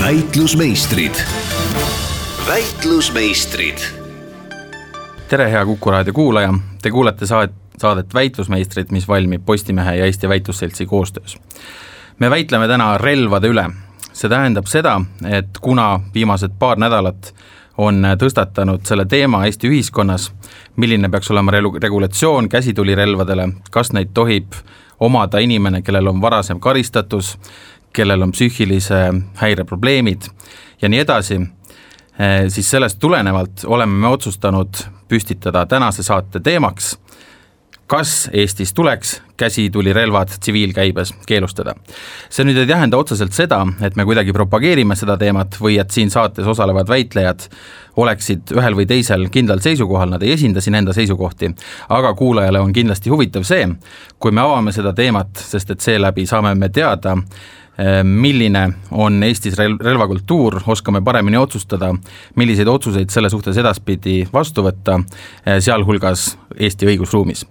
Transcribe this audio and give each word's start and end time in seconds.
väitlusmeistrid. 0.00 1.14
väitlusmeistrid. 2.48 3.78
tere, 5.28 5.50
hea 5.50 5.64
Kuku 5.64 5.90
raadio 5.90 6.12
kuulaja, 6.12 6.54
te 6.82 6.90
kuulete 6.90 7.26
saat-, 7.26 7.54
saadet 7.78 8.14
Väitlusmeistrid, 8.14 8.86
mis 8.90 9.08
valmib 9.08 9.42
Postimehe 9.46 9.96
ja 9.96 10.04
Eesti 10.04 10.28
Väitlusseltsi 10.28 10.86
koostöös. 10.86 11.38
me 12.18 12.30
väitleme 12.30 12.68
täna 12.68 12.98
relvade 12.98 13.48
üle. 13.48 13.70
see 14.12 14.30
tähendab 14.30 14.66
seda, 14.66 15.00
et 15.30 15.58
kuna 15.60 16.00
viimased 16.14 16.52
paar 16.58 16.78
nädalat 16.78 17.34
on 17.78 18.06
tõstatanud 18.18 18.80
selle 18.84 19.04
teema 19.04 19.44
Eesti 19.44 19.68
ühiskonnas, 19.68 20.32
milline 20.76 21.08
peaks 21.08 21.30
olema 21.30 21.50
relu-, 21.50 21.78
regulatsioon 21.82 22.48
käsitulirelvadele, 22.48 23.48
kas 23.70 23.92
neid 23.92 24.08
tohib 24.14 24.52
omada 25.00 25.38
inimene, 25.38 25.82
kellel 25.82 26.06
on 26.06 26.20
varasem 26.20 26.60
karistatus, 26.60 27.38
kellel 27.98 28.22
on 28.22 28.32
psüühilise 28.34 29.02
häire 29.42 29.66
probleemid 29.66 30.30
ja 30.82 30.88
nii 30.88 31.02
edasi, 31.02 31.40
eh, 32.18 32.46
siis 32.48 32.70
sellest 32.70 33.00
tulenevalt 33.02 33.66
oleme 33.66 33.98
me 34.06 34.14
otsustanud 34.14 34.84
püstitada 35.08 35.66
tänase 35.66 36.06
saate 36.06 36.40
teemaks 36.40 36.94
kas 37.88 38.30
Eestis 38.32 38.74
tuleks 38.74 39.22
käsitulirelvad 39.36 40.28
tsiviilkäibes 40.40 41.14
keelustada. 41.26 41.74
see 42.30 42.44
nüüd 42.44 42.58
ei 42.60 42.66
tähenda 42.68 42.98
otseselt 43.00 43.32
seda, 43.32 43.62
et 43.80 43.96
me 43.96 44.04
kuidagi 44.04 44.32
propageerime 44.32 44.96
seda 44.96 45.16
teemat 45.16 45.56
või 45.60 45.78
et 45.80 45.90
siin 45.90 46.10
saates 46.10 46.46
osalevad 46.46 46.88
väitlejad 46.88 47.46
oleksid 47.96 48.52
ühel 48.52 48.76
või 48.76 48.86
teisel 48.86 49.28
kindlal 49.32 49.64
seisukohal, 49.64 50.10
nad 50.12 50.22
ei 50.22 50.34
esinda 50.36 50.60
siin 50.60 50.74
enda 50.74 50.92
seisukohti, 50.92 51.54
aga 51.88 52.12
kuulajale 52.14 52.60
on 52.60 52.72
kindlasti 52.72 53.10
huvitav 53.10 53.48
see, 53.48 53.64
kui 54.18 54.36
me 54.36 54.44
avame 54.44 54.72
seda 54.72 54.92
teemat, 54.92 55.32
sest 55.40 55.70
et 55.70 55.80
seeläbi 55.80 56.26
saame 56.26 56.54
me 56.54 56.68
teada, 56.68 57.16
milline 58.04 58.72
on 58.90 59.22
Eestis 59.22 59.54
rel-, 59.58 59.78
relvakultuur, 59.84 60.60
oskame 60.66 61.00
paremini 61.04 61.38
otsustada, 61.38 61.92
milliseid 62.36 62.66
otsuseid 62.68 63.10
selle 63.14 63.30
suhtes 63.30 63.56
edaspidi 63.56 64.20
vastu 64.32 64.64
võtta, 64.66 64.98
äh, 64.98 65.60
sealhulgas 65.62 66.32
Eesti 66.58 66.90
õigusruumis. 66.90 67.46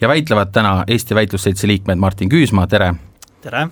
ja 0.00 0.08
väitlevad 0.08 0.52
täna 0.52 0.84
Eesti 0.86 1.14
Väitlusseltsi 1.14 1.68
liikmed 1.68 1.98
Martin 1.98 2.28
Küüsmaa, 2.28 2.66
tere! 2.66 2.94
tere! 3.40 3.68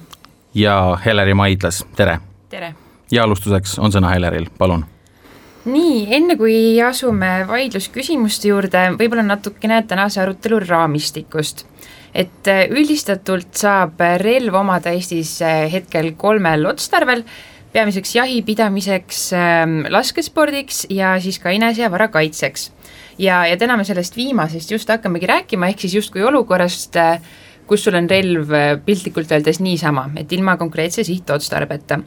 ja 0.54 0.98
Heleri 1.04 1.34
Maidlas, 1.34 1.84
tere! 1.96 2.20
tere! 2.48 2.74
ja 3.10 3.24
alustuseks 3.24 3.78
on 3.78 3.92
sõna 3.92 4.14
Heleril, 4.14 4.46
palun 4.58 4.86
nii, 5.66 6.06
enne 6.14 6.36
kui 6.38 6.80
asume 6.82 7.40
vaidlusküsimuste 7.48 8.48
juurde, 8.48 8.92
võib-olla 8.98 9.24
natukene 9.26 9.82
tänase 9.82 10.20
arutelu 10.22 10.60
raamistikust 10.62 11.66
et 12.16 12.48
äh, 12.48 12.64
üldistatult 12.72 13.52
saab 13.58 14.00
relv 14.22 14.56
omada 14.56 14.94
Eestis 14.96 15.36
äh, 15.44 15.66
hetkel 15.72 16.14
kolmel 16.18 16.66
otstarvel, 16.70 17.24
peamiseks 17.74 18.14
jahipidamiseks, 18.16 19.22
ähm, 19.36 19.82
laskespordiks 19.92 20.86
ja 20.90 21.16
siis 21.20 21.38
ka 21.42 21.52
enese- 21.52 21.84
ja 21.84 21.90
varakaitseks. 21.92 22.70
ja, 23.18 23.46
ja 23.46 23.56
täna 23.56 23.76
me 23.76 23.84
sellest 23.84 24.16
viimasest 24.16 24.70
just 24.70 24.88
hakkamegi 24.88 25.26
rääkima, 25.26 25.68
ehk 25.68 25.84
siis 25.84 25.94
justkui 25.94 26.24
olukorrast, 26.24 26.96
äh, 26.96 27.20
kus 27.66 27.84
sul 27.84 27.98
on 27.98 28.08
relv 28.08 28.52
piltlikult 28.86 29.32
öeldes 29.32 29.60
niisama, 29.60 30.10
et 30.16 30.32
ilma 30.32 30.56
konkreetse 30.56 31.04
sihtotstarbeta 31.04 32.00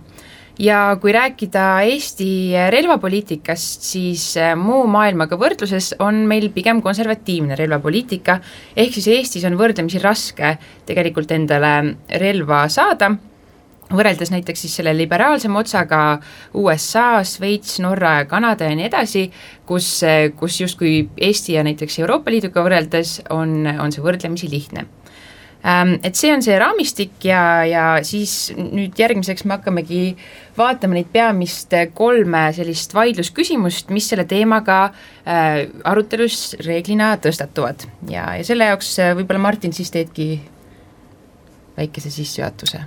ja 0.60 0.98
kui 1.02 1.14
rääkida 1.16 1.82
Eesti 1.88 2.52
relvapoliitikast, 2.70 3.86
siis 3.88 4.26
äh, 4.38 4.52
muu 4.60 4.84
maailmaga 4.92 5.40
võrdluses 5.40 5.94
on 6.04 6.26
meil 6.28 6.50
pigem 6.56 6.84
konservatiivne 6.84 7.56
relvapoliitika, 7.60 8.40
ehk 8.76 8.98
siis 8.98 9.08
Eestis 9.16 9.48
on 9.48 9.58
võrdlemisi 9.60 10.02
raske 10.04 10.58
tegelikult 10.90 11.32
endale 11.32 11.96
relva 12.20 12.66
saada, 12.72 13.14
võrreldes 13.90 14.34
näiteks 14.34 14.66
siis 14.66 14.76
selle 14.82 14.94
liberaalsema 14.98 15.64
otsaga 15.64 16.02
USA, 16.60 17.24
Šveits, 17.26 17.80
Norra 17.82 18.20
ja 18.20 18.30
Kanada 18.30 18.68
ja 18.68 18.76
nii 18.78 18.90
edasi, 18.92 19.26
kus, 19.70 19.88
äh, 20.04 20.28
kus 20.36 20.60
justkui 20.62 21.08
Eesti 21.18 21.56
ja 21.56 21.64
näiteks 21.68 22.02
Euroopa 22.04 22.36
Liiduga 22.36 22.68
võrreldes 22.68 23.22
on, 23.32 23.64
on 23.80 23.96
see 23.96 24.04
võrdlemisi 24.04 24.52
lihtne 24.52 24.90
et 25.64 26.16
see 26.16 26.32
on 26.32 26.44
see 26.44 26.56
raamistik 26.60 27.26
ja, 27.28 27.42
ja 27.68 27.86
siis 28.08 28.52
nüüd 28.56 28.96
järgmiseks 29.00 29.44
me 29.44 29.58
hakkamegi 29.58 30.04
vaatama 30.58 30.96
neid 30.96 31.10
peamist 31.12 31.74
kolme 31.98 32.46
sellist 32.56 32.94
vaidlusküsimust, 32.96 33.92
mis 33.92 34.08
selle 34.12 34.26
teemaga 34.30 34.86
äh, 34.90 35.66
arutelus 35.84 36.56
reeglina 36.66 37.16
tõstatuvad. 37.24 37.88
Ja, 38.12 38.32
ja 38.40 38.48
selle 38.48 38.72
jaoks 38.72 38.94
äh, 39.04 39.12
võib-olla 39.20 39.44
Martin, 39.50 39.76
siis 39.76 39.92
teedki 39.92 40.38
väikese 41.80 42.12
sissejuhatuse. 42.14 42.86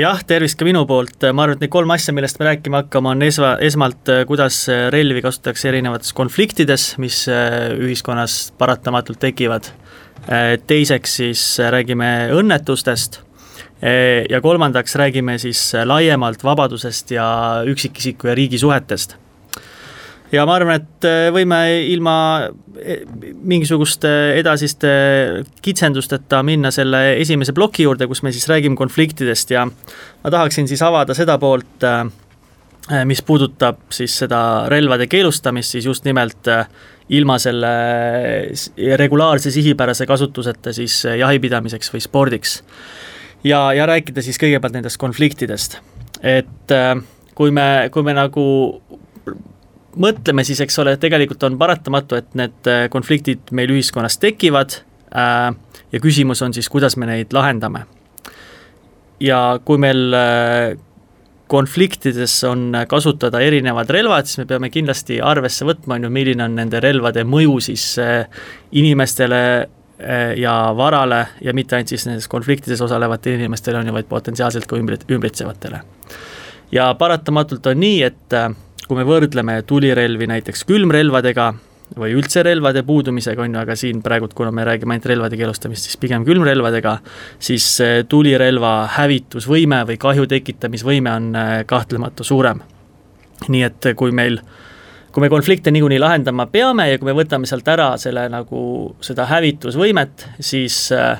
Jah, 0.00 0.22
tervist 0.24 0.56
ka 0.58 0.64
minu 0.64 0.86
poolt, 0.88 1.18
ma 1.36 1.44
arvan, 1.44 1.58
et 1.58 1.66
need 1.66 1.74
kolm 1.74 1.90
asja, 1.92 2.14
millest 2.16 2.38
me 2.40 2.46
rääkima 2.48 2.80
hakkame, 2.80 3.12
on 3.12 3.26
esma, 3.26 3.56
esmalt, 3.66 4.06
äh, 4.08 4.22
kuidas 4.30 4.64
relvi 4.94 5.26
kasutatakse 5.26 5.68
erinevates 5.74 6.14
konfliktides, 6.16 6.92
mis 7.02 7.24
äh, 7.30 7.74
ühiskonnas 7.76 8.44
paratamatult 8.62 9.20
tekivad. 9.22 9.68
Äh, 9.68 9.81
teiseks 10.66 11.16
siis 11.16 11.42
äh, 11.60 11.70
räägime 11.74 12.30
õnnetustest 12.36 13.18
äh, 13.82 14.22
ja 14.30 14.40
kolmandaks 14.40 14.94
räägime 15.00 15.38
siis 15.42 15.72
laiemalt 15.84 16.44
vabadusest 16.44 17.10
ja 17.10 17.26
üksikisiku 17.66 18.30
ja 18.30 18.36
riigi 18.38 18.58
suhetest. 18.58 19.16
ja 20.32 20.46
ma 20.46 20.54
arvan, 20.54 20.78
et 20.80 21.08
võime 21.34 21.58
ilma 21.90 22.14
mingisuguste 23.42 24.12
edasiste 24.38 24.92
kitsendusteta 25.62 26.42
minna 26.42 26.70
selle 26.70 27.18
esimese 27.20 27.52
ploki 27.52 27.82
juurde, 27.82 28.06
kus 28.06 28.22
me 28.22 28.32
siis 28.32 28.48
räägime 28.48 28.78
konfliktidest 28.78 29.50
ja 29.50 29.66
ma 29.66 30.30
tahaksin 30.30 30.70
siis 30.70 30.82
avada 30.82 31.14
seda 31.14 31.36
poolt, 31.38 31.84
mis 33.04 33.22
puudutab 33.22 33.90
siis 33.92 34.14
seda 34.24 34.70
relvade 34.72 35.06
keelustamist, 35.06 35.76
siis 35.76 35.86
just 35.86 36.08
nimelt 36.08 36.48
ilma 37.08 37.38
selle 37.42 37.72
regulaarse 38.96 39.50
sihipärase 39.50 40.06
kasutuseta 40.06 40.72
siis 40.72 41.02
jahipidamiseks 41.18 41.92
või 41.94 42.04
spordiks. 42.04 42.62
ja, 43.44 43.72
ja 43.72 43.86
rääkida 43.86 44.22
siis 44.22 44.38
kõigepealt 44.38 44.76
nendest 44.78 45.00
konfliktidest, 45.02 45.78
et 46.22 46.74
äh, 46.74 46.94
kui 47.34 47.50
me, 47.50 47.88
kui 47.92 48.02
me 48.02 48.14
nagu 48.14 48.44
mõtleme, 49.96 50.44
siis 50.44 50.60
eks 50.64 50.78
ole, 50.78 50.96
tegelikult 50.96 51.42
on 51.42 51.58
paratamatu, 51.58 52.16
et 52.16 52.34
need 52.38 52.70
äh, 52.70 52.86
konfliktid 52.90 53.52
meil 53.52 53.74
ühiskonnas 53.74 54.18
tekivad 54.22 54.80
ja 55.12 56.00
küsimus 56.00 56.40
on 56.42 56.54
siis, 56.56 56.68
kuidas 56.72 56.96
me 56.96 57.06
neid 57.06 57.34
lahendame. 57.36 57.84
ja 59.20 59.60
kui 59.64 59.78
meil 59.78 60.14
konfliktides 61.52 62.34
on 62.48 62.72
kasutada 62.88 63.42
erinevad 63.44 63.90
relvad, 63.92 64.28
siis 64.28 64.40
me 64.42 64.48
peame 64.48 64.70
kindlasti 64.72 65.20
arvesse 65.20 65.66
võtma, 65.68 65.98
on 65.98 66.08
ju, 66.08 66.12
milline 66.14 66.46
on 66.46 66.56
nende 66.56 66.80
relvade 66.80 67.26
mõju 67.28 67.58
siis 67.68 67.84
eh, 68.00 68.24
inimestele 68.80 69.42
eh, 69.60 70.32
ja 70.40 70.56
varale 70.76 71.26
ja 71.44 71.54
mitte 71.56 71.76
ainult 71.76 71.92
siis 71.92 72.08
nendes 72.08 72.28
konfliktides 72.32 72.80
osalevatele 72.84 73.42
inimestele, 73.42 73.82
on 73.82 73.92
ju, 73.92 73.96
vaid 73.98 74.08
potentsiaalselt 74.10 74.68
ka 74.70 74.80
ümbrit-, 74.80 75.04
ümbritsevatele. 75.12 75.82
ja 76.72 76.88
paratamatult 76.98 77.66
on 77.68 77.82
nii, 77.84 78.00
et 78.08 78.38
kui 78.86 78.98
me 78.98 79.04
võrdleme 79.08 79.60
tulirelvi 79.68 80.26
näiteks 80.32 80.64
külmrelvadega, 80.68 81.52
või 81.98 82.14
üldse 82.16 82.42
relvade 82.46 82.82
puudumisega, 82.86 83.42
on 83.44 83.56
ju, 83.56 83.60
aga 83.62 83.76
siin 83.78 84.02
praegult, 84.04 84.34
kuna 84.38 84.52
me 84.54 84.64
räägime 84.66 84.96
ainult 84.96 85.08
relvade 85.10 85.38
keelustamist, 85.40 85.88
siis 85.88 85.98
pigem 86.00 86.24
külmrelvadega, 86.26 86.96
siis 87.42 87.66
tulirelva 88.08 88.72
hävitusvõime 88.98 89.82
või 89.88 89.98
kahju 90.00 90.28
tekitamisvõime 90.30 91.12
on 91.12 91.32
äh, 91.36 91.54
kahtlemata 91.66 92.24
suurem. 92.24 92.62
nii 93.48 93.62
et 93.66 93.86
kui 93.98 94.12
meil, 94.14 94.36
kui 95.12 95.20
me 95.24 95.28
konflikte 95.28 95.70
niikuinii 95.74 95.98
lahendama 95.98 96.46
peame 96.46 96.90
ja 96.90 96.98
kui 96.98 97.10
me 97.10 97.16
võtame 97.18 97.46
sealt 97.46 97.68
ära 97.68 97.96
selle 97.98 98.28
nagu 98.30 98.94
seda 99.02 99.26
hävitusvõimet, 99.26 100.28
siis 100.40 100.92
äh, 100.94 101.18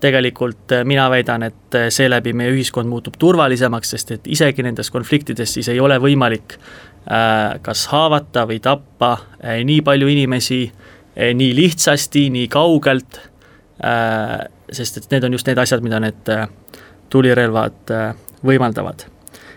tegelikult 0.00 0.74
mina 0.84 1.08
väidan, 1.10 1.42
et 1.42 1.78
seeläbi 1.88 2.32
meie 2.36 2.52
ühiskond 2.52 2.88
muutub 2.88 3.16
turvalisemaks, 3.18 3.94
sest 3.96 4.10
et 4.10 4.26
isegi 4.30 4.62
nendes 4.62 4.90
konfliktides 4.92 5.56
siis 5.56 5.70
ei 5.72 5.80
ole 5.80 5.98
võimalik 6.02 6.58
kas 7.62 7.86
haavata 7.92 8.46
või 8.48 8.60
tappa 8.64 9.12
äh, 9.44 9.60
nii 9.64 9.82
palju 9.84 10.08
inimesi 10.08 10.60
äh, 10.64 11.34
nii 11.36 11.52
lihtsasti, 11.56 12.28
nii 12.32 12.48
kaugelt, 12.48 13.20
sest 14.72 14.96
et 14.96 15.10
need 15.10 15.24
on 15.26 15.34
just 15.34 15.48
need 15.50 15.58
asjad, 15.58 15.82
mida 15.84 15.98
need 16.00 16.28
tulirelvad 17.10 17.90
võimaldavad. 18.46 19.02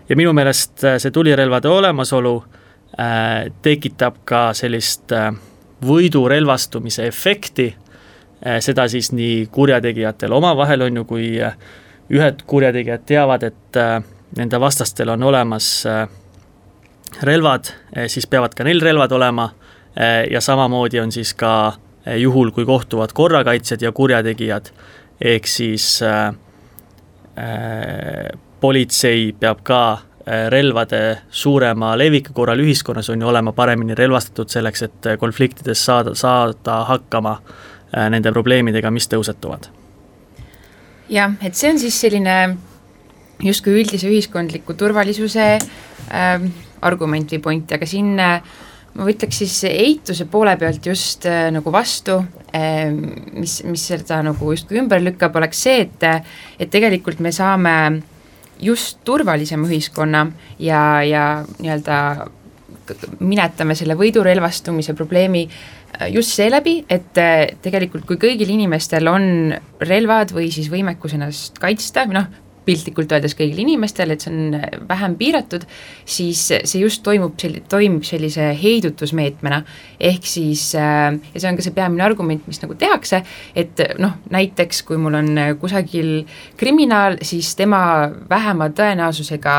ja 0.10 0.16
minu 0.18 0.34
meelest 0.34 0.82
see 0.98 1.12
tulirelvade 1.14 1.70
olemasolu 1.70 2.34
tekitab 3.62 4.18
ka 4.26 4.42
sellist 4.58 5.14
võidurelvastumise 5.86 7.06
efekti, 7.08 7.68
seda 8.60 8.88
siis 8.90 9.12
nii 9.14 9.46
kurjategijatel 9.54 10.34
omavahel, 10.34 10.82
on 10.90 10.98
ju, 10.98 11.06
kui 11.06 11.30
ühed 12.10 12.44
kurjategijad 12.50 13.06
teavad, 13.06 13.44
et 13.44 13.82
nende 14.36 14.60
vastastel 14.60 15.10
on 15.10 15.24
olemas 15.24 15.86
äh, 15.86 16.08
relvad, 17.22 17.72
eh, 17.96 18.08
siis 18.08 18.28
peavad 18.28 18.56
ka 18.56 18.66
neil 18.68 18.82
relvad 18.82 19.12
olema 19.12 19.50
eh, 19.96 20.26
ja 20.32 20.42
samamoodi 20.42 21.00
on 21.00 21.12
siis 21.12 21.34
ka 21.34 21.74
eh, 22.06 22.18
juhul, 22.22 22.52
kui 22.52 22.66
kohtuvad 22.66 23.14
korrakaitsjad 23.14 23.82
ja 23.82 23.92
kurjategijad, 23.92 24.72
ehk 25.22 25.48
siis 25.48 26.02
äh, 26.04 26.34
politsei 28.60 29.34
peab 29.40 29.60
ka 29.64 30.00
relvade 30.50 31.22
suurema 31.32 31.94
leviku 31.96 32.34
korral 32.34 32.60
ühiskonnas 32.60 33.08
on 33.14 33.22
ju 33.22 33.28
olema 33.30 33.54
paremini 33.56 33.96
relvastatud 33.96 34.50
selleks, 34.50 34.82
et 34.84 35.08
konfliktides 35.22 35.86
saada, 35.86 36.16
saada 36.18 36.80
hakkama 36.90 37.38
nende 38.10 38.34
probleemidega, 38.36 38.92
mis 38.92 39.08
tõusetuvad. 39.08 39.70
jah, 41.10 41.38
et 41.46 41.56
see 41.56 41.70
on 41.72 41.80
siis 41.80 42.02
selline 42.02 42.58
justkui 43.44 43.78
üldise 43.78 44.10
ühiskondliku 44.10 44.74
turvalisuse 44.74 45.48
äh, 45.54 46.50
argument 46.82 47.32
või 47.34 47.42
point, 47.44 47.72
aga 47.74 47.88
siin 47.90 48.16
ma 48.98 49.06
ütleks 49.12 49.42
siis 49.44 49.56
eituse 49.70 50.26
poole 50.32 50.56
pealt 50.60 50.86
just 50.90 51.28
äh, 51.30 51.48
nagu 51.54 51.72
vastu 51.74 52.18
äh,, 52.56 52.90
mis, 53.38 53.60
mis 53.68 53.88
seda 53.92 54.22
nagu 54.26 54.52
justkui 54.54 54.82
ümber 54.82 55.04
lükkab, 55.04 55.38
oleks 55.38 55.66
see, 55.68 55.86
et 55.86 56.08
et 56.58 56.72
tegelikult 56.74 57.22
me 57.24 57.32
saame 57.36 57.76
just 58.62 59.04
turvalisema 59.06 59.70
ühiskonna 59.70 60.26
ja, 60.60 60.82
ja 61.06 61.26
nii-öelda 61.60 62.00
minetame 63.20 63.76
selle 63.78 63.98
võidurelvastumise 64.00 64.96
probleemi 64.98 65.46
äh, 65.46 66.08
just 66.14 66.34
seeläbi, 66.34 66.80
et 66.90 67.22
äh, 67.22 67.54
tegelikult 67.62 68.08
kui 68.10 68.18
kõigil 68.22 68.50
inimestel 68.56 69.12
on 69.12 69.54
relvad 69.84 70.34
või 70.34 70.50
siis 70.54 70.72
võimekus 70.74 71.14
ennast 71.20 71.62
kaitsta, 71.62 72.08
noh, 72.10 72.32
piltlikult 72.68 73.16
öeldes 73.16 73.36
kõigil 73.38 73.64
inimestel, 73.64 74.14
et 74.14 74.24
see 74.24 74.34
on 74.34 74.58
vähem 74.90 75.18
piiratud, 75.20 75.66
siis 76.06 76.44
see 76.52 76.84
just 76.84 77.04
toimub, 77.06 77.38
toimib 77.72 78.06
sellise 78.08 78.52
heidutusmeetmena, 78.62 79.62
ehk 80.12 80.28
siis 80.28 80.70
äh, 80.78 81.18
ja 81.34 81.42
see 81.42 81.50
on 81.50 81.60
ka 81.60 81.66
see 81.66 81.76
peamine 81.76 82.06
argument, 82.06 82.46
mis 82.50 82.62
nagu 82.64 82.78
tehakse, 82.80 83.24
et 83.58 83.84
noh, 84.04 84.20
näiteks 84.34 84.84
kui 84.88 85.00
mul 85.02 85.18
on 85.18 85.34
kusagil 85.62 86.12
kriminaal, 86.60 87.18
siis 87.26 87.56
tema 87.58 87.82
vähema 88.30 88.70
tõenäosusega 88.76 89.58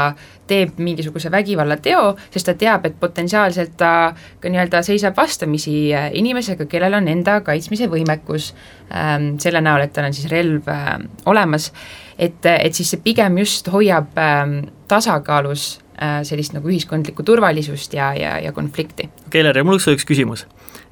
teeb 0.49 0.81
mingisuguse 0.83 1.31
vägivallateo, 1.33 2.15
sest 2.33 2.51
ta 2.51 2.57
teab, 2.59 2.89
et 2.89 2.97
potentsiaalselt 3.01 3.77
ta 3.81 3.93
ka 4.41 4.53
nii-öelda 4.53 4.83
seisab 4.87 5.17
vastamisi 5.19 5.77
äh, 5.95 6.09
inimesega, 6.19 6.69
kellel 6.71 6.99
on 7.01 7.09
enda 7.13 7.41
kaitsmise 7.47 7.91
võimekus. 7.93 8.53
Ähm, 8.89 9.35
selle 9.43 9.61
näol, 9.61 9.85
et 9.85 9.93
tal 9.93 10.09
on 10.09 10.17
siis 10.17 10.31
relv 10.33 10.69
äh, 10.73 10.97
olemas, 11.29 11.71
et, 12.17 12.41
et 12.49 12.75
siis 12.75 12.95
see 12.95 13.05
pigem 13.05 13.37
just 13.43 13.69
hoiab 13.73 14.17
ähm, 14.19 14.61
tasakaalus 14.89 15.69
äh, 16.01 16.21
sellist 16.29 16.57
nagu 16.57 16.71
ühiskondlikku 16.71 17.27
turvalisust 17.27 17.95
ja, 17.95 18.13
ja, 18.17 18.39
ja 18.43 18.53
konflikti. 18.57 19.11
Keller, 19.31 19.63
mul 19.65 19.79
oleks 19.79 19.91
üks 19.95 20.09
küsimus 20.09 20.47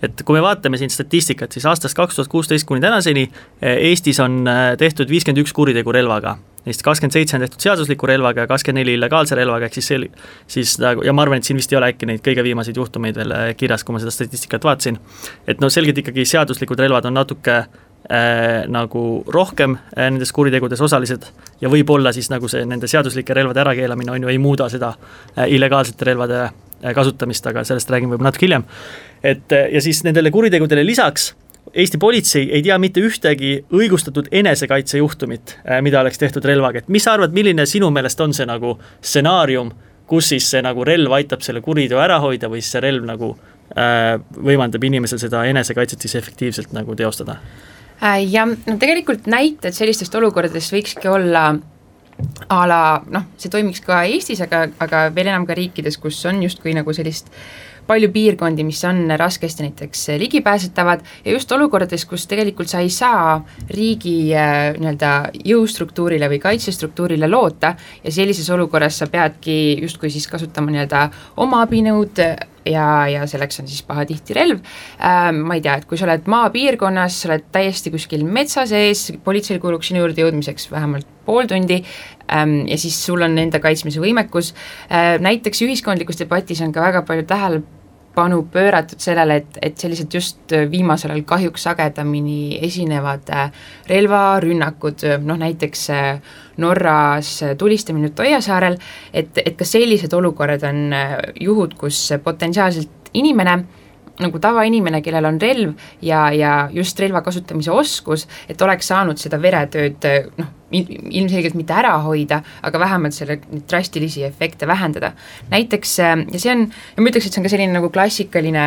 et 0.04 0.22
kui 0.26 0.36
me 0.36 0.42
vaatame 0.44 0.78
siin 0.80 0.92
statistikat, 0.92 1.54
siis 1.54 1.66
aastast 1.68 1.96
kaks 1.96 2.18
tuhat 2.18 2.28
kuusteist 2.32 2.66
kuni 2.68 2.82
tänaseni 2.84 3.26
eh, 3.26 3.88
Eestis 3.90 4.20
on 4.20 4.42
eh, 4.48 4.74
tehtud 4.78 5.10
viiskümmend 5.10 5.44
üks 5.44 5.54
kuritegu 5.56 5.94
relvaga. 5.94 6.36
Neist 6.66 6.82
kakskümmend 6.82 7.14
seitse 7.14 7.36
on 7.38 7.44
tehtud 7.44 7.62
seadusliku 7.62 8.08
relvaga 8.10 8.44
ja 8.44 8.50
kakskümmend 8.50 8.82
neli 8.82 8.96
illegaalse 8.98 9.38
relvaga, 9.38 9.68
ehk 9.68 9.78
siis 9.78 9.90
see, 9.92 10.08
siis 10.50 10.76
nagu 10.82 11.04
ja 11.06 11.14
ma 11.14 11.22
arvan, 11.22 11.40
et 11.40 11.48
siin 11.48 11.60
vist 11.60 11.72
ei 11.72 11.78
ole 11.78 11.92
äkki 11.92 12.08
neid 12.10 12.24
kõige 12.26 12.42
viimaseid 12.42 12.76
juhtumeid 12.80 13.20
veel 13.20 13.34
kirjas, 13.58 13.86
kui 13.86 13.94
ma 13.94 14.02
seda 14.02 14.14
statistikat 14.14 14.66
vaatasin. 14.66 14.98
et 15.46 15.62
no 15.62 15.70
selgelt 15.70 16.02
ikkagi 16.02 16.26
seaduslikud 16.26 16.82
relvad 16.82 17.06
on 17.06 17.14
natuke 17.22 17.60
Äh, 18.06 18.68
nagu 18.70 19.24
rohkem 19.34 19.72
äh, 19.74 20.04
nendes 20.12 20.30
kuritegudes 20.30 20.78
osalised 20.84 21.24
ja 21.58 21.70
võib-olla 21.72 22.12
siis 22.14 22.28
nagu 22.30 22.46
see 22.46 22.62
nende 22.62 22.86
seaduslike 22.86 23.34
relvade 23.34 23.64
ärakeelamine 23.64 24.12
on 24.14 24.22
ju, 24.22 24.30
ei 24.30 24.38
muuda 24.38 24.68
seda 24.70 24.92
äh, 24.92 25.48
illegaalsete 25.50 26.06
relvade 26.06 26.44
äh, 26.44 26.92
kasutamist, 26.94 27.48
aga 27.50 27.64
sellest 27.66 27.90
räägime 27.90 28.14
võib-olla 28.14 28.30
natuke 28.30 28.46
hiljem. 28.46 28.62
et 29.26 29.50
äh, 29.50 29.66
ja 29.74 29.82
siis 29.82 30.04
nendele 30.06 30.30
kuritegudele 30.30 30.86
lisaks 30.86 31.32
Eesti 31.74 31.98
politsei 31.98 32.46
ei 32.54 32.62
tea 32.62 32.78
mitte 32.78 33.02
ühtegi 33.02 33.56
õigustatud 33.74 34.30
enesekaitsejuhtumit, 34.30 35.58
äh, 35.66 35.82
mida 35.82 36.00
oleks 36.00 36.22
tehtud 36.22 36.46
relvaga, 36.46 36.78
et 36.78 36.88
mis 36.88 37.02
sa 37.02 37.16
arvad, 37.16 37.34
milline 37.34 37.66
sinu 37.66 37.90
meelest 37.90 38.22
on 38.22 38.34
see 38.36 38.46
nagu 38.46 38.76
stsenaarium, 39.00 39.72
kus 40.06 40.30
siis 40.30 40.46
see 40.54 40.62
nagu 40.62 40.86
relv 40.86 41.18
aitab 41.18 41.42
selle 41.42 41.60
kuriteo 41.64 41.98
ära 41.98 42.20
hoida 42.22 42.46
või 42.52 42.62
siis 42.62 42.76
see 42.76 42.86
relv 42.86 43.10
nagu 43.10 43.34
äh, 43.74 44.14
võimaldab 44.38 44.86
inimesel 44.86 45.18
seda 45.18 45.42
enesekaitset 45.50 46.06
siis 46.06 46.14
efektiivselt 46.22 46.76
nagu 46.76 46.94
teostada? 46.94 47.40
Äh, 48.02 48.24
ja 48.28 48.44
no 48.46 48.76
tegelikult 48.80 49.28
näited 49.30 49.74
sellistest 49.76 50.14
olukordadest 50.14 50.74
võikski 50.74 51.08
olla 51.08 51.48
a 52.52 52.58
la 52.68 52.80
noh, 53.12 53.30
see 53.40 53.52
toimiks 53.52 53.82
ka 53.84 54.02
Eestis, 54.08 54.40
aga, 54.44 54.66
aga 54.80 55.06
veel 55.14 55.30
enam 55.30 55.46
ka 55.48 55.56
riikides, 55.56 55.96
kus 56.00 56.18
on 56.28 56.42
justkui 56.44 56.74
nagu 56.76 56.92
sellist 56.96 57.32
palju 57.86 58.08
piirkondi, 58.10 58.64
mis 58.66 58.80
on 58.88 59.04
raskesti 59.16 59.62
näiteks 59.62 60.08
ligipääsetavad 60.18 61.04
ja 61.24 61.32
just 61.36 61.52
olukordades, 61.54 62.04
kus 62.08 62.26
tegelikult 62.26 62.68
sa 62.68 62.82
ei 62.84 62.90
saa 62.90 63.38
riigi 63.70 64.16
äh, 64.36 64.74
nii-öelda 64.76 65.12
jõustruktuurile 65.46 66.28
või 66.32 66.40
kaitsestruktuurile 66.42 67.30
loota 67.30 67.76
ja 68.02 68.12
sellises 68.12 68.50
olukorras 68.50 68.98
sa 69.00 69.08
peadki 69.08 69.78
justkui 69.82 70.10
siis 70.10 70.28
kasutama 70.28 70.74
nii-öelda 70.74 71.06
oma 71.46 71.62
abinõud 71.64 72.20
ja, 72.66 72.86
ja 73.10 73.26
selleks 73.30 73.60
on 73.62 73.70
siis 73.70 73.82
pahatihti 73.86 74.36
relv 74.36 74.60
ähm,. 75.00 75.42
ma 75.46 75.58
ei 75.58 75.64
tea, 75.64 75.76
et 75.80 75.86
kui 75.88 75.98
sa 75.98 76.08
oled 76.08 76.28
maapiirkonnas, 76.30 77.20
sa 77.22 77.30
oled 77.30 77.46
täiesti 77.54 77.92
kuskil 77.94 78.24
metsa 78.26 78.66
sees, 78.68 79.08
politseil 79.24 79.60
kuluks 79.62 79.92
sinu 79.92 80.02
juurde 80.04 80.24
jõudmiseks 80.24 80.70
vähemalt 80.72 81.08
pool 81.26 81.48
tundi 81.50 81.80
ähm, 82.32 82.58
ja 82.70 82.78
siis 82.78 82.98
sul 83.06 83.24
on 83.26 83.38
enda 83.42 83.60
kaitsmise 83.62 84.02
võimekus 84.02 84.52
äh,. 84.90 85.16
näiteks 85.22 85.64
ühiskondlikus 85.66 86.20
debatis 86.22 86.62
on 86.64 86.74
ka 86.74 86.84
väga 86.84 87.06
palju 87.06 87.26
tähelepanu 88.16 88.46
pööratud 88.52 89.00
sellele, 89.00 89.36
et, 89.42 89.58
et 89.62 89.78
sellised 89.78 90.12
just 90.14 90.52
viimasel 90.70 91.12
ajal 91.12 91.24
kahjuks 91.28 91.66
sagedamini 91.66 92.58
esinevad 92.64 93.28
äh, 93.30 93.50
relvarünnakud, 93.88 95.04
noh 95.20 95.36
näiteks 95.36 95.90
äh, 95.90 96.20
Norras 96.56 97.42
tulistamine 97.58 98.10
Toia 98.10 98.40
saarel, 98.40 98.78
et, 99.12 99.36
et 99.44 99.56
ka 99.56 99.64
sellised 99.64 100.12
olukorrad 100.16 100.64
on 100.64 100.92
äh, 100.92 101.18
juhud, 101.40 101.76
kus 101.76 102.12
potentsiaalselt 102.24 103.12
inimene 103.12 103.64
nagu 104.22 104.40
tavainimene, 104.40 105.02
kellel 105.04 105.28
on 105.28 105.40
relv 105.40 105.74
ja, 106.04 106.26
ja 106.32 106.52
just 106.72 107.00
relva 107.00 107.22
kasutamise 107.24 107.72
oskus, 107.74 108.26
et 108.48 108.62
oleks 108.62 108.88
saanud 108.92 109.20
seda 109.20 109.40
veretööd 109.42 110.06
noh, 110.40 110.52
ilmselgelt 110.72 111.54
mitte 111.58 111.76
ära 111.76 111.94
hoida, 112.02 112.40
aga 112.66 112.80
vähemalt 112.82 113.14
selle 113.14 113.38
drastilisi 113.68 114.24
efekte 114.26 114.66
vähendada. 114.66 115.12
näiteks, 115.50 115.98
äh, 116.00 116.18
ja 116.32 116.42
see 116.42 116.52
on, 116.52 116.68
ma 116.98 117.10
ütleks, 117.10 117.26
et 117.26 117.32
see 117.32 117.40
on 117.42 117.48
ka 117.48 117.52
selline 117.52 117.76
nagu 117.76 117.90
klassikaline 117.92 118.66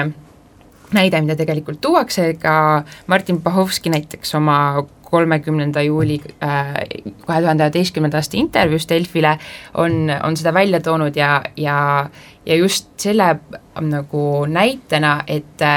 näide, 0.96 1.22
mida 1.22 1.36
tegelikult 1.38 1.82
tuuakse, 1.82 2.34
ka 2.42 2.84
Martin 3.08 3.42
Pahovski 3.42 3.92
näiteks 3.94 4.36
oma 4.40 4.86
kolmekümnenda 5.12 5.82
juuli 5.86 6.20
äh, 6.44 6.74
kahe 7.26 7.42
tuhande 7.42 7.68
üheteistkümnenda 7.68 8.20
aasta 8.20 8.38
intervjuus 8.38 8.90
Delfile 8.90 9.38
on, 9.74 10.12
on 10.24 10.38
seda 10.38 10.54
välja 10.54 10.82
toonud 10.82 11.16
ja, 11.16 11.42
ja, 11.58 12.10
ja 12.46 12.60
just 12.60 12.92
selle 12.98 13.36
nagu 13.82 14.26
näitena, 14.48 15.24
et 15.28 15.68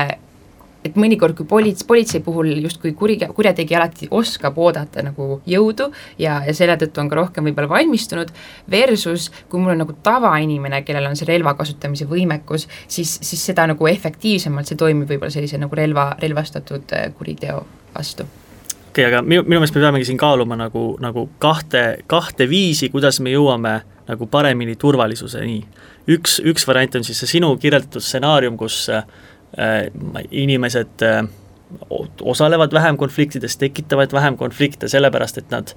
et 0.85 0.97
mõnikord, 0.99 1.37
kui 1.39 1.47
polits-, 1.49 1.87
politsei 1.87 2.23
puhul 2.25 2.51
justkui 2.63 2.93
kuri, 2.99 3.19
kurjategija 3.35 3.79
alati 3.81 4.09
oskab 4.11 4.59
oodata 4.59 5.05
nagu 5.07 5.41
jõudu 5.49 5.89
ja, 6.19 6.41
ja 6.47 6.55
selle 6.57 6.77
tõttu 6.81 7.03
on 7.03 7.11
ka 7.11 7.19
rohkem 7.19 7.47
võib-olla 7.49 7.71
valmistunud, 7.71 8.33
versus 8.71 9.31
kui 9.51 9.63
mul 9.63 9.77
on 9.77 9.85
nagu 9.85 9.97
tavainimene, 10.05 10.83
kellel 10.87 11.11
on 11.11 11.19
see 11.19 11.31
relva 11.31 11.55
kasutamise 11.59 12.09
võimekus, 12.11 12.69
siis, 12.87 13.19
siis 13.23 13.49
seda 13.53 13.69
nagu 13.71 13.91
efektiivsemalt 13.91 14.71
see 14.71 14.81
toimib 14.81 15.11
võib-olla 15.11 15.35
sellise 15.35 15.61
nagu 15.63 15.79
relva, 15.79 16.13
relvastatud 16.23 16.97
äh, 16.99 17.11
kuriteo 17.19 17.63
vastu 17.95 18.27
okei 18.93 19.07
okay,, 19.07 19.09
aga 19.09 19.23
minu, 19.25 19.43
minu 19.49 19.61
meelest 19.61 19.77
me 19.77 19.83
peamegi 19.87 20.11
siin 20.11 20.21
kaaluma 20.21 20.57
nagu, 20.61 20.93
nagu 21.01 21.27
kahte, 21.43 22.03
kahte 22.11 22.47
viisi, 22.49 22.91
kuidas 22.93 23.23
me 23.25 23.33
jõuame 23.33 23.79
nagu 24.09 24.27
paremini 24.29 24.77
turvalisuseni. 24.77 25.63
üks, 26.13 26.41
üks 26.45 26.67
variant 26.69 26.99
on 27.01 27.07
siis 27.07 27.23
see 27.23 27.39
sinu 27.39 27.55
kirjeldatud 27.57 28.05
stsenaarium, 28.05 28.59
kus 28.61 28.85
äh, 28.93 29.07
inimesed 30.31 31.07
äh, 31.09 31.23
osalevad 32.21 32.75
vähem 32.75 32.99
konfliktides, 33.01 33.57
tekitavad 33.57 34.13
vähem 34.13 34.37
konflikte 34.37 34.89
sellepärast, 34.93 35.39
et 35.39 35.51
nad 35.55 35.73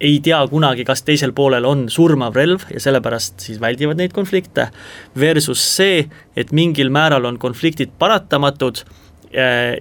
ei 0.00 0.18
tea 0.24 0.40
kunagi, 0.50 0.82
kas 0.88 1.04
teisel 1.06 1.30
poolel 1.36 1.68
on 1.68 1.86
surmav 1.92 2.34
relv 2.34 2.64
ja 2.72 2.80
sellepärast 2.82 3.44
siis 3.46 3.60
väldivad 3.62 4.00
neid 4.00 4.16
konflikte, 4.16 4.72
versus 5.14 5.62
see, 5.76 6.08
et 6.34 6.50
mingil 6.50 6.90
määral 6.90 7.28
on 7.30 7.38
konfliktid 7.38 7.94
paratamatud 8.00 8.82
Äh, 8.82 9.05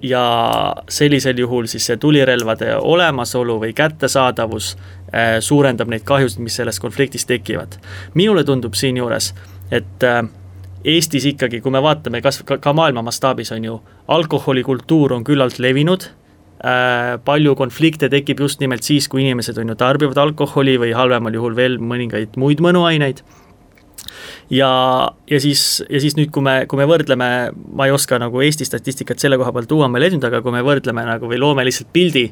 ja 0.02 0.24
sellisel 0.90 1.38
juhul 1.40 1.68
siis 1.70 1.86
see 1.86 1.98
tulirelvade 2.02 2.75
olemasolu 2.75 3.60
või 3.62 3.74
kättesaadavus 3.78 4.72
äh, 4.75 5.38
suurendab 5.40 5.92
neid 5.92 6.04
kahjusid, 6.08 6.42
mis 6.44 6.56
selles 6.56 6.80
konfliktis 6.80 7.25
tekivad. 7.25 7.78
minule 8.14 8.44
tundub 8.44 8.74
siinjuures, 8.74 9.34
et 9.72 10.04
äh, 10.04 10.24
Eestis 10.86 11.25
ikkagi, 11.25 11.64
kui 11.66 11.72
me 11.74 11.82
vaatame 11.82 12.22
kas 12.22 12.44
ka, 12.46 12.60
ka 12.62 12.74
maailma 12.74 13.02
mastaabis 13.02 13.50
on 13.56 13.64
ju, 13.66 13.80
alkoholikultuur 14.08 15.16
on 15.16 15.24
küllalt 15.25 15.58
levinud 15.60 16.04
äh,, 16.62 17.16
palju 17.25 17.56
konflikte 17.58 18.10
tekib 18.10 18.44
just 18.46 18.62
nimelt 18.62 18.86
siis, 18.86 19.08
kui 19.10 19.24
inimesed 19.24 19.58
on 19.58 19.74
ju 19.74 19.75
tarbivad 19.80 20.18
alkoholi 20.22 20.78
või 20.84 20.94
halvemal 20.94 21.34
juhul 21.34 21.58
veel 21.58 21.80
mõningaid 21.82 22.38
muid 22.38 22.62
mõnuaineid 22.62 23.24
ja, 24.50 24.72
ja 25.30 25.40
siis, 25.42 25.84
ja 25.90 26.02
siis 26.02 26.18
nüüd, 26.18 26.32
kui 26.34 26.44
me, 26.46 26.58
kui 26.70 26.80
me 26.80 26.86
võrdleme, 26.90 27.30
ma 27.78 27.88
ei 27.88 27.96
oska 27.96 28.20
nagu 28.22 28.44
Eesti 28.46 28.68
statistikat 28.68 29.22
selle 29.22 29.40
koha 29.42 29.54
pealt 29.56 29.72
tuua, 29.72 29.90
ma 29.90 30.00
ei 30.00 30.08
leidnud, 30.08 30.28
aga 30.28 30.44
kui 30.46 30.54
me 30.54 30.64
võrdleme 30.66 31.06
nagu 31.08 31.32
või 31.32 31.42
loome 31.42 31.66
lihtsalt 31.68 31.92
pildi 31.96 32.30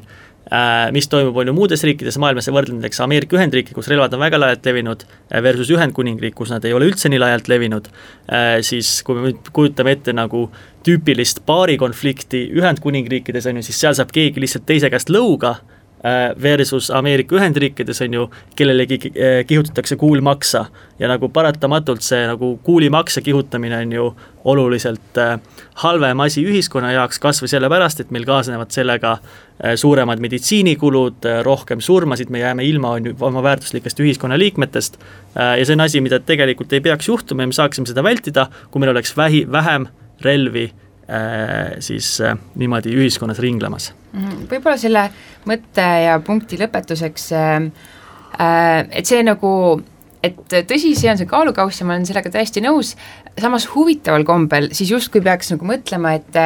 mis 0.92 1.08
toimub, 1.08 1.36
on 1.40 1.48
ju 1.48 1.54
muudes 1.56 1.80
riikides 1.88 2.18
maailmas 2.20 2.44
ja 2.44 2.52
võrdlen 2.52 2.76
näiteks 2.76 3.00
Ameerika 3.00 3.38
Ühendriike, 3.38 3.72
kus 3.72 3.88
relvad 3.88 4.12
on 4.12 4.20
väga 4.20 4.36
laialt 4.42 4.66
levinud, 4.68 5.06
versus 5.42 5.70
Ühendkuningriik, 5.72 6.34
kus 6.36 6.52
nad 6.52 6.64
ei 6.68 6.74
ole 6.76 6.90
üldse 6.90 7.08
nii 7.08 7.22
laialt 7.22 7.48
levinud, 7.48 7.88
siis 8.60 8.98
kui 9.06 9.16
me 9.16 9.30
nüüd 9.30 9.48
kujutame 9.56 9.96
ette 9.96 10.12
nagu 10.12 10.50
tüüpilist 10.84 11.40
paarikonflikti 11.48 12.50
Ühendkuningriikides, 12.60 13.48
on 13.48 13.62
ju, 13.62 13.70
siis 13.70 13.80
seal 13.86 13.96
saab 13.96 14.12
keegi 14.12 14.44
lihtsalt 14.44 14.68
teise 14.68 14.92
käest 14.92 15.08
lõuga 15.08 15.56
Äh, 15.56 15.73
versus 16.42 16.90
Ameerika 16.90 17.36
Ühendriikides 17.36 18.02
on 18.04 18.14
ju, 18.14 18.30
kellelegi 18.56 18.98
äh, 19.08 19.46
kihutatakse 19.46 19.96
kuulmaksa. 19.96 20.66
Ja 20.98 21.08
nagu 21.08 21.28
paratamatult 21.28 22.04
see 22.04 22.26
nagu 22.28 22.58
kuulimaksa 22.62 23.20
kihutamine 23.24 23.78
on 23.78 23.92
ju 23.92 24.10
oluliselt 24.44 25.18
äh, 25.18 25.38
halvem 25.82 26.20
asi 26.20 26.44
ühiskonna 26.44 26.92
jaoks, 26.92 27.18
kas 27.18 27.40
või 27.42 27.50
sellepärast, 27.54 28.04
et 28.04 28.12
meil 28.14 28.28
kaasnevad 28.28 28.70
sellega 28.70 29.16
suuremad 29.78 30.18
meditsiinikulud, 30.18 31.26
rohkem 31.46 31.80
surmasid, 31.80 32.30
me 32.30 32.40
jääme 32.42 32.64
ilma, 32.66 32.96
on 32.98 33.06
ju, 33.06 33.16
oma 33.22 33.42
väärtuslikest 33.42 34.00
ühiskonnaliikmetest 34.02 34.98
ja 35.38 35.62
see 35.62 35.76
on 35.76 35.84
asi, 35.84 36.02
mida 36.02 36.18
tegelikult 36.18 36.74
ei 36.74 36.82
peaks 36.82 37.08
juhtuma 37.08 37.46
ja 37.46 37.52
me 37.52 37.54
saaksime 37.54 37.86
seda 37.86 38.02
vältida, 38.02 38.48
kui 38.70 38.82
meil 38.82 38.90
oleks 38.96 39.14
vähi, 39.16 39.44
vähem 39.52 39.86
relvi 40.26 40.66
Äh, 40.66 40.83
siis 41.84 42.20
äh, 42.24 42.36
niimoodi 42.56 42.94
ühiskonnas 42.96 43.40
ringlemas. 43.42 43.92
Mhm. 44.12 44.46
võib-olla 44.50 44.78
selle 44.80 45.08
mõtte 45.48 45.84
ja 46.04 46.18
punkti 46.24 46.58
lõpetuseks, 46.60 47.26
äh, 47.36 48.86
et 48.90 49.06
see 49.06 49.22
nagu 49.26 49.82
et 50.24 50.38
tõsi, 50.68 50.94
see 50.96 51.10
on 51.10 51.20
see 51.20 51.28
kaalukauss 51.28 51.82
ja 51.82 51.86
ma 51.86 51.96
olen 51.96 52.06
sellega 52.08 52.30
täiesti 52.32 52.62
nõus, 52.64 52.94
samas 53.40 53.66
huvitaval 53.72 54.24
kombel 54.26 54.68
siis 54.76 54.92
justkui 54.92 55.22
peaks 55.24 55.50
nagu 55.54 55.66
mõtlema, 55.66 56.14
et 56.18 56.36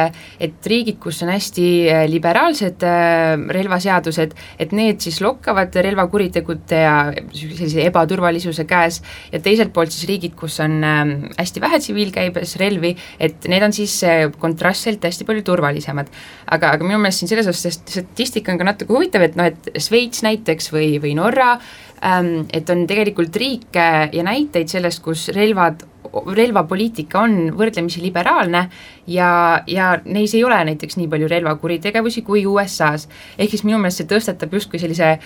et 0.41 0.69
riigid, 0.69 0.97
kus 1.01 1.21
on 1.25 1.31
hästi 1.31 1.65
äh, 1.89 2.03
liberaalsed 2.09 2.83
äh, 2.85 3.35
relvaseadused, 3.55 4.35
et 4.61 4.73
need 4.75 5.01
siis 5.03 5.19
lokkavad 5.23 5.75
relvakuritegude 5.85 6.81
ja 6.83 6.95
sellise 7.33 7.85
ebaturvalisuse 7.87 8.65
käes 8.69 9.01
ja 9.33 9.41
teiselt 9.43 9.73
poolt 9.73 9.93
siis 9.93 10.07
riigid, 10.09 10.35
kus 10.39 10.59
on 10.63 10.79
ähm, 10.85 11.13
hästi 11.37 11.63
vähe 11.63 11.81
tsiviilkäibes 11.81 12.55
relvi, 12.61 12.95
et 13.19 13.49
need 13.51 13.65
on 13.65 13.75
siis 13.75 13.99
äh, 14.07 14.25
kontrastselt 14.41 15.05
hästi 15.05 15.27
palju 15.29 15.45
turvalisemad. 15.51 16.09
aga, 16.49 16.73
aga 16.77 16.85
minu 16.85 17.01
meelest 17.01 17.23
siin 17.23 17.33
selles 17.33 17.49
osas 17.49 17.79
statistika 17.79 18.53
on 18.53 18.61
ka 18.61 18.71
natuke 18.71 18.95
huvitav, 18.95 19.25
et 19.25 19.37
noh, 19.37 19.49
et 19.49 19.69
Šveits 19.79 20.25
näiteks 20.25 20.73
või, 20.73 20.95
või 21.01 21.13
Norra 21.17 21.55
Ähm, 21.99 22.47
et 22.53 22.69
on 22.71 22.85
tegelikult 22.87 23.35
riike 23.35 23.87
ja 24.13 24.23
näiteid 24.23 24.71
sellest, 24.71 25.01
kus 25.03 25.27
relvad, 25.35 25.83
relvapoliitika 26.13 27.23
on 27.25 27.37
võrdlemisi 27.57 28.01
liberaalne 28.03 28.65
ja, 29.07 29.29
ja 29.67 29.91
neis 30.05 30.33
ei 30.37 30.43
ole 30.43 30.57
näiteks 30.71 30.97
nii 30.99 31.09
palju 31.11 31.29
relvakuritegevusi 31.31 32.23
kui 32.27 32.45
USA-s. 32.45 33.09
ehk 33.37 33.49
siis 33.53 33.65
minu 33.67 33.77
meelest 33.77 34.03
see 34.03 34.09
tõstatab 34.09 34.53
justkui 34.53 34.81
sellise 34.81 35.17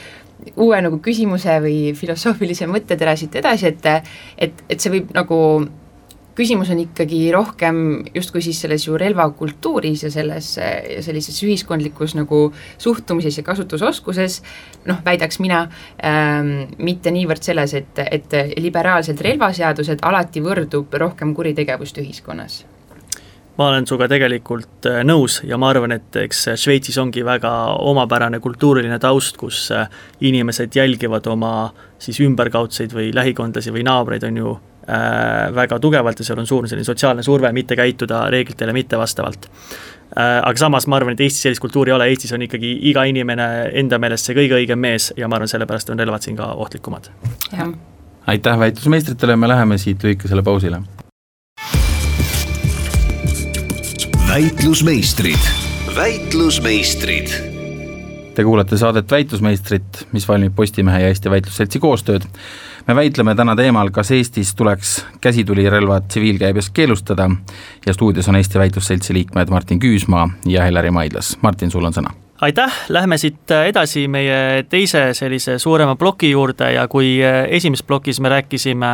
uue 0.55 0.81
nagu 0.83 0.99
küsimuse 1.03 1.59
või 1.63 1.93
filosoofilise 1.95 2.67
mõttetera 2.67 3.15
siit 3.19 3.35
edasi, 3.39 3.71
et 3.71 3.87
et, 4.37 4.63
et 4.69 4.79
see 4.79 4.91
võib 4.91 5.13
nagu 5.15 5.39
küsimus 6.35 6.71
on 6.73 6.81
ikkagi 6.83 7.21
rohkem 7.33 7.77
justkui 8.15 8.41
siis 8.45 8.61
selles 8.63 8.87
ju 8.87 8.97
relvakultuuris 8.99 10.05
ja 10.07 10.11
selles 10.13 10.53
sellises 10.55 11.39
ühiskondlikus 11.45 12.15
nagu 12.17 12.45
suhtumises 12.81 13.37
ja 13.37 13.45
kasutusoskuses, 13.45 14.41
noh, 14.89 15.01
väidaks 15.05 15.39
mina 15.43 15.65
ähm,, 16.03 16.73
mitte 16.77 17.13
niivõrd 17.13 17.45
selles, 17.45 17.77
et, 17.77 18.05
et 18.09 18.37
liberaalsed 18.57 19.21
relvaseadused 19.21 20.05
alati 20.05 20.43
võrdub 20.43 21.01
rohkem 21.05 21.35
kuritegevust 21.37 22.01
ühiskonnas. 22.03 22.63
Ma 23.53 23.67
olen 23.69 23.85
sinuga 23.85 24.07
tegelikult 24.09 24.87
äh, 24.89 25.03
nõus 25.05 25.37
ja 25.45 25.59
ma 25.61 25.67
arvan, 25.69 25.93
et 25.93 26.15
eks 26.23 26.47
Šveitsis 26.57 26.97
ongi 26.97 27.21
väga 27.25 27.51
omapärane 27.85 28.39
kultuuriline 28.41 28.97
taust, 29.01 29.37
kus 29.37 29.67
äh, 29.69 29.85
inimesed 30.25 30.73
jälgivad 30.73 31.29
oma 31.29 31.69
siis 32.01 32.17
ümberkaudseid 32.25 32.95
või 32.97 33.11
lähikondlasi 33.13 33.73
või 33.75 33.85
naabreid, 33.85 34.25
on 34.25 34.39
ju, 34.41 34.55
väga 35.55 35.79
tugevalt 35.79 36.19
ja 36.19 36.25
seal 36.27 36.39
on 36.41 36.47
suur 36.47 36.67
selline 36.67 36.85
sotsiaalne 36.87 37.23
surve 37.23 37.51
mitte 37.55 37.75
käituda 37.79 38.25
reeglitele 38.33 38.73
mittevastavalt 38.73 39.47
äh,. 39.47 40.41
Aga 40.43 40.57
samas 40.59 40.87
ma 40.87 40.99
arvan, 40.99 41.15
et 41.15 41.23
Eestis 41.23 41.41
sellist 41.47 41.61
kultuuri 41.63 41.91
ei 41.91 41.95
ole, 41.95 42.09
Eestis 42.11 42.33
on 42.35 42.41
ikkagi 42.45 42.75
iga 42.89 43.05
inimene 43.09 43.47
enda 43.79 43.99
meelest 43.99 44.29
see 44.29 44.35
kõige 44.37 44.59
õigem 44.59 44.79
mees 44.79 45.11
ja 45.17 45.27
ma 45.27 45.39
arvan, 45.39 45.51
sellepärast 45.51 45.89
on 45.93 45.99
relvad 45.99 46.25
siin 46.25 46.37
ka 46.37 46.51
ohtlikumad. 46.53 47.09
aitäh 48.27 48.59
väitlusmeistritele, 48.59 49.35
me 49.35 49.47
läheme 49.47 49.77
siit 49.77 50.03
lühikesele 50.03 50.43
pausile. 50.43 50.81
väitlusmeistrid, 54.27 55.49
väitlusmeistrid 55.95 57.52
Te 58.35 58.43
kuulate 58.43 58.77
saadet 58.81 59.11
Väitlusmeistrit, 59.11 60.07
mis 60.11 60.27
valmib 60.27 60.55
Postimehe 60.55 61.03
ja 61.03 61.09
Eesti 61.13 61.29
Väitlusseltsi 61.29 61.79
koostööd. 61.79 62.23
Me 62.87 62.95
väitleme 62.97 63.35
täna 63.37 63.53
teemal, 63.55 63.91
kas 63.93 64.09
Eestis 64.11 64.55
tuleks 64.57 64.95
käsitulirelvad 65.21 66.07
tsiviilkäibes 66.09 66.71
keelustada. 66.73 67.29
Ja 67.85 67.93
stuudios 67.93 68.29
on 68.29 68.35
Eesti 68.35 68.59
Väitlusseltsi 68.59 69.13
liikmed 69.13 69.53
Martin 69.53 69.79
Küüsmaa 69.79 70.29
ja 70.49 70.63
Helleri 70.65 70.91
Maidlas. 70.91 71.37
Martin, 71.41 71.71
sul 71.71 71.85
on 71.85 71.93
sõna. 71.93 72.15
Aitäh, 72.41 72.73
lähme 72.89 73.17
siit 73.21 73.51
edasi 73.53 74.07
meie 74.07 74.65
teise 74.69 75.11
sellise 75.13 75.59
suurema 75.59 75.93
ploki 75.95 76.31
juurde 76.31 76.71
ja 76.73 76.87
kui 76.89 77.19
esimeses 77.47 77.85
plokis 77.85 78.19
me 78.19 78.33
rääkisime 78.33 78.89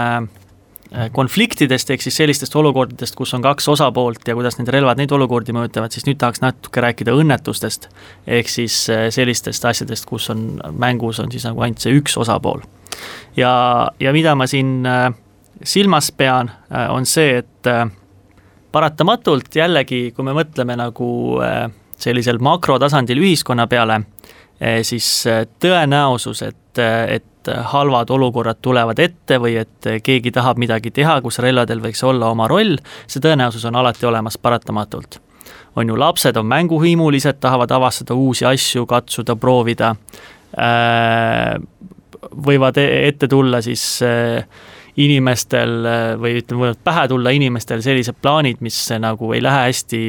konfliktidest, 1.14 1.92
ehk 1.94 2.02
siis 2.02 2.16
sellistest 2.18 2.56
olukordadest, 2.58 3.14
kus 3.16 3.36
on 3.38 3.44
kaks 3.46 3.68
osapoolt 3.70 4.26
ja 4.26 4.34
kuidas 4.34 4.58
need 4.58 4.72
relvad 4.74 4.98
neid 4.98 5.12
olukordi 5.14 5.54
mõjutavad, 5.54 5.94
siis 5.94 6.08
nüüd 6.08 6.18
tahaks 6.18 6.42
natuke 6.42 6.82
rääkida 6.82 7.14
õnnetustest. 7.14 7.90
ehk 8.26 8.50
siis 8.50 8.82
äh, 8.90 9.08
sellistest 9.14 9.66
asjadest, 9.70 10.10
kus 10.10 10.30
on 10.34 10.58
mängus, 10.74 11.22
on 11.22 11.32
siis 11.32 11.46
nagu 11.46 11.62
ainult 11.62 11.86
see 11.86 11.94
üks 12.00 12.18
osapool 12.18 12.66
ja, 13.38 13.52
ja 14.00 14.14
mida 14.16 14.36
ma 14.38 14.48
siin 14.50 14.86
äh, 14.88 15.10
silmas 15.64 16.12
pean, 16.12 16.52
äh, 16.72 16.88
on 16.94 17.08
see, 17.10 17.40
et 17.42 17.70
äh, 17.70 17.86
paratamatult 18.72 19.56
jällegi, 19.56 20.10
kui 20.16 20.26
me 20.28 20.36
mõtleme 20.38 20.76
nagu 20.78 21.10
sellisel 22.00 22.38
makrotasandil 22.38 23.18
ühiskonna 23.18 23.66
peale, 23.68 23.96
siis 24.86 25.08
tõenäosus, 25.58 26.44
et, 26.46 26.82
et 27.10 27.39
halvad 27.74 28.10
olukorrad 28.10 28.60
tulevad 28.62 29.00
ette 29.00 29.40
või 29.42 29.56
et 29.62 29.90
keegi 30.04 30.32
tahab 30.32 30.60
midagi 30.62 30.92
teha, 30.92 31.20
kus 31.22 31.40
relvadel 31.44 31.82
võiks 31.84 32.04
olla 32.04 32.30
oma 32.34 32.48
roll, 32.48 32.78
see 33.08 33.24
tõenäosus 33.24 33.66
on 33.70 33.76
alati 33.80 34.06
olemas 34.06 34.38
paratamatult. 34.38 35.20
on 35.76 35.88
ju, 35.88 35.96
lapsed 36.00 36.38
on 36.38 36.46
mänguhimulised, 36.46 37.40
tahavad 37.40 37.72
avastada 37.72 38.14
uusi 38.14 38.46
asju, 38.46 38.86
katsuda, 38.86 39.36
proovida 39.36 39.96
võivad 42.46 42.78
e-, 42.78 43.08
ette 43.08 43.28
tulla 43.28 43.62
siis 43.62 43.84
äh, 44.04 44.44
inimestel 45.00 45.86
äh, 45.88 46.02
või 46.20 46.40
ütleme, 46.42 46.66
võivad 46.66 46.82
pähe 46.84 47.06
tulla 47.12 47.32
inimestel 47.36 47.82
sellised 47.84 48.18
plaanid, 48.22 48.60
mis 48.66 48.78
nagu 49.00 49.32
ei 49.36 49.42
lähe 49.44 49.70
hästi 49.70 50.00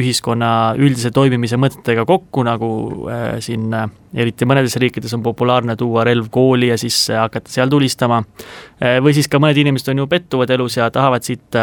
ühiskonna 0.00 0.50
üldise 0.80 1.12
toimimise 1.14 1.58
mõtetega 1.60 2.06
kokku, 2.08 2.44
nagu 2.46 2.70
äh, 3.12 3.26
siin 3.44 3.68
eriti 4.12 4.48
mõnedes 4.48 4.76
riikides 4.80 5.12
on 5.16 5.24
populaarne 5.24 5.76
tuua 5.80 6.06
relv 6.08 6.30
kooli 6.32 6.72
ja 6.72 6.78
siis 6.80 7.04
hakata 7.16 7.52
seal 7.52 7.70
tulistama. 7.72 8.22
või 9.00 9.14
siis 9.16 9.28
ka 9.28 9.40
mõned 9.40 9.56
inimesed 9.56 9.88
on 9.92 10.02
ju 10.02 10.06
pettuvad 10.06 10.50
elus 10.50 10.76
ja 10.76 10.90
tahavad 10.92 11.24
siit, 11.24 11.56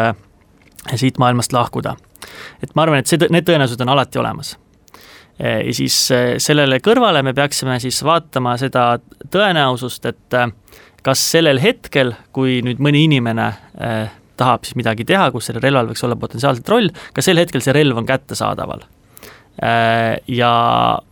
siit 0.94 1.18
maailmast 1.18 1.52
lahkuda. 1.52 1.94
et 2.62 2.74
ma 2.74 2.82
arvan, 2.82 2.98
et 2.98 3.06
see, 3.06 3.18
need 3.30 3.46
tõenäosused 3.46 3.82
on 3.82 3.94
alati 3.94 4.18
olemas 4.18 4.56
ja 5.38 5.74
siis 5.74 5.94
sellele 6.42 6.80
kõrvale 6.84 7.22
me 7.22 7.32
peaksime 7.34 7.78
siis 7.80 8.02
vaatama 8.04 8.56
seda 8.58 8.98
tõenäosust, 9.30 10.10
et 10.10 10.40
kas 11.06 11.22
sellel 11.32 11.60
hetkel, 11.62 12.14
kui 12.36 12.60
nüüd 12.66 12.80
mõni 12.82 13.04
inimene 13.08 13.50
tahab 14.40 14.64
siis 14.64 14.78
midagi 14.78 15.04
teha, 15.08 15.28
kus 15.34 15.50
sellel 15.50 15.64
relval 15.66 15.90
võiks 15.90 16.04
olla 16.06 16.16
potentsiaalselt 16.20 16.72
roll, 16.72 16.88
kas 17.16 17.28
sel 17.28 17.40
hetkel 17.40 17.62
see 17.64 17.76
relv 17.76 18.00
on 18.00 18.08
kättesaadaval. 18.08 18.86
Ja 20.30 20.52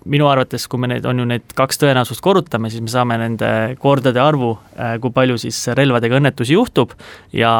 minu 0.09 0.29
arvates, 0.31 0.65
kui 0.71 0.81
me 0.81 0.89
need, 0.89 1.05
on 1.05 1.21
ju 1.21 1.27
need 1.29 1.51
kaks 1.59 1.83
tõenäosust 1.83 2.23
korrutame, 2.25 2.71
siis 2.73 2.81
me 2.81 2.89
saame 2.89 3.19
nende 3.21 3.51
kordade 3.83 4.23
arvu, 4.23 4.55
kui 5.03 5.13
palju 5.13 5.37
siis 5.43 5.59
relvadega 5.77 6.17
õnnetusi 6.17 6.57
juhtub 6.57 6.95
ja 7.37 7.53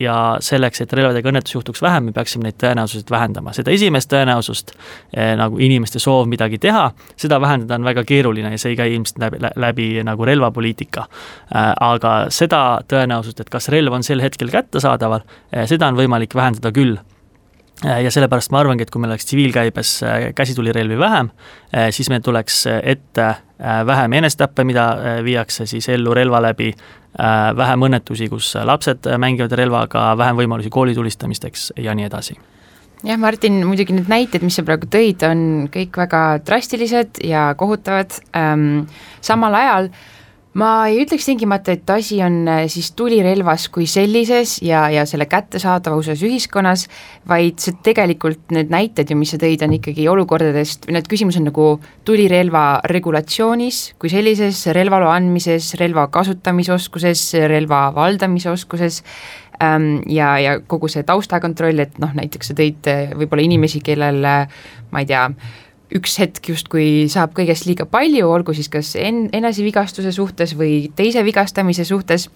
ja 0.00 0.14
selleks, 0.44 0.80
et 0.82 0.92
relvadega 0.92 1.30
õnnetus 1.30 1.54
juhtuks 1.54 1.82
vähem, 1.82 2.08
me 2.08 2.14
peaksime 2.16 2.46
neid 2.46 2.58
tõenäosuseid 2.62 3.10
vähendama, 3.10 3.52
seda 3.56 3.72
esimest 3.74 4.10
tõenäosust 4.12 4.72
eh, 4.76 5.34
nagu 5.38 5.58
inimeste 5.62 6.00
soov 6.02 6.28
midagi 6.30 6.60
teha, 6.62 6.88
seda 7.18 7.40
vähendada 7.42 7.78
on 7.78 7.86
väga 7.88 8.04
keeruline 8.08 8.52
ja 8.54 8.60
see 8.60 8.74
ei 8.74 8.78
käi 8.78 8.94
ilmselt 8.94 9.20
läbi, 9.22 9.42
läbi 9.56 9.88
nagu 10.06 10.24
relvapoliitika 10.28 11.06
äh,. 11.08 11.72
aga 11.88 12.14
seda 12.34 12.80
tõenäosust, 12.88 13.40
et 13.42 13.50
kas 13.50 13.68
relv 13.74 13.98
on 13.98 14.06
sel 14.06 14.22
hetkel 14.22 14.52
kättesaadaval 14.54 15.24
eh,, 15.52 15.66
seda 15.70 15.90
on 15.90 15.98
võimalik 15.98 16.34
vähendada 16.38 16.72
küll 16.74 16.98
eh, 16.98 17.17
ja 17.84 18.10
sellepärast 18.10 18.50
ma 18.50 18.62
arvangi, 18.62 18.82
et 18.82 18.90
kui 18.90 19.02
meil 19.02 19.12
oleks 19.14 19.28
tsiviilkäibes 19.28 19.90
eh, 20.02 20.30
käsitulirelvi 20.34 20.98
vähem, 20.98 21.30
eh, 21.72 21.90
siis 21.94 22.10
meil 22.10 22.24
tuleks 22.24 22.64
ette 22.82 23.34
vähem 23.58 24.12
enestappe, 24.14 24.62
mida 24.62 24.84
viiakse 25.26 25.64
siis 25.66 25.88
ellu 25.90 26.12
relva 26.14 26.38
läbi 26.38 26.68
Äh, 27.18 27.50
vähem 27.56 27.82
õnnetusi, 27.82 28.28
kus 28.30 28.52
lapsed 28.68 29.08
mängivad 29.18 29.54
relvaga, 29.58 30.12
vähem 30.20 30.36
võimalusi 30.38 30.70
koolitulistamisteks 30.70 31.72
ja 31.82 31.94
nii 31.96 32.04
edasi. 32.06 32.36
Jah, 33.06 33.18
Martin, 33.18 33.56
muidugi 33.66 33.96
need 33.96 34.10
näited, 34.10 34.44
mis 34.46 34.58
sa 34.58 34.62
praegu 34.66 34.86
tõid, 34.92 35.24
on 35.26 35.40
kõik 35.74 35.98
väga 35.98 36.20
drastilised 36.46 37.18
ja 37.26 37.48
kohutavad. 37.58 38.20
Ähm,, 38.38 38.84
samal 39.24 39.56
ajal 39.58 39.90
ma 40.58 40.70
ei 40.90 41.00
ütleks 41.04 41.28
tingimata, 41.28 41.74
et 41.76 41.90
asi 41.92 42.20
on 42.24 42.40
äh, 42.50 42.64
siis 42.72 42.90
tulirelvas 42.98 43.68
kui 43.74 43.86
sellises 43.90 44.58
ja, 44.64 44.86
ja 44.92 45.04
selle 45.08 45.28
kättesaadavuses 45.30 46.22
ühiskonnas, 46.26 46.86
vaid 47.28 47.62
see 47.62 47.76
tegelikult 47.86 48.54
need 48.54 48.72
näited 48.74 49.10
ju, 49.10 49.18
mis 49.18 49.34
sa 49.34 49.40
tõid, 49.40 49.62
on 49.66 49.76
ikkagi 49.78 50.08
olukordadest, 50.10 50.88
need 50.92 51.10
küsimus 51.10 51.38
on 51.40 51.48
nagu 51.50 51.68
tulirelva 52.08 52.64
regulatsioonis 52.90 53.82
kui 54.00 54.10
sellises, 54.12 54.64
relvaloa 54.74 55.14
andmises, 55.18 55.74
relva 55.80 56.08
kasutamisoskuses, 56.14 57.28
relva 57.50 57.88
valdamise 57.96 58.50
oskuses 58.52 59.02
Ähm, 59.62 60.02
ja, 60.06 60.38
ja 60.38 60.60
kogu 60.60 60.86
see 60.86 61.02
taustakontroll, 61.02 61.80
et 61.82 61.96
noh, 61.98 62.12
näiteks 62.14 62.52
sa 62.52 62.54
tõid 62.54 62.86
äh, 62.86 63.08
võib-olla 63.18 63.42
inimesi, 63.42 63.80
kellel 63.82 64.22
äh, 64.22 64.60
ma 64.94 65.02
ei 65.02 65.08
tea, 65.08 65.24
üks 65.96 66.18
hetk 66.20 66.50
justkui 66.52 67.06
saab 67.12 67.32
kõigest 67.36 67.68
liiga 67.68 67.86
palju, 67.88 68.26
olgu 68.28 68.54
siis 68.56 68.68
kas 68.72 68.92
en-, 69.00 69.28
enesevigastuse 69.36 70.12
suhtes 70.12 70.52
või 70.58 70.88
teise 70.96 71.24
vigastamise 71.24 71.86
suhtes, 71.88 72.28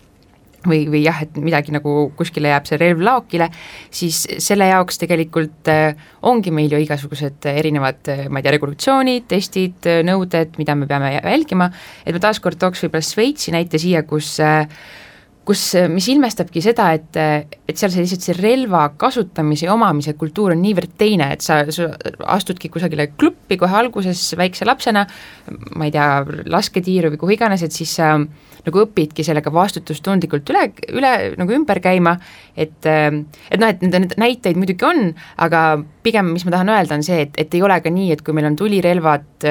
või, 0.66 0.86
või 0.90 1.02
jah, 1.02 1.18
et 1.24 1.36
midagi 1.42 1.74
nagu 1.74 2.12
kuskile 2.16 2.52
jääb 2.52 2.68
see 2.68 2.78
relv 2.80 3.02
laokile, 3.04 3.48
siis 3.92 4.22
selle 4.42 4.68
jaoks 4.70 5.00
tegelikult 5.02 5.70
äh, 5.72 5.98
ongi 6.28 6.54
meil 6.54 6.72
ju 6.72 6.80
igasugused 6.82 7.48
erinevad, 7.52 8.12
ma 8.30 8.40
ei 8.40 8.46
tea, 8.46 8.54
regulatsioonid, 8.56 9.28
testid, 9.30 9.90
nõuded, 10.06 10.58
mida 10.62 10.76
me 10.78 10.88
peame 10.90 11.14
jälgima, 11.18 11.70
et 12.06 12.14
ma 12.14 12.22
taaskord 12.22 12.60
tooks 12.62 12.84
võib-olla 12.86 13.08
Šveitsi 13.12 13.54
näite 13.54 13.80
siia, 13.82 14.04
kus 14.08 14.36
äh, 14.42 14.68
kus, 15.48 15.62
mis 15.90 16.06
ilmestabki 16.12 16.62
seda, 16.64 16.90
et, 16.94 17.18
et 17.68 17.78
seal 17.78 17.90
see 17.92 18.04
lihtsalt 18.04 18.26
see 18.28 18.36
relva 18.38 18.84
kasutamise 18.98 19.66
ja 19.66 19.74
omamise 19.74 20.14
kultuur 20.18 20.54
on 20.54 20.62
niivõrd 20.62 20.94
teine, 21.00 21.32
et 21.34 21.44
sa, 21.44 21.62
sa 21.74 21.90
astudki 22.36 22.70
kusagile 22.72 23.10
kluppi 23.16 23.58
kohe 23.60 23.80
alguses 23.82 24.22
väikse 24.38 24.68
lapsena, 24.68 25.06
ma 25.74 25.88
ei 25.88 25.94
tea, 25.94 26.08
lasketiiru 26.52 27.12
või 27.12 27.22
kuhu 27.22 27.36
iganes, 27.36 27.66
et 27.66 27.74
siis 27.74 27.96
sa 27.98 28.14
äh, 28.14 28.52
nagu 28.66 28.82
õpidki 28.84 29.24
sellega 29.26 29.50
vastutustundlikult 29.52 30.50
üle, 30.52 30.66
üle 30.94 31.12
nagu 31.38 31.54
ümber 31.56 31.80
käima, 31.82 32.14
et, 32.54 32.86
et 32.86 33.58
noh, 33.58 33.70
et 33.70 33.82
neid 33.82 34.14
näiteid 34.20 34.58
muidugi 34.60 34.86
on, 34.86 35.10
aga 35.42 35.62
pigem, 36.04 36.32
mis 36.34 36.44
ma 36.46 36.54
tahan 36.54 36.70
öelda, 36.74 36.98
on 36.98 37.06
see, 37.06 37.24
et, 37.26 37.36
et 37.42 37.56
ei 37.56 37.62
ole 37.64 37.78
ka 37.82 37.90
nii, 37.92 38.10
et 38.14 38.22
kui 38.24 38.34
meil 38.36 38.46
on 38.50 38.58
tulirelvad, 38.58 39.46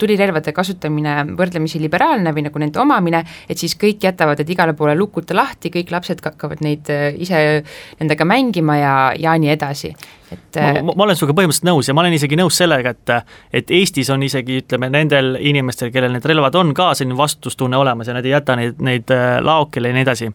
tulirelvade 0.00 0.54
kasutamine 0.56 1.16
võrdlemisi 1.36 1.80
liberaalne 1.82 2.32
või 2.36 2.46
nagu 2.48 2.62
nende 2.62 2.80
omamine, 2.82 3.22
et 3.48 3.60
siis 3.60 3.76
kõik 3.80 4.08
jätavad 4.08 4.40
need 4.40 4.54
igale 4.56 4.76
poole 4.78 4.96
lukuta 5.10 5.36
lahti, 5.36 5.74
kõik 5.74 5.90
lapsed 5.92 6.22
hakkavad 6.24 6.62
neid 6.64 6.88
ise 7.18 7.44
nendega 7.98 8.24
mängima 8.24 8.78
ja, 8.78 8.96
ja 9.18 9.36
nii 9.36 9.50
edasi. 9.58 9.90
Et 10.30 10.56
ma, 10.56 10.62
äh, 10.62 10.82
ma, 10.82 10.94
ma 10.94 11.06
olen 11.06 11.18
sinuga 11.18 11.34
põhimõtteliselt 11.40 11.66
nõus 11.66 11.90
ja 11.90 11.94
ma 11.96 12.04
olen 12.04 12.14
isegi 12.14 12.38
nõus 12.38 12.58
sellega, 12.60 12.94
et 12.94 13.12
et 13.60 13.70
Eestis 13.74 14.10
on 14.14 14.22
isegi 14.22 14.60
ütleme, 14.62 14.90
nendel 14.92 15.34
inimestel, 15.40 15.90
kellel 15.94 16.14
need 16.14 16.26
relvad 16.30 16.54
on 16.60 16.72
ka 16.76 16.92
selline 16.94 17.18
vastutustunne 17.18 17.78
olemas 17.80 18.10
ja 18.10 18.14
nad 18.14 18.26
ei 18.26 18.34
jäta 18.36 18.56
neid, 18.58 18.78
neid 18.84 19.10
äh, 19.14 19.38
laokile 19.42 19.90
ja 19.90 19.98
nii 19.98 20.06
edasi. 20.06 20.30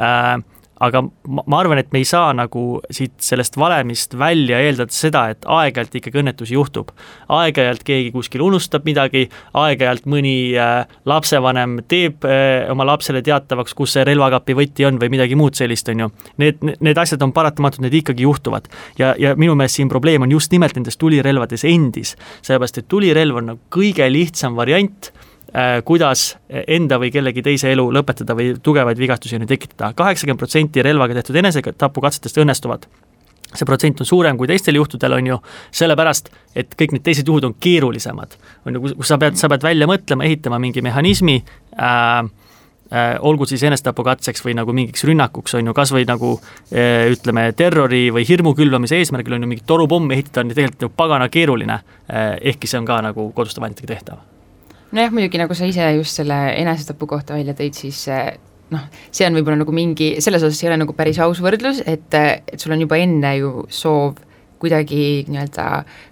Äh, 0.00 0.34
aga 0.80 1.02
ma, 1.04 1.44
ma 1.44 1.60
arvan, 1.60 1.80
et 1.80 1.90
me 1.92 2.00
ei 2.00 2.08
saa 2.08 2.32
nagu 2.36 2.80
siit 2.92 3.18
sellest 3.24 3.58
valemist 3.60 4.16
välja 4.18 4.60
eeldada 4.64 4.94
seda, 4.94 5.26
et 5.34 5.44
aeg-ajalt 5.44 5.96
ikkagi 6.00 6.22
õnnetusi 6.22 6.56
juhtub. 6.56 6.92
aeg-ajalt 7.28 7.84
keegi 7.86 8.12
kuskil 8.14 8.44
unustab 8.46 8.88
midagi, 8.88 9.26
aeg-ajalt 9.60 10.08
mõni 10.10 10.34
äh, 10.56 10.88
lapsevanem 11.08 11.80
teeb 11.90 12.24
äh, 12.28 12.70
oma 12.72 12.86
lapsele 12.88 13.22
teatavaks, 13.26 13.76
kus 13.76 13.96
see 13.96 14.06
relvakapi 14.08 14.56
võti 14.56 14.88
on 14.88 15.00
või 15.02 15.12
midagi 15.16 15.38
muud 15.38 15.58
sellist, 15.58 15.88
on 15.92 16.06
ju. 16.06 16.10
Need, 16.40 16.64
need 16.80 17.00
asjad 17.00 17.22
on 17.26 17.34
paratamatud, 17.36 17.84
need 17.84 18.00
ikkagi 18.00 18.24
juhtuvad. 18.24 18.70
ja, 18.98 19.14
ja 19.18 19.34
minu 19.36 19.54
meelest 19.58 19.80
siin 19.80 19.88
probleem 19.92 20.24
on 20.24 20.32
just 20.32 20.52
nimelt 20.52 20.76
nendes 20.78 20.96
tulirelvades 21.00 21.64
endis, 21.68 22.16
sellepärast 22.40 22.80
et 22.80 22.88
tulirelv 22.88 23.42
on 23.42 23.52
nagu 23.52 23.60
kõige 23.72 24.08
lihtsam 24.12 24.56
variant 24.56 25.12
kuidas 25.84 26.36
enda 26.48 26.98
või 27.00 27.10
kellegi 27.10 27.42
teise 27.42 27.72
elu 27.74 27.86
lõpetada 27.94 28.36
või 28.38 28.54
tugevaid 28.62 28.98
vigastusi 28.98 29.38
ju 29.38 29.46
tekitada. 29.46 29.92
kaheksakümmend 29.98 30.38
protsenti 30.38 30.82
relvaga 30.82 31.14
tehtud 31.14 31.36
enesetapukatsetest 31.36 32.38
õnnestuvad. 32.38 32.86
see 33.54 33.66
protsent 33.66 34.00
on 34.00 34.06
suurem 34.06 34.36
kui 34.38 34.46
teistel 34.46 34.76
juhtudel, 34.78 35.12
on 35.12 35.26
ju, 35.26 35.38
sellepärast, 35.74 36.30
et 36.54 36.74
kõik 36.78 36.92
need 36.92 37.02
teised 37.02 37.26
juhud 37.26 37.44
on 37.44 37.54
keerulisemad. 37.60 38.36
on 38.66 38.74
ju, 38.74 38.94
kus 38.94 39.08
sa 39.08 39.18
pead, 39.18 39.36
sa 39.36 39.48
pead 39.48 39.62
välja 39.62 39.86
mõtlema, 39.86 40.24
ehitama 40.24 40.58
mingi 40.58 40.82
mehhanismi 40.82 41.42
äh,, 41.82 42.30
äh, 42.92 43.18
olgu 43.20 43.46
siis 43.46 43.62
enesetapukatseks 43.62 44.44
või 44.44 44.54
nagu 44.54 44.72
mingiks 44.72 45.04
rünnakuks, 45.04 45.54
on 45.54 45.66
ju, 45.66 45.74
kas 45.74 45.90
või 45.92 46.06
nagu 46.06 46.36
äh, 46.38 47.10
ütleme, 47.10 47.52
terrori 47.52 48.10
või 48.14 48.22
hirmu 48.28 48.54
külvamise 48.54 49.02
eesmärgil 49.02 49.34
on 49.34 49.42
ju 49.42 49.48
mingit 49.48 49.66
torupomm 49.66 50.10
ehitada, 50.14 50.44
on 50.44 50.50
ju 50.50 50.54
tegelikult 50.54 50.82
ju 50.82 50.96
pagana 50.96 51.28
keeruline 51.28 51.80
äh,, 51.80 52.36
ehkki 52.54 52.70
see 52.70 52.78
on 52.78 52.86
ka 52.86 53.02
nagu 53.02 53.32
koduste 53.34 53.60
vahenditega 53.60 53.96
tehtav 53.96 54.30
nojah, 54.92 55.12
muidugi 55.14 55.40
nagu 55.40 55.54
sa 55.56 55.68
ise 55.68 55.86
just 55.98 56.20
selle 56.20 56.38
enesetapu 56.58 57.08
kohta 57.10 57.36
välja 57.38 57.54
tõid, 57.58 57.76
siis 57.78 58.02
eh, 58.10 58.32
noh, 58.74 58.86
see 59.10 59.26
on 59.28 59.36
võib-olla 59.38 59.60
nagu 59.62 59.74
mingi, 59.74 60.12
selles 60.22 60.44
osas 60.46 60.62
ei 60.64 60.70
ole 60.70 60.80
nagu 60.82 60.96
päris 60.96 61.20
aus 61.22 61.42
võrdlus, 61.44 61.82
et, 61.86 62.10
et 62.14 62.58
sul 62.58 62.74
on 62.74 62.84
juba 62.84 62.98
enne 63.00 63.36
ju 63.38 63.52
soov 63.70 64.18
kuidagi 64.60 65.24
nii-öelda 65.30 65.66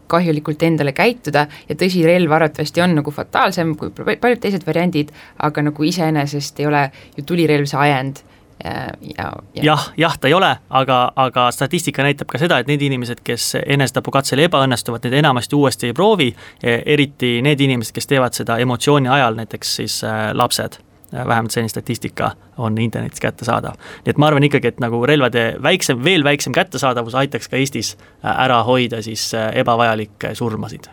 kahjulikult 0.09 0.63
endale 0.65 0.95
käituda 0.97 1.45
ja 1.69 1.77
tõsi, 1.77 2.01
relv 2.09 2.33
arvatavasti 2.33 2.81
on 2.81 2.97
nagu 2.97 3.13
fataalsem 3.13 3.75
kui 3.77 3.93
paljud 3.93 4.41
teised 4.41 4.65
variandid, 4.65 5.13
aga 5.45 5.67
nagu 5.67 5.85
iseenesest 5.85 6.63
ei 6.63 6.71
ole 6.71 6.87
ju 7.19 7.27
tulirelv 7.29 7.69
see 7.69 7.83
ajend 7.85 8.23
ja, 8.65 9.33
ja 9.55 9.63
jah, 9.63 9.93
jah, 9.97 10.19
ta 10.19 10.29
ei 10.29 10.35
ole, 10.35 10.51
aga, 10.71 10.99
aga 11.17 11.49
statistika 11.55 12.03
näitab 12.03 12.31
ka 12.31 12.41
seda, 12.43 12.59
et 12.59 12.67
need 12.71 12.83
inimesed, 12.83 13.23
kes 13.25 13.53
enesetapukatsel 13.61 14.43
ebaõnnestuvad, 14.49 15.07
need 15.07 15.21
enamasti 15.21 15.57
uuesti 15.57 15.91
ei 15.91 15.97
proovi, 15.97 16.33
e, 16.63 16.81
eriti 16.87 17.39
need 17.45 17.61
inimesed, 17.61 17.95
kes 17.95 18.11
teevad 18.11 18.37
seda 18.39 18.59
emotsiooni 18.59 19.09
ajal, 19.09 19.39
näiteks 19.39 19.77
siis 19.81 20.03
äh, 20.05 20.31
lapsed 20.35 20.83
vähemalt 21.13 21.51
selline 21.51 21.69
statistika 21.73 22.31
on 22.61 22.79
internetis 22.79 23.21
kättesaadav. 23.21 23.79
nii 24.05 24.13
et 24.13 24.19
ma 24.21 24.27
arvan 24.29 24.45
ikkagi, 24.45 24.69
et 24.69 24.81
nagu 24.81 25.01
relvade 25.07 25.55
väiksem, 25.63 26.05
veel 26.05 26.25
väiksem 26.25 26.53
kättesaadavus 26.53 27.15
aitaks 27.15 27.49
ka 27.49 27.57
Eestis 27.57 27.95
ära 28.23 28.63
hoida 28.63 29.01
siis 29.03 29.31
ebavajalikke 29.55 30.35
surmasid. 30.35 30.91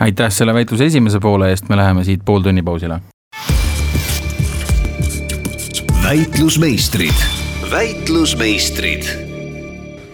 aitäh 0.00 0.30
selle 0.30 0.54
väitluse 0.54 0.84
esimese 0.84 1.20
poole 1.20 1.48
eest, 1.50 1.68
me 1.68 1.76
läheme 1.76 2.04
siit 2.04 2.20
pooltunni 2.24 2.62
pausile 2.62 3.00
väitlusmeistrid, 6.04 7.14
väitlusmeistrid 7.70 9.04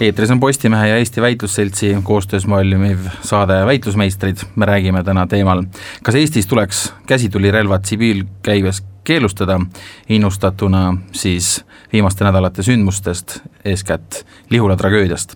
eetris 0.00 0.31
on 0.31 0.40
Postimehe 0.40 0.88
ja 0.88 0.96
Eesti 0.96 1.22
Väitlusseltsi 1.22 1.96
koostöös 2.03 2.48
valmiv 2.48 2.98
saade 3.22 3.66
Väitlusmeistrid. 3.66 4.37
me 4.57 4.66
räägime 4.66 5.05
täna 5.05 5.26
teemal, 5.26 5.64
kas 6.03 6.14
Eestis 6.14 6.46
tuleks 6.46 6.94
käsitulirelvad 7.07 7.83
tsiviilkäibes 7.83 8.85
keelustada, 9.05 9.61
innustatuna 10.09 10.96
siis 11.12 11.64
viimaste 11.92 12.24
nädalate 12.24 12.62
sündmustest, 12.62 13.40
eeskätt 13.64 14.26
Lihula 14.50 14.76
tragöödiast. 14.76 15.35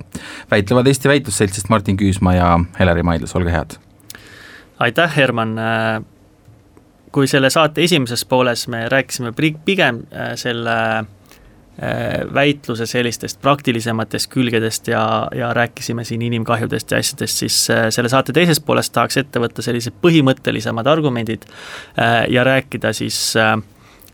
väitlevad 0.51 0.87
Eesti 0.87 1.09
Väitlusseltsist 1.09 1.69
Martin 1.69 1.97
Küüsma 1.97 2.35
ja 2.35 2.61
Heleri 2.79 3.03
Maidlas, 3.03 3.37
olge 3.37 3.51
head! 3.51 3.71
aitäh, 4.79 5.17
Herman, 5.17 5.59
kui 7.15 7.29
selle 7.31 7.51
saate 7.53 7.85
esimeses 7.87 8.25
pooles 8.27 8.67
me 8.73 8.89
rääkisime 8.91 9.33
pigem 9.65 10.01
äh, 10.11 10.33
selle 10.41 10.77
äh, 10.99 12.25
väitluse 12.35 12.87
sellistest 12.91 13.41
praktilisematest 13.43 14.31
külgedest 14.33 14.89
ja, 14.91 15.05
ja 15.35 15.53
rääkisime 15.55 16.05
siin 16.05 16.23
inimkahjudest 16.27 16.91
ja 16.91 16.99
asjadest, 16.99 17.45
siis 17.45 17.59
äh, 17.71 17.87
selle 17.95 18.11
saate 18.11 18.35
teises 18.35 18.61
pooles 18.61 18.91
tahaks 18.91 19.21
ette 19.23 19.43
võtta 19.43 19.63
sellised 19.63 19.95
põhimõttelisemad 20.03 20.91
argumendid 20.91 21.47
ja 22.31 22.45
rääkida 22.45 22.93
siis 22.97 23.19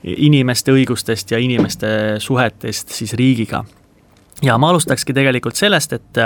inimeste 0.04 0.72
õigustest 0.72 1.32
ja 1.32 1.38
inimeste 1.40 1.88
suhetest 2.20 2.92
siis 2.96 3.14
riigiga. 3.16 3.64
ja 4.42 4.58
ma 4.58 4.70
alustakski 4.72 5.16
tegelikult 5.16 5.56
sellest, 5.56 5.92
et, 5.92 6.20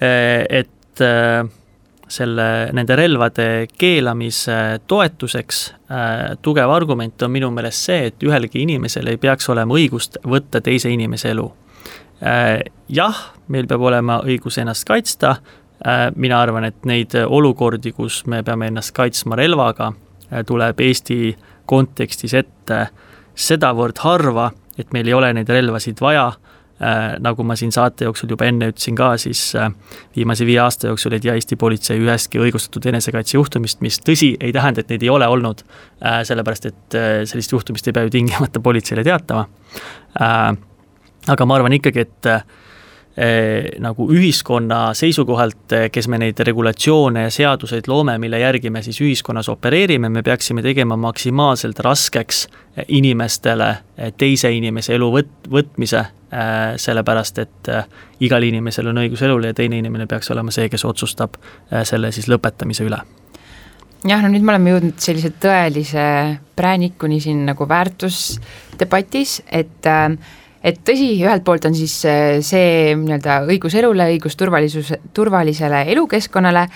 et 0.00 1.04
selle, 2.08 2.46
nende 2.76 2.96
relvade 2.96 3.66
keelamise 3.78 4.80
toetuseks 4.86 5.60
äh, 5.90 6.36
tugev 6.42 6.70
argument 6.70 7.22
on 7.22 7.32
minu 7.32 7.50
meelest 7.54 7.88
see, 7.88 8.08
et 8.10 8.26
ühelgi 8.26 8.62
inimesel 8.64 9.08
ei 9.12 9.20
peaks 9.20 9.48
olema 9.52 9.76
õigust 9.76 10.20
võtta 10.28 10.60
teise 10.64 10.92
inimese 10.92 11.32
elu 11.34 11.46
äh,. 12.22 12.60
jah, 12.88 13.20
meil 13.48 13.68
peab 13.70 13.86
olema 13.88 14.20
õigus 14.24 14.58
ennast 14.60 14.86
kaitsta 14.88 15.36
äh,, 15.36 16.10
mina 16.16 16.40
arvan, 16.40 16.68
et 16.68 16.84
neid 16.84 17.16
olukordi, 17.24 17.92
kus 17.92 18.24
me 18.26 18.42
peame 18.44 18.68
ennast 18.72 18.94
kaitsma 18.96 19.38
relvaga 19.40 19.92
äh,, 19.92 20.44
tuleb 20.46 20.80
Eesti 20.80 21.36
kontekstis 21.66 22.34
ette 22.36 22.86
sedavõrd 23.34 23.98
harva, 24.04 24.50
et 24.78 24.92
meil 24.92 25.08
ei 25.08 25.16
ole 25.16 25.32
neid 25.34 25.48
relvasid 25.50 26.00
vaja 26.02 26.32
nagu 27.22 27.44
ma 27.46 27.54
siin 27.56 27.70
saate 27.72 28.08
jooksul 28.08 28.32
juba 28.34 28.48
enne 28.48 28.68
ütlesin 28.72 28.96
ka, 28.98 29.12
siis 29.20 29.42
äh, 29.58 29.70
viimase 30.16 30.46
viie 30.46 30.58
aasta 30.58 30.90
jooksul 30.90 31.14
ei 31.14 31.22
tea 31.22 31.36
Eesti 31.38 31.56
politsei 31.60 32.00
ühestki 32.02 32.40
õigustatud 32.42 32.88
enesekaitsejuhtumist, 32.90 33.80
mis 33.84 34.00
tõsi, 34.02 34.32
ei 34.40 34.52
tähenda, 34.52 34.82
et 34.82 34.90
neid 34.90 35.06
ei 35.06 35.12
ole 35.12 35.28
olnud, 35.30 35.62
äh, 36.02 36.22
sellepärast 36.26 36.66
et 36.70 36.98
sellist 37.30 37.54
juhtumist 37.54 37.86
ei 37.88 37.94
pea 37.94 38.08
ju 38.08 38.14
tingimata 38.16 38.60
politseile 38.60 39.04
teatama. 39.06 39.46
aga 41.28 41.46
ma 41.46 41.56
arvan 41.56 41.72
ikkagi, 41.78 42.04
et 42.04 42.28
nagu 43.78 44.08
ühiskonna 44.10 44.88
seisukohalt, 44.94 45.72
eh, 45.72 45.90
kes 45.92 46.08
me 46.10 46.18
neid 46.18 46.40
regulatsioone 46.46 47.22
ja 47.28 47.30
seaduseid 47.30 47.86
loome, 47.86 48.16
mille 48.18 48.40
järgi 48.42 48.70
me 48.74 48.82
siis 48.82 48.98
ühiskonnas 49.00 49.48
opereerime, 49.52 50.08
me 50.08 50.22
peaksime 50.22 50.62
tegema 50.62 50.96
maksimaalselt 50.96 51.78
raskeks 51.78 52.48
eh, 52.50 52.84
inimestele 52.88 53.70
eh, 53.70 54.12
teise 54.18 54.50
inimese 54.50 54.96
elu 54.98 55.12
võt-, 55.18 55.50
võtmise, 55.50 56.04
sellepärast 56.82 57.36
et 57.38 57.68
igal 58.26 58.42
inimesel 58.42 58.88
on 58.90 58.96
õigus 59.04 59.20
elule 59.22 59.52
ja 59.52 59.54
teine 59.54 59.78
inimene 59.78 60.08
peaks 60.10 60.32
olema 60.34 60.50
see, 60.50 60.66
kes 60.66 60.82
otsustab 60.84 61.36
selle 61.86 62.10
siis 62.10 62.26
lõpetamise 62.26 62.82
üle. 62.82 62.98
Jah, 64.04 64.18
no 64.18 64.32
nüüd 64.32 64.42
me 64.42 64.50
oleme 64.50 64.72
jõudnud 64.74 64.98
sellise 64.98 65.30
tõelise 65.40 66.02
präänikuni 66.58 67.20
siin 67.22 67.44
nagu 67.46 67.68
väärtusdebatis, 67.70 69.44
et 69.46 69.86
äh, 69.86 70.18
et 70.64 70.80
tõsi, 70.86 71.10
ühelt 71.20 71.44
poolt 71.44 71.66
on 71.68 71.76
siis 71.76 71.96
äh, 72.08 72.38
see 72.44 72.94
nii-öelda 72.96 73.42
õigus 73.50 73.76
elule, 73.76 74.08
õigus 74.14 74.38
turvalisus, 74.40 74.94
turvalisele 75.16 75.84
elukeskkonnale, 75.92 76.68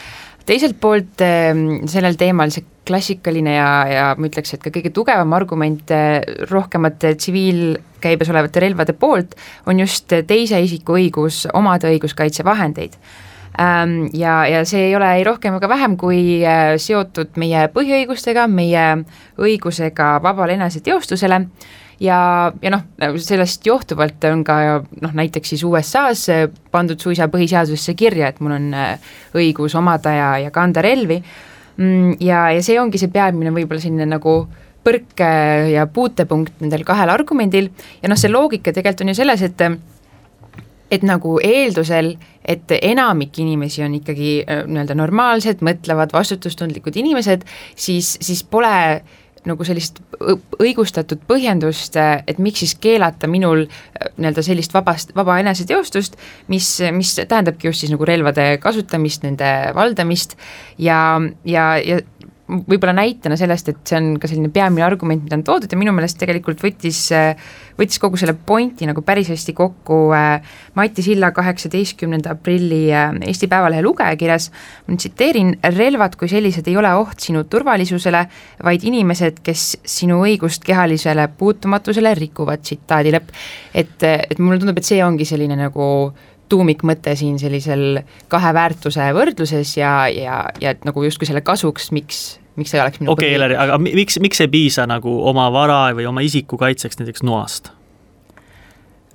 teiselt 0.49 0.77
poolt 0.81 1.23
ähm, 1.25 1.87
sellel 1.89 2.19
teemal 2.21 2.53
see 2.53 2.67
klassikaline 2.89 3.55
ja, 3.57 3.71
ja 3.89 4.05
ma 4.17 4.29
ütleks, 4.29 4.55
et 4.55 4.65
ka 4.65 4.73
kõige 4.73 4.93
tugevam 4.97 5.33
argument 5.37 5.93
äh, 5.95 6.21
rohkemate 6.51 7.15
tsiviilkäibes 7.21 8.33
olevate 8.33 8.65
relvade 8.65 8.97
poolt 8.97 9.37
on 9.69 9.81
just 9.85 10.13
teise 10.29 10.61
isiku 10.65 10.97
õigus 11.01 11.45
omada 11.57 11.91
õiguskaitsevahendeid. 11.93 12.97
Ähm, 13.59 14.07
ja, 14.15 14.43
ja 14.47 14.63
see 14.69 14.87
ei 14.87 14.95
ole 14.97 15.09
ei 15.19 15.27
rohkem 15.27 15.57
ega 15.59 15.69
vähem 15.69 15.97
kui 16.01 16.39
äh, 16.47 16.77
seotud 16.81 17.41
meie 17.41 17.67
põhiõigustega, 17.75 18.47
meie 18.53 18.87
õigusega 19.41 20.15
vabale 20.25 20.57
eneseteostusele 20.61 21.43
ja, 22.01 22.53
ja 22.63 22.73
noh, 22.73 22.85
sellest 23.23 23.67
johtuvalt 23.67 24.25
on 24.31 24.45
ka 24.47 24.59
noh, 25.03 25.17
näiteks 25.19 25.55
siis 25.55 25.65
USA-s 25.67 26.49
pandud 26.73 27.01
suisa 27.01 27.29
põhiseadusesse 27.33 27.95
kirja, 27.99 28.31
et 28.31 28.41
mul 28.45 28.57
on 28.59 28.71
äh, 28.77 29.13
õigus 29.39 29.77
omada 29.79 30.15
ja, 30.15 30.31
ja 30.47 30.55
kanda 30.55 30.85
relvi. 30.85 31.21
Mm, 31.79 32.17
ja, 32.25 32.49
ja 32.55 32.65
see 32.65 32.79
ongi 32.81 33.01
see 33.01 33.13
peamine 33.13 33.53
võib-olla 33.55 33.83
selline 33.83 34.09
nagu 34.09 34.41
põrke 34.89 35.29
ja 35.73 35.85
puutepunkt 35.91 36.63
nendel 36.63 36.85
kahel 36.87 37.13
argumendil. 37.13 37.71
Ja 38.03 38.11
noh, 38.11 38.19
see 38.19 38.33
loogika 38.33 38.73
tegelikult 38.73 39.07
on 39.07 39.15
ju 39.15 39.21
selles, 39.21 39.47
et 39.47 39.69
et 40.89 41.03
nagu 41.05 41.35
eeldusel, 41.45 42.15
et 42.49 42.73
enamik 42.79 43.37
inimesi 43.43 43.83
on 43.85 43.99
ikkagi 43.99 44.31
äh, 44.41 44.63
nii-öelda 44.65 44.95
normaalsed, 44.97 45.61
mõtlevad, 45.65 46.15
vastutustundlikud 46.17 46.97
inimesed, 46.97 47.45
siis, 47.77 48.15
siis 48.25 48.41
pole 48.49 49.03
nagu 49.49 49.67
sellist 49.67 50.01
õigustatud 50.59 51.23
põhjendust, 51.29 51.97
et 51.99 52.39
miks 52.43 52.63
siis 52.65 52.75
keelata 52.81 53.31
minul 53.31 53.65
äh, 53.67 54.11
nii-öelda 54.17 54.45
sellist 54.47 54.75
vabast, 54.77 55.15
vaba 55.17 55.39
eneseteostust, 55.43 56.19
mis, 56.53 56.71
mis 56.95 57.15
tähendabki 57.21 57.71
just 57.71 57.85
siis 57.85 57.93
nagu 57.95 58.07
relvade 58.09 58.51
kasutamist, 58.63 59.25
nende 59.27 59.51
valdamist 59.77 60.37
ja, 60.79 61.01
ja, 61.49 61.71
ja 61.83 62.01
võib-olla 62.49 62.95
näitena 62.97 63.37
sellest, 63.37 63.69
et 63.69 63.81
see 63.89 63.99
on 63.99 64.07
ka 64.21 64.29
selline 64.31 64.49
peamine 64.53 64.85
argument, 64.87 65.21
mida 65.25 65.37
on 65.37 65.45
toodud 65.45 65.73
ja 65.73 65.79
minu 65.79 65.93
meelest 65.97 66.19
tegelikult 66.21 66.63
võttis, 66.65 67.01
võttis 67.79 68.01
kogu 68.01 68.21
selle 68.21 68.33
pointi 68.35 68.89
nagu 68.89 69.03
päris 69.05 69.29
hästi 69.33 69.55
kokku 69.57 69.99
äh, 70.17 70.55
Mati 70.79 71.05
Silla 71.05 71.31
kaheksateistkümnenda 71.37 72.33
aprilli 72.37 72.87
äh, 72.89 73.13
Eesti 73.29 73.51
Päevalehe 73.53 73.85
lugejakirjas, 73.85 74.49
ma 74.89 74.97
tsiteerin, 74.97 75.55
relvad 75.77 76.17
kui 76.19 76.31
sellised 76.33 76.71
ei 76.71 76.79
ole 76.81 76.95
oht 76.97 77.21
sinu 77.29 77.45
turvalisusele, 77.51 78.25
vaid 78.65 78.89
inimesed, 78.89 79.43
kes 79.45 79.69
sinu 79.85 80.23
õigust 80.25 80.65
kehalisele 80.67 81.29
puutumatusele 81.39 82.15
rikuvad, 82.17 82.65
tsitaadi 82.65 83.13
lõpp. 83.15 83.37
et, 83.75 84.09
et 84.09 84.41
mulle 84.41 84.59
tundub, 84.63 84.81
et 84.81 84.89
see 84.89 85.05
ongi 85.05 85.29
selline 85.29 85.57
nagu 85.59 85.89
tuumikmõte 86.49 87.15
siin 87.19 87.39
sellisel 87.41 88.03
kahe 88.33 88.53
väärtuse 88.57 89.11
võrdluses 89.17 89.77
ja, 89.79 89.93
ja, 90.13 90.43
ja 90.61 90.75
et 90.75 90.85
nagu 90.89 91.05
justkui 91.07 91.29
selle 91.29 91.45
kasuks, 91.47 91.91
miks, 91.97 92.23
miks 92.59 92.75
see 92.75 92.83
oleks 92.83 93.03
minu 93.03 93.15
okei 93.15 93.31
okay,, 93.31 93.39
Eleri, 93.41 93.59
aga 93.61 93.81
miks, 93.83 94.21
miks 94.23 94.45
ei 94.45 94.53
piisa 94.53 94.87
nagu 94.91 95.19
oma 95.31 95.49
vara 95.55 95.89
või 95.97 96.09
oma 96.11 96.25
isiku 96.27 96.61
kaitseks 96.61 97.01
näiteks 97.01 97.27
noast? 97.27 97.73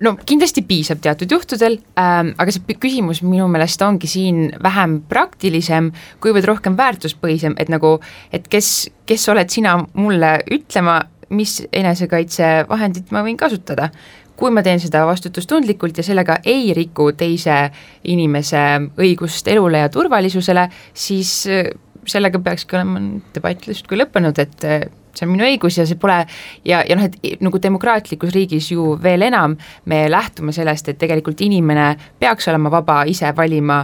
no 0.04 0.14
kindlasti 0.26 0.64
piisab 0.68 1.02
teatud 1.04 1.32
juhtudel 1.32 1.78
ähm,, 2.00 2.34
aga 2.42 2.54
see 2.54 2.78
küsimus 2.80 3.22
minu 3.26 3.48
meelest 3.52 3.82
ongi 3.86 4.10
siin 4.10 4.46
vähem 4.64 5.00
praktilisem, 5.10 5.92
kuivõrd 6.24 6.50
rohkem 6.50 6.78
väärtuspõhisem, 6.80 7.58
et 7.62 7.72
nagu, 7.72 7.98
et 8.34 8.48
kes, 8.52 8.74
kes 9.10 9.28
oled 9.32 9.54
sina 9.54 9.78
mulle 9.94 10.36
ütlema, 10.52 11.02
mis 11.34 11.62
enesekaitsevahendit 11.74 13.14
ma 13.14 13.24
võin 13.26 13.40
kasutada 13.40 13.90
kui 14.44 14.52
ma 14.52 14.60
teen 14.60 14.82
seda 14.84 15.06
vastutustundlikult 15.08 16.02
ja 16.02 16.04
sellega 16.04 16.42
ei 16.44 16.74
riku 16.76 17.14
teise 17.16 17.62
inimese 18.12 18.64
õigust 19.00 19.48
elule 19.48 19.86
ja 19.86 19.92
turvalisusele, 19.94 20.66
siis 20.92 21.32
äh, 21.48 21.70
sellega 22.04 22.42
peakski 22.44 22.76
olema 22.76 23.00
debatt 23.36 23.70
justkui 23.72 24.02
lõppenud, 24.02 24.42
et 24.44 24.66
äh, 24.68 24.84
see 25.16 25.28
on 25.28 25.32
minu 25.32 25.46
õigus 25.48 25.78
ja 25.80 25.86
see 25.88 26.00
pole 26.02 26.18
ja, 26.68 26.82
ja 26.84 26.98
noh, 27.00 27.08
et 27.08 27.40
nagu 27.46 27.62
demokraatlikus 27.62 28.34
riigis 28.36 28.68
ju 28.74 28.98
veel 29.04 29.24
enam 29.30 29.56
me 29.88 30.02
lähtume 30.12 30.52
sellest, 30.56 30.92
et 30.92 31.00
tegelikult 31.00 31.40
inimene 31.46 31.94
peaks 32.20 32.50
olema 32.52 32.72
vaba 32.74 33.04
ise 33.08 33.32
valima, 33.38 33.84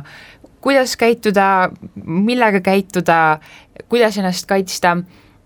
kuidas 0.59 0.97
käituda, 0.99 1.69
millega 2.03 2.59
käituda, 2.65 3.39
kuidas 3.87 4.19
ennast 4.19 4.49
kaitsta, 4.49 4.97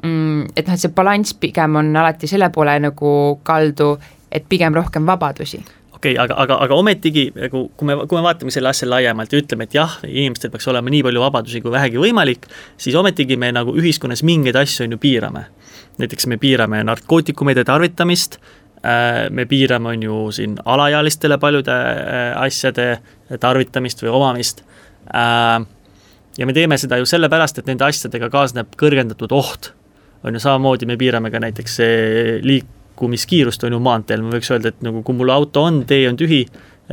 mm, 0.01 0.49
et 0.55 0.65
noh, 0.65 0.73
et 0.73 0.87
see 0.87 0.95
balanss 0.95 1.37
pigem 1.37 1.77
on 1.83 1.93
alati 2.01 2.31
selle 2.31 2.49
poole 2.55 2.79
nagu 2.87 3.13
kaldu, 3.45 3.93
et 4.33 4.49
pigem 4.49 4.75
rohkem 4.75 5.05
vabadusi 5.07 5.61
okei 6.03 6.13
okay,, 6.13 6.23
aga, 6.25 6.35
aga, 6.43 6.57
aga 6.65 6.75
ometigi 6.75 7.29
nagu 7.35 7.67
kui 7.77 7.87
me, 7.87 7.95
kui 8.07 8.17
me 8.17 8.23
vaatame 8.25 8.51
selle 8.51 8.71
asja 8.73 8.87
laiemalt 8.89 9.31
ja 9.31 9.39
ütleme, 9.39 9.67
et 9.67 9.77
jah, 9.77 9.95
inimestel 10.07 10.51
peaks 10.51 10.67
olema 10.71 10.91
nii 10.91 11.03
palju 11.07 11.21
vabadusi 11.23 11.61
kui 11.63 11.71
vähegi 11.71 12.01
võimalik, 12.01 12.49
siis 12.77 12.97
ometigi 12.99 13.37
me 13.39 13.53
nagu 13.55 13.75
ühiskonnas 13.79 14.23
mingeid 14.27 14.59
asju 14.59 14.87
on 14.87 14.97
ju 14.97 14.99
piirame. 14.99 15.45
näiteks 16.01 16.27
me 16.27 16.37
piirame 16.41 16.81
narkootikumide 16.83 17.63
tarvitamist, 17.63 18.39
äh, 18.83 19.29
me 19.29 19.45
piirame, 19.45 19.93
on 19.93 20.03
ju, 20.03 20.19
siin 20.31 20.57
alaealistele 20.65 21.37
paljude 21.37 21.71
äh, 21.71 22.33
asjade 22.41 22.99
tarvitamist 23.39 24.03
või 24.03 24.11
omamist, 24.11 24.63
äh, 25.07 25.63
ja 26.37 26.49
me 26.49 26.53
teeme 26.53 26.77
seda 26.81 26.99
ju 26.99 27.07
sellepärast, 27.07 27.61
et 27.61 27.69
nende 27.69 27.85
asjadega 27.87 28.29
kaasneb 28.33 28.75
kõrgendatud 28.75 29.31
oht. 29.31 29.73
on 30.23 30.33
ju, 30.33 30.39
samamoodi 30.39 30.85
me 30.89 30.97
piirame 30.97 31.31
ka 31.31 31.39
näiteks 31.39 31.79
liik-, 32.43 32.82
liikumiskiirust 32.93 33.63
on 33.63 33.73
ju 33.73 33.79
maanteel, 33.79 34.21
ma 34.21 34.37
võiks 34.37 34.51
öelda, 34.53 34.69
et 34.69 34.85
nagu 34.85 35.03
kui 35.03 35.15
mul 35.15 35.29
auto 35.33 35.63
on, 35.63 35.83
tee 35.85 36.07
on 36.09 36.17
tühi, 36.17 36.45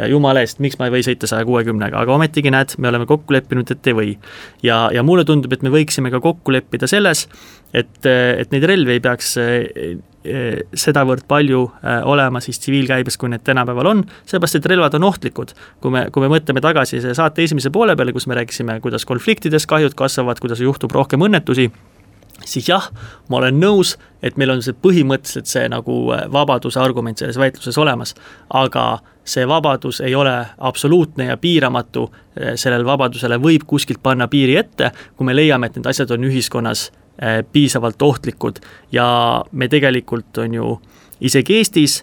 jumala 0.08 0.40
eest, 0.40 0.60
miks 0.62 0.78
ma 0.78 0.86
ei 0.86 0.94
või 0.94 1.02
sõita 1.04 1.26
saja 1.26 1.44
kuuekümnega, 1.44 1.98
aga 1.98 2.14
ometigi 2.14 2.50
näed, 2.50 2.76
me 2.78 2.88
oleme 2.88 3.06
kokku 3.06 3.34
leppinud, 3.34 3.70
et 3.70 3.86
ei 3.90 3.94
või. 3.94 4.18
ja, 4.62 4.88
ja 4.94 5.02
mulle 5.02 5.24
tundub, 5.24 5.52
et 5.52 5.62
me 5.62 5.70
võiksime 5.70 6.10
ka 6.10 6.20
kokku 6.20 6.52
leppida 6.54 6.86
selles, 6.86 7.26
et, 7.74 8.06
et 8.06 8.54
neid 8.54 8.64
relvi 8.64 8.96
ei 8.96 9.02
peaks 9.02 9.36
eh, 9.42 9.98
eh, 10.24 10.62
sedavõrd 10.72 11.26
palju 11.28 11.64
eh, 11.82 12.00
olema 12.06 12.40
siis 12.40 12.62
tsiviilkäibes, 12.62 13.18
kui 13.18 13.34
need 13.34 13.44
tänapäeval 13.44 13.90
on, 13.92 14.04
seepärast 14.30 14.60
et 14.60 14.70
relvad 14.72 14.94
on 14.96 15.10
ohtlikud. 15.10 15.52
kui 15.82 15.90
me, 15.90 16.06
kui 16.14 16.22
me 16.22 16.32
mõtleme 16.38 16.62
tagasi 16.62 17.02
saate 17.10 17.44
esimese 17.44 17.74
poole 17.74 17.96
peale, 17.96 18.14
kus 18.14 18.30
me 18.30 18.38
rääkisime, 18.38 18.80
kuidas 18.80 19.04
konfliktides 19.04 19.66
kahjud 19.66 19.98
kasvavad, 19.98 20.40
kuidas 20.40 20.62
juhtub 20.62 20.94
rohkem 20.94 21.26
õnnetusi 21.26 21.68
siis 22.44 22.68
jah, 22.68 22.90
ma 23.28 23.38
olen 23.40 23.60
nõus, 23.60 23.94
et 24.22 24.36
meil 24.40 24.52
on 24.54 24.62
see 24.64 24.76
põhimõtteliselt 24.76 25.50
see 25.50 25.68
nagu 25.70 25.96
äh, 26.14 26.26
vabaduse 26.32 26.80
argument 26.80 27.20
selles 27.20 27.38
väitluses 27.40 27.78
olemas, 27.78 28.14
aga 28.54 29.00
see 29.24 29.46
vabadus 29.48 30.00
ei 30.04 30.14
ole 30.14 30.34
absoluutne 30.58 31.30
ja 31.30 31.36
piiramatu, 31.40 32.08
äh, 32.10 32.54
sellele 32.60 32.84
vabadusele 32.88 33.40
võib 33.42 33.66
kuskilt 33.66 34.02
panna 34.02 34.28
piiri 34.28 34.56
ette, 34.60 34.92
kui 35.16 35.28
me 35.28 35.36
leiame, 35.36 35.70
et 35.70 35.78
need 35.78 35.90
asjad 35.90 36.12
on 36.16 36.28
ühiskonnas 36.28 36.88
äh, 36.90 37.40
piisavalt 37.52 38.02
ohtlikud. 38.02 38.60
Ja 38.92 39.08
me 39.52 39.68
tegelikult 39.68 40.38
on 40.38 40.54
ju 40.54 40.76
isegi 41.20 41.60
Eestis 41.60 42.02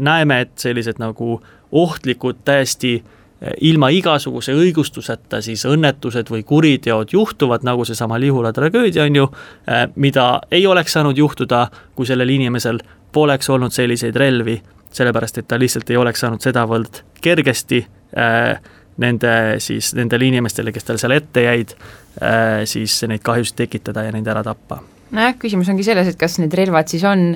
näeme, 0.00 0.38
et 0.40 0.54
sellised 0.56 0.96
nagu 0.96 1.34
ohtlikud, 1.76 2.38
täiesti 2.48 2.94
äh, 2.96 3.23
ilma 3.60 3.88
igasuguse 3.92 4.54
õigustuseta 4.56 5.40
siis 5.44 5.64
õnnetused 5.68 6.30
või 6.30 6.44
kuriteod 6.46 7.12
juhtuvad, 7.12 7.64
nagu 7.66 7.84
seesama 7.84 8.18
Lihula 8.20 8.52
tragöödia 8.52 9.04
on 9.04 9.16
ju, 9.16 9.26
äh, 9.68 9.86
mida 9.96 10.40
ei 10.50 10.66
oleks 10.66 10.92
saanud 10.92 11.18
juhtuda, 11.18 11.66
kui 11.94 12.06
sellel 12.06 12.28
inimesel 12.28 12.80
poleks 13.12 13.50
olnud 13.50 13.72
selliseid 13.72 14.16
relvi, 14.16 14.60
sellepärast 14.94 15.38
et 15.38 15.48
ta 15.48 15.58
lihtsalt 15.58 15.90
ei 15.90 15.96
oleks 15.96 16.24
saanud 16.24 16.42
sedavõrd 16.42 17.02
kergesti 17.22 17.84
äh, 18.18 18.56
nende 18.96 19.34
siis, 19.58 19.92
nendele 19.98 20.28
inimestele, 20.30 20.72
kes 20.72 20.86
tal 20.86 20.98
seal 21.02 21.16
ette 21.16 21.44
jäid 21.44 21.74
äh,, 21.74 22.62
siis 22.68 23.00
neid 23.10 23.24
kahjusid 23.26 23.58
tekitada 23.64 24.06
ja 24.06 24.12
neid 24.14 24.26
ära 24.30 24.44
tappa. 24.46 24.80
nojah, 25.10 25.36
küsimus 25.38 25.70
ongi 25.70 25.86
selles, 25.86 26.10
et 26.10 26.18
kas 26.18 26.38
need 26.38 26.54
relvad 26.54 26.90
siis 26.90 27.04
on 27.08 27.32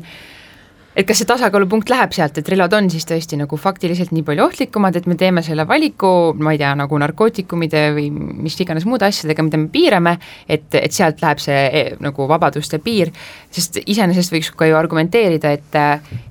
et 0.99 1.07
kas 1.07 1.21
see 1.21 1.29
tasakaalupunkt 1.31 1.93
läheb 1.93 2.15
sealt, 2.17 2.41
et 2.41 2.49
relvad 2.51 2.75
on 2.75 2.89
siis 2.91 3.07
tõesti 3.07 3.39
nagu 3.39 3.59
faktiliselt 3.61 4.11
nii 4.15 4.25
palju 4.27 4.43
ohtlikumad, 4.49 4.97
et 4.99 5.07
me 5.07 5.15
teeme 5.19 5.45
selle 5.47 5.63
valiku, 5.69 6.11
ma 6.43 6.55
ei 6.55 6.59
tea, 6.59 6.73
nagu 6.79 6.99
narkootikumide 6.99 7.85
või 7.95 8.09
mis 8.11 8.59
iganes 8.59 8.87
muude 8.89 9.07
asjadega, 9.07 9.47
mida 9.47 9.61
me 9.63 9.71
piirame, 9.71 10.17
et, 10.51 10.67
et 10.75 10.95
sealt 10.95 11.23
läheb 11.23 11.43
see 11.43 11.61
eh, 11.69 11.93
nagu 12.03 12.27
vabaduste 12.31 12.83
piir, 12.83 13.13
sest 13.55 13.79
iseenesest 13.85 14.35
võiks 14.35 14.51
ka 14.59 14.67
ju 14.67 14.79
argumenteerida, 14.79 15.55
et 15.55 15.67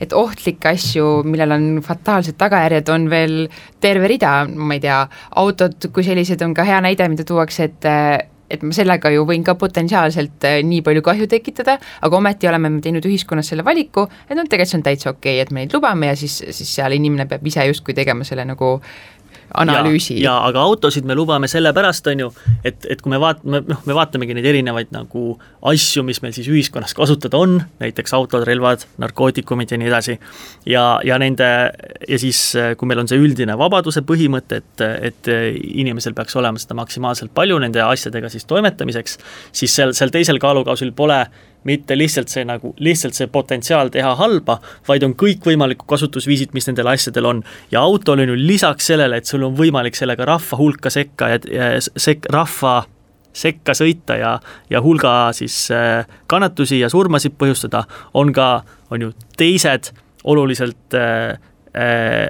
et 0.03 0.13
ohtlikke 0.13 0.73
asju, 0.73 1.21
millel 1.27 1.53
on 1.55 1.67
fataalsed 1.85 2.35
tagajärjed, 2.39 2.89
on 2.91 3.07
veel 3.11 3.35
terve 3.83 4.09
rida, 4.11 4.41
ma 4.47 4.75
ei 4.75 4.83
tea, 4.83 5.03
autod 5.39 5.87
kui 5.93 6.03
sellised 6.03 6.41
on 6.43 6.55
ka 6.57 6.65
hea 6.67 6.81
näide, 6.83 7.07
mida 7.11 7.23
tuuakse, 7.27 7.69
et 7.71 8.35
et 8.49 8.63
ma 8.63 8.73
sellega 8.75 9.11
ju 9.13 9.25
võin 9.27 9.43
ka 9.45 9.57
potentsiaalselt 9.59 10.47
äh, 10.47 10.59
nii 10.67 10.83
palju 10.85 11.03
kahju 11.05 11.27
tekitada, 11.31 11.77
aga 12.01 12.19
ometi 12.21 12.49
oleme 12.49 12.71
me 12.73 12.81
teinud 12.83 13.05
ühiskonnas 13.07 13.51
selle 13.51 13.65
valiku, 13.67 14.07
et 14.27 14.35
noh, 14.37 14.47
tegelikult 14.47 14.73
see 14.73 14.79
on 14.79 14.87
täitsa 14.87 15.11
okei 15.13 15.37
okay,, 15.37 15.43
et 15.43 15.53
me 15.53 15.63
neid 15.63 15.75
lubame 15.75 16.11
ja 16.11 16.17
siis, 16.19 16.39
siis 16.55 16.73
seal 16.79 16.95
inimene 16.97 17.27
peab 17.29 17.45
ise 17.47 17.67
justkui 17.69 17.95
tegema 17.97 18.27
selle 18.27 18.47
nagu 18.47 18.77
analüüsi. 19.53 20.17
ja 20.21 20.37
aga 20.47 20.61
autosid 20.67 21.05
me 21.07 21.15
lubame 21.15 21.47
sellepärast, 21.47 22.07
on 22.11 22.23
ju, 22.25 22.29
et, 22.65 22.85
et 22.89 23.01
kui 23.01 23.11
me 23.13 23.19
vaatame, 23.21 23.61
noh, 23.67 23.81
me 23.87 23.95
vaatamegi 23.97 24.35
neid 24.37 24.47
erinevaid 24.51 24.91
nagu 24.95 25.23
asju, 25.71 26.03
mis 26.07 26.21
meil 26.23 26.35
siis 26.35 26.49
ühiskonnas 26.51 26.95
kasutada 26.97 27.39
on, 27.39 27.57
näiteks 27.81 28.15
autod, 28.17 28.45
relvad, 28.47 28.85
narkootikumid 29.01 29.71
ja 29.73 29.81
nii 29.81 29.91
edasi, 29.91 30.17
ja, 30.69 30.85
ja 31.07 31.19
nende, 31.21 31.49
ja 32.07 32.21
siis, 32.21 32.41
kui 32.77 32.89
meil 32.89 33.03
on 33.03 33.11
see 33.11 33.19
üldine 33.21 33.57
vabaduse 33.59 34.03
põhimõte, 34.07 34.61
et, 34.61 34.87
et 35.11 35.31
inimesel 35.31 36.15
peaks 36.17 36.35
olema 36.39 36.61
seda 36.61 36.77
maksimaalselt 36.79 37.33
palju 37.35 37.59
nende 37.63 37.83
asjadega 37.85 38.31
siis 38.33 38.47
toimetamiseks, 38.49 39.19
siis 39.55 39.75
seal, 39.79 39.95
seal 39.97 40.13
teisel 40.13 40.41
kaalukausil 40.43 40.93
pole 40.97 41.23
mitte 41.63 41.97
lihtsalt 41.97 42.31
see 42.31 42.45
nagu, 42.47 42.73
lihtsalt 42.83 43.17
see 43.17 43.27
potentsiaal 43.31 43.89
teha 43.93 44.13
halba, 44.19 44.59
vaid 44.87 45.03
on 45.03 45.15
kõikvõimalikud 45.19 45.87
kasutusviisid, 45.89 46.53
mis 46.53 46.67
nendel 46.69 46.91
asjadel 46.93 47.25
on. 47.25 47.43
ja 47.71 47.81
autol 47.81 48.23
on 48.23 48.33
ju 48.33 48.37
lisaks 48.39 48.91
sellele, 48.93 49.17
et 49.17 49.25
sul 49.25 49.43
on 49.43 49.55
võimalik 49.57 49.95
sellega 49.95 50.25
rahva 50.25 50.57
hulka 50.59 50.89
sekka 50.93 51.33
ja, 51.33 51.41
ja 51.51 51.71
sek-, 51.81 52.29
rahva 52.33 52.85
sekka 53.37 53.75
sõita 53.77 54.17
ja, 54.17 54.37
ja 54.69 54.81
hulga 54.81 55.31
siis 55.37 55.67
äh, 55.71 56.07
kannatusi 56.27 56.79
ja 56.79 56.89
surmasid 56.89 57.37
põhjustada, 57.37 57.83
on 58.17 58.33
ka, 58.33 58.63
on 58.91 59.07
ju 59.07 59.13
teised 59.37 59.91
oluliselt 60.27 60.97
äh, 60.97 61.37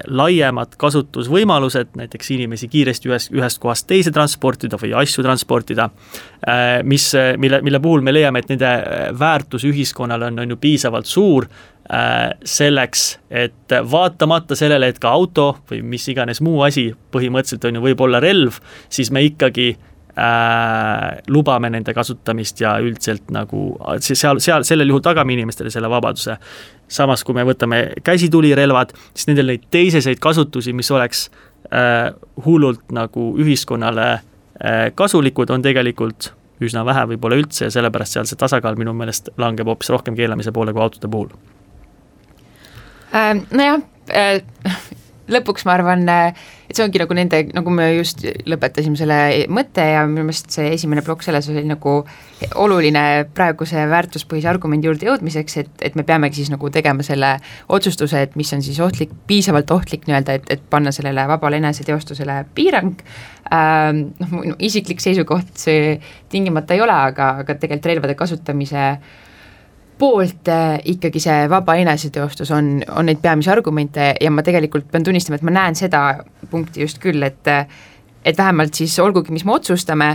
laiemad 0.07 0.75
kasutusvõimalused, 0.79 1.93
näiteks 1.95 2.31
inimesi 2.35 2.67
kiiresti 2.71 3.09
ühest, 3.11 3.31
ühest 3.35 3.61
kohast 3.63 3.87
teise 3.87 4.11
transportida 4.11 4.79
või 4.81 4.93
asju 4.97 5.23
transportida 5.25 5.87
äh,, 5.87 6.83
mis, 6.83 7.09
mille, 7.37 7.61
mille 7.65 7.79
puhul 7.83 8.03
me 8.05 8.13
leiame, 8.15 8.43
et 8.43 8.51
nende 8.51 8.67
äh, 8.67 9.07
väärtus 9.19 9.65
ühiskonnale 9.69 10.31
on, 10.31 10.39
on 10.43 10.55
ju 10.55 10.59
piisavalt 10.61 11.09
suur 11.09 11.47
äh, 11.47 12.31
selleks, 12.43 13.07
et 13.29 13.77
vaatamata 13.91 14.57
sellele, 14.57 14.91
et 14.91 14.99
ka 15.03 15.11
auto 15.13 15.49
või 15.71 15.83
mis 15.95 16.07
iganes 16.11 16.41
muu 16.45 16.61
asi 16.67 16.89
põhimõtteliselt 17.13 17.69
on 17.69 17.79
ju 17.79 17.85
võib-olla 17.89 18.21
relv, 18.23 18.59
siis 18.89 19.13
me 19.13 19.23
ikkagi 19.27 19.75
äh, 20.17 21.17
lubame 21.27 21.69
nende 21.69 21.93
kasutamist 21.93 22.61
ja 22.61 22.77
üldiselt 22.83 23.29
nagu 23.33 23.69
seal, 24.01 24.41
seal, 24.43 24.65
sellel 24.67 24.89
juhul 24.89 25.03
tagame 25.05 25.35
inimestele 25.37 25.71
selle 25.73 25.89
vabaduse. 25.91 26.37
samas, 26.87 27.23
kui 27.27 27.35
me 27.35 27.43
võtame 27.43 27.81
käsitulirelvad, 28.03 28.93
siis 29.13 29.27
nendel 29.27 29.51
neid 29.51 29.65
teiseseid 29.71 30.21
kasutusi, 30.23 30.73
mis 30.73 30.91
oleks 30.91 31.27
äh, 31.73 32.13
hullult 32.45 32.91
nagu 32.95 33.33
ühiskonnale 33.39 34.07
äh, 34.13 34.87
kasulikud, 34.95 35.49
on 35.49 35.61
tegelikult 35.61 36.31
üsna 36.63 36.85
vähe, 36.87 37.03
võib-olla 37.11 37.37
üldse 37.37 37.67
ja 37.67 37.73
sellepärast 37.73 38.17
seal 38.17 38.29
see 38.29 38.39
tasakaal 38.39 38.79
minu 38.79 38.93
meelest 38.97 39.29
langeb 39.37 39.67
hoopis 39.69 39.91
rohkem 39.93 40.15
keelamise 40.17 40.53
poole 40.55 40.73
kui 40.73 40.81
autode 40.81 41.11
puhul 41.11 41.29
äh,. 43.13 43.35
Nojah 43.51 43.83
äh,, 44.09 44.41
lõpuks 45.31 45.65
ma 45.67 45.75
arvan 45.75 46.05
et 46.67 46.75
see 46.75 46.83
ongi 46.83 46.99
nagu 47.01 47.15
nende, 47.15 47.41
nagu 47.55 47.71
me 47.73 47.87
just 47.95 48.23
lõpetasime 48.47 48.99
selle 48.99 49.17
mõtte 49.53 49.83
ja 49.83 50.03
minu 50.07 50.25
meelest 50.27 50.51
see 50.55 50.71
esimene 50.75 51.03
plokk 51.05 51.25
selles 51.25 51.47
oli 51.51 51.63
nagu 51.67 51.97
oluline 52.59 53.03
praeguse 53.35 53.85
väärtuspõhise 53.91 54.49
argumendi 54.51 54.89
juurde 54.89 55.07
jõudmiseks, 55.09 55.57
et, 55.63 55.71
et 55.89 55.95
me 55.99 56.05
peamegi 56.07 56.41
siis 56.41 56.51
nagu 56.53 56.71
tegema 56.73 57.05
selle 57.07 57.35
otsustuse, 57.73 58.23
et 58.27 58.35
mis 58.39 58.51
on 58.55 58.63
siis 58.65 58.79
ohtlik, 58.83 59.13
piisavalt 59.27 59.71
ohtlik 59.75 60.07
nii-öelda, 60.07 60.39
et, 60.39 60.51
et 60.57 60.65
panna 60.69 60.93
sellele 60.95 61.27
vabale 61.29 61.61
eneseteostusele 61.61 62.41
piirang. 62.57 62.99
Ähm,, 63.47 64.09
noh, 64.19 64.33
mu 64.33 64.57
isiklik 64.59 64.99
seisukoht 64.99 65.53
see 65.55 65.95
tingimata 66.31 66.75
ei 66.75 66.83
ole, 66.83 66.95
aga, 67.11 67.37
aga 67.43 67.55
tegelikult 67.55 67.87
relvade 67.87 68.15
kasutamise 68.19 68.83
äh, 68.89 69.26
poolt 69.97 70.49
äh, 70.51 70.77
ikkagi 70.93 71.21
see 71.21 71.49
vaba 71.49 71.75
eneseteostus 71.81 72.51
on, 72.55 72.81
on 72.93 73.09
neid 73.09 73.21
peamisi 73.21 73.51
argumente 73.53 74.13
ja 74.21 74.31
ma 74.31 74.45
tegelikult 74.45 74.89
pean 74.91 75.05
tunnistama, 75.07 75.39
et 75.39 75.45
ma 75.47 75.53
näen 75.55 75.77
seda 75.79 76.03
punkti 76.51 76.85
just 76.85 77.01
küll, 77.03 77.23
et 77.25 77.53
et 78.27 78.37
vähemalt 78.37 78.75
siis 78.75 78.97
olgugi, 78.99 79.31
mis 79.31 79.45
me 79.47 79.53
otsustame, 79.55 80.09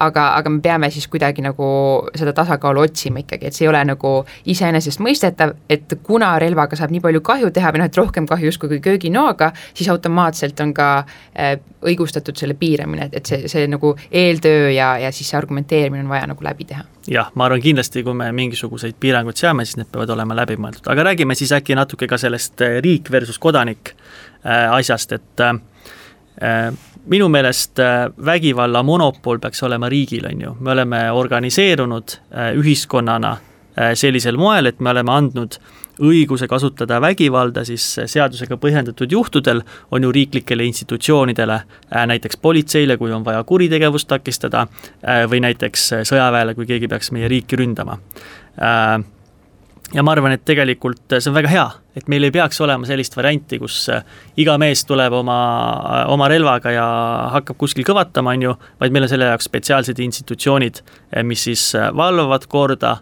aga, 0.00 0.24
aga 0.38 0.50
me 0.50 0.60
peame 0.64 0.90
siis 0.94 1.08
kuidagi 1.10 1.42
nagu 1.44 1.68
seda 2.16 2.32
tasakaalu 2.36 2.84
otsima 2.86 3.22
ikkagi, 3.22 3.48
et 3.48 3.56
see 3.56 3.66
ei 3.66 3.70
ole 3.72 3.80
nagu 3.88 4.12
iseenesestmõistetav, 4.52 5.54
et 5.70 5.96
kuna 6.06 6.34
relvaga 6.42 6.78
saab 6.78 6.92
nii 6.94 7.02
palju 7.04 7.22
kahju 7.26 7.50
teha 7.54 7.72
või 7.74 7.82
noh, 7.82 7.90
et 7.90 7.98
rohkem 7.98 8.28
kahju 8.28 8.52
justkui 8.52 8.72
kui 8.74 8.82
kööginoaga, 8.84 9.50
siis 9.74 9.90
automaatselt 9.92 10.60
on 10.64 10.74
ka 10.76 10.88
äh, 11.02 11.56
õigustatud 11.88 12.38
selle 12.38 12.56
piiramine, 12.58 13.08
et, 13.08 13.18
et 13.20 13.32
see, 13.32 13.50
see 13.50 13.66
nagu 13.70 13.94
eeltöö 14.10 14.70
ja, 14.74 14.94
ja 15.02 15.12
siis 15.14 15.30
see 15.30 15.38
argumenteerimine 15.38 16.04
on 16.04 16.12
vaja 16.12 16.28
nagu 16.30 16.44
läbi 16.44 16.68
teha. 16.68 16.84
jah, 17.08 17.30
ma 17.34 17.48
arvan 17.48 17.62
kindlasti, 17.64 18.02
kui 18.04 18.14
me 18.16 18.30
mingisuguseid 18.36 18.98
piiranguid 19.00 19.38
seame, 19.40 19.64
siis 19.66 19.78
need 19.80 19.90
peavad 19.92 20.12
olema 20.14 20.36
läbimõeldud, 20.42 20.86
aga 20.92 21.10
räägime 21.10 21.36
siis 21.38 21.54
äkki 21.56 21.78
natuke 21.78 22.10
ka 22.10 22.18
sellest 22.20 22.62
äh, 22.66 22.78
riik 22.84 23.10
versus 23.12 23.38
kodanik 23.38 23.94
äh, 23.94 24.68
asjast, 24.74 25.14
et 25.16 25.44
äh, 25.44 25.54
minu 27.08 27.28
meelest 27.28 27.78
äh, 27.78 28.08
vägivalla 28.24 28.82
monopol 28.82 29.38
peaks 29.38 29.62
olema 29.62 29.88
riigil, 29.88 30.26
on 30.28 30.40
ju, 30.40 30.54
me 30.60 30.72
oleme 30.74 31.02
organiseerunud 31.12 32.16
äh, 32.18 32.52
ühiskonnana 32.58 33.32
äh, 33.32 33.92
sellisel 33.94 34.36
moel, 34.36 34.66
et 34.66 34.80
me 34.80 34.92
oleme 34.92 35.12
andnud 35.12 35.58
õiguse 35.98 36.46
kasutada 36.46 37.00
vägivalda 37.02 37.64
siis 37.66 37.84
seadusega 38.06 38.54
põhjendatud 38.62 39.10
juhtudel, 39.10 39.64
on 39.90 40.04
ju 40.06 40.12
riiklikele 40.14 40.62
institutsioonidele, 40.68 41.56
näiteks 42.06 42.38
politseile, 42.38 42.94
kui 43.00 43.10
on 43.12 43.24
vaja 43.26 43.42
kuritegevust 43.42 44.06
takistada, 44.06 44.68
või 45.26 45.42
näiteks 45.42 45.88
sõjaväele, 46.06 46.54
kui 46.54 46.70
keegi 46.70 46.86
peaks 46.86 47.10
meie 47.10 47.26
riiki 47.34 47.58
ründama 47.58 47.98
ja 49.94 50.04
ma 50.04 50.12
arvan, 50.12 50.34
et 50.36 50.44
tegelikult 50.46 51.16
see 51.16 51.30
on 51.30 51.36
väga 51.36 51.50
hea, 51.52 51.64
et 51.96 52.08
meil 52.12 52.26
ei 52.26 52.32
peaks 52.34 52.60
olema 52.64 52.86
sellist 52.88 53.16
varianti, 53.16 53.58
kus 53.60 53.80
äh, 53.92 54.04
iga 54.40 54.58
mees 54.60 54.84
tuleb 54.88 55.14
oma, 55.20 55.38
äh, 55.78 56.02
oma 56.12 56.28
relvaga 56.30 56.72
ja 56.74 56.86
hakkab 57.34 57.58
kuskil 57.60 57.86
kõvatama, 57.88 58.34
on 58.36 58.48
ju, 58.48 58.54
vaid 58.82 58.94
meil 58.94 59.06
on 59.06 59.12
selle 59.12 59.30
jaoks 59.30 59.48
spetsiaalsed 59.48 60.02
institutsioonid, 60.04 60.82
äh, 60.84 61.24
mis 61.26 61.46
siis 61.48 61.70
valvavad 61.96 62.48
korda 62.48 62.98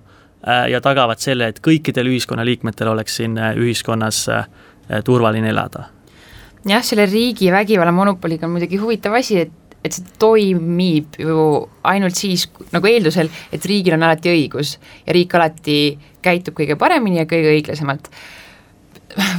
ja 0.70 0.78
tagavad 0.78 1.18
selle, 1.18 1.48
et 1.50 1.56
kõikidel 1.64 2.06
ühiskonnaliikmetel 2.06 2.86
oleks 2.92 3.16
siin 3.18 3.32
ühiskonnas 3.58 4.20
turvaline 5.02 5.48
elada. 5.50 5.88
jah, 6.68 6.84
selle 6.86 7.08
riigi 7.10 7.48
vägivalla 7.50 7.90
monopoliga 7.90 8.46
on 8.46 8.52
muidugi 8.54 8.78
huvitav 8.78 9.16
asi, 9.18 9.40
et 9.42 9.65
et 9.86 9.96
see 9.96 10.16
toimib 10.20 11.18
ju 11.20 11.46
ainult 11.86 12.18
siis 12.18 12.48
nagu 12.74 12.90
eeldusel, 12.90 13.30
et 13.54 13.68
riigil 13.68 13.96
on 13.96 14.06
alati 14.06 14.32
õigus 14.32 14.76
ja 15.06 15.16
riik 15.16 15.34
alati 15.38 15.78
käitub 16.26 16.56
kõige 16.58 16.78
paremini 16.80 17.22
ja 17.22 17.28
kõige 17.30 17.54
õiglasemalt. 17.54 18.10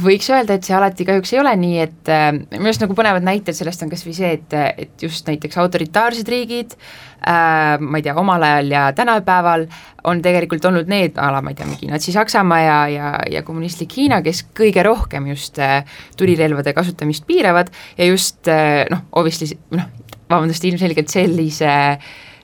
võiks 0.02 0.26
öelda, 0.32 0.56
et 0.56 0.66
see 0.66 0.74
alati 0.74 1.04
kahjuks 1.06 1.32
ei 1.34 1.38
ole 1.38 1.52
nii, 1.60 1.76
et 1.84 2.08
äh, 2.10 2.32
minu 2.34 2.66
arust 2.66 2.82
nagu 2.82 2.96
põnevad 2.98 3.22
näited 3.26 3.54
sellest 3.54 3.84
on 3.84 3.92
kas 3.92 4.02
või 4.06 4.16
see, 4.16 4.32
et, 4.38 4.56
et 4.84 5.04
just 5.04 5.28
näiteks 5.28 5.60
autoritaarsed 5.60 6.30
riigid 6.32 6.74
äh,, 6.74 7.76
ma 7.78 8.00
ei 8.00 8.06
tea, 8.06 8.16
omal 8.18 8.42
ajal 8.42 8.72
ja 8.74 8.88
tänapäeval 8.96 9.68
on 10.08 10.22
tegelikult 10.24 10.64
olnud 10.70 10.90
need 10.90 11.20
ala, 11.20 11.42
ma 11.44 11.52
ei 11.52 11.60
tea, 11.60 11.68
mingi 11.68 11.90
Natsi-Saksamaa 11.92 12.60
ja, 12.64 12.80
ja, 12.90 13.12
ja 13.36 13.44
kommunistlik 13.46 13.94
Hiina, 13.98 14.22
kes 14.24 14.42
kõige 14.56 14.82
rohkem 14.86 15.30
just 15.30 15.60
äh, 15.62 15.84
tulirelvade 16.18 16.74
kasutamist 16.74 17.28
piiravad 17.28 17.70
ja 17.98 18.08
just 18.08 18.50
äh, 18.50 18.82
noh, 18.90 19.06
obviously 19.20 19.52
noh, 19.76 19.86
vabandust, 20.30 20.64
ilmselgelt 20.64 21.12
sellise 21.12 21.74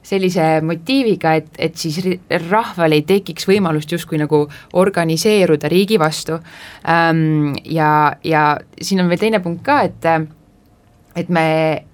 sellise 0.04 0.60
motiiviga, 0.60 1.34
et, 1.40 1.46
et 1.56 1.76
siis 1.80 1.96
rahval 2.50 2.92
ei 2.92 3.06
tekiks 3.08 3.46
võimalust 3.48 3.94
justkui 3.94 4.18
nagu 4.20 4.42
organiseeruda 4.76 5.70
riigi 5.72 5.96
vastu 6.00 6.36
ähm,. 6.36 7.54
ja, 7.64 8.12
ja 8.20 8.46
siin 8.80 9.00
on 9.00 9.08
veel 9.08 9.22
teine 9.22 9.40
punkt 9.40 9.64
ka, 9.64 9.80
et 9.88 10.10
et 11.14 11.28
me, 11.30 11.44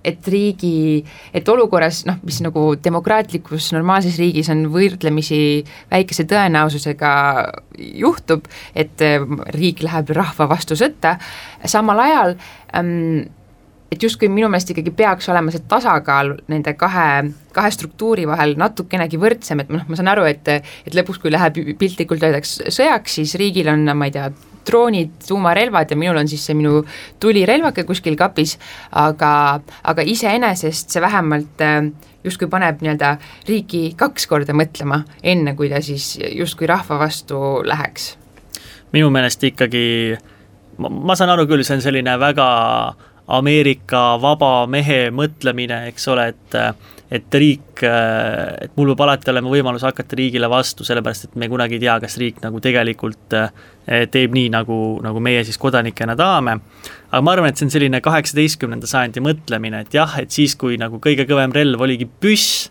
et 0.04 0.28
riigi, 0.32 1.02
et 1.36 1.48
olukorras 1.52 2.04
noh, 2.08 2.16
mis 2.24 2.38
nagu 2.40 2.70
demokraatlikus 2.80 3.68
normaalses 3.76 4.16
riigis 4.16 4.48
on 4.52 4.64
võrdlemisi 4.72 5.60
väikese 5.90 6.24
tõenäosusega 6.30 7.10
juhtub, 8.00 8.48
et 8.72 9.04
riik 9.56 9.84
läheb 9.84 10.14
rahva 10.16 10.48
vastu 10.48 10.78
sõtta, 10.78 11.18
samal 11.68 12.00
ajal 12.06 12.34
ähm, 12.80 13.28
et 13.90 14.02
justkui 14.02 14.28
minu 14.30 14.48
meelest 14.50 14.70
ikkagi 14.70 14.92
peaks 14.94 15.28
olema 15.32 15.52
see 15.54 15.64
tasakaal 15.68 16.36
nende 16.52 16.74
kahe, 16.78 17.08
kahe 17.54 17.70
struktuuri 17.74 18.26
vahel 18.30 18.54
natukenegi 18.60 19.18
võrdsem, 19.20 19.64
et 19.64 19.72
noh, 19.72 19.82
ma 19.88 19.98
saan 19.98 20.12
aru, 20.12 20.28
et 20.30 20.46
et 20.50 20.94
lõpuks, 20.94 21.18
kui 21.22 21.32
läheb 21.34 21.58
piltlikult 21.78 22.22
öeldaks 22.22 22.60
sõjaks, 22.70 23.18
siis 23.18 23.34
riigil 23.40 23.70
on, 23.72 23.84
ma 23.96 24.08
ei 24.08 24.14
tea, 24.14 24.30
droonid, 24.66 25.16
tuumarelvad 25.26 25.90
ja 25.90 25.98
minul 25.98 26.20
on 26.20 26.28
siis 26.28 26.44
see 26.46 26.54
minu 26.54 26.84
tulirelvake 27.20 27.84
kuskil 27.88 28.16
kapis, 28.18 28.56
aga, 28.92 29.32
aga 29.82 30.04
iseenesest 30.06 30.92
see 30.92 31.02
vähemalt 31.02 31.64
äh, 31.64 31.90
justkui 32.24 32.50
paneb 32.52 32.82
nii-öelda 32.84 33.14
riiki 33.48 33.82
kaks 33.98 34.28
korda 34.30 34.54
mõtlema, 34.56 35.02
enne 35.22 35.56
kui 35.58 35.70
ta 35.72 35.80
siis 35.84 36.12
justkui 36.20 36.68
rahva 36.70 37.00
vastu 37.00 37.40
läheks. 37.66 38.16
minu 38.92 39.10
meelest 39.10 39.44
ikkagi, 39.46 40.18
ma 40.78 41.16
saan 41.16 41.30
aru 41.30 41.46
küll, 41.50 41.64
see 41.64 41.78
on 41.78 41.84
selline 41.84 42.18
väga 42.20 42.48
Ameerika 43.30 44.14
vaba 44.22 44.66
mehe 44.70 45.08
mõtlemine, 45.14 45.84
eks 45.90 46.08
ole, 46.10 46.30
et 46.34 46.58
et 47.10 47.34
riik, 47.34 47.82
et 47.82 48.76
mul 48.78 48.92
peab 48.92 49.00
alati 49.02 49.32
olema 49.32 49.50
võimalus 49.50 49.82
hakata 49.82 50.14
riigile 50.14 50.46
vastu, 50.50 50.84
sellepärast 50.86 51.26
et 51.26 51.32
me 51.42 51.48
kunagi 51.50 51.74
ei 51.74 51.82
tea, 51.82 51.96
kas 52.04 52.14
riik 52.22 52.38
nagu 52.44 52.60
tegelikult 52.62 53.34
teeb 54.14 54.36
nii, 54.36 54.52
nagu, 54.54 54.76
nagu 55.02 55.22
meie 55.22 55.40
siis 55.46 55.58
kodanikena 55.58 56.14
tahame. 56.18 56.60
aga 57.10 57.22
ma 57.26 57.32
arvan, 57.34 57.50
et 57.50 57.58
see 57.58 57.66
on 57.66 57.74
selline 57.74 58.00
kaheksateistkümnenda 58.04 58.86
sajandi 58.86 59.24
mõtlemine, 59.26 59.82
et 59.82 59.98
jah, 59.98 60.14
et 60.22 60.30
siis, 60.30 60.54
kui 60.54 60.78
nagu 60.78 61.02
kõige 61.02 61.26
kõvem 61.26 61.50
relv 61.56 61.82
oligi 61.82 62.06
püss, 62.06 62.68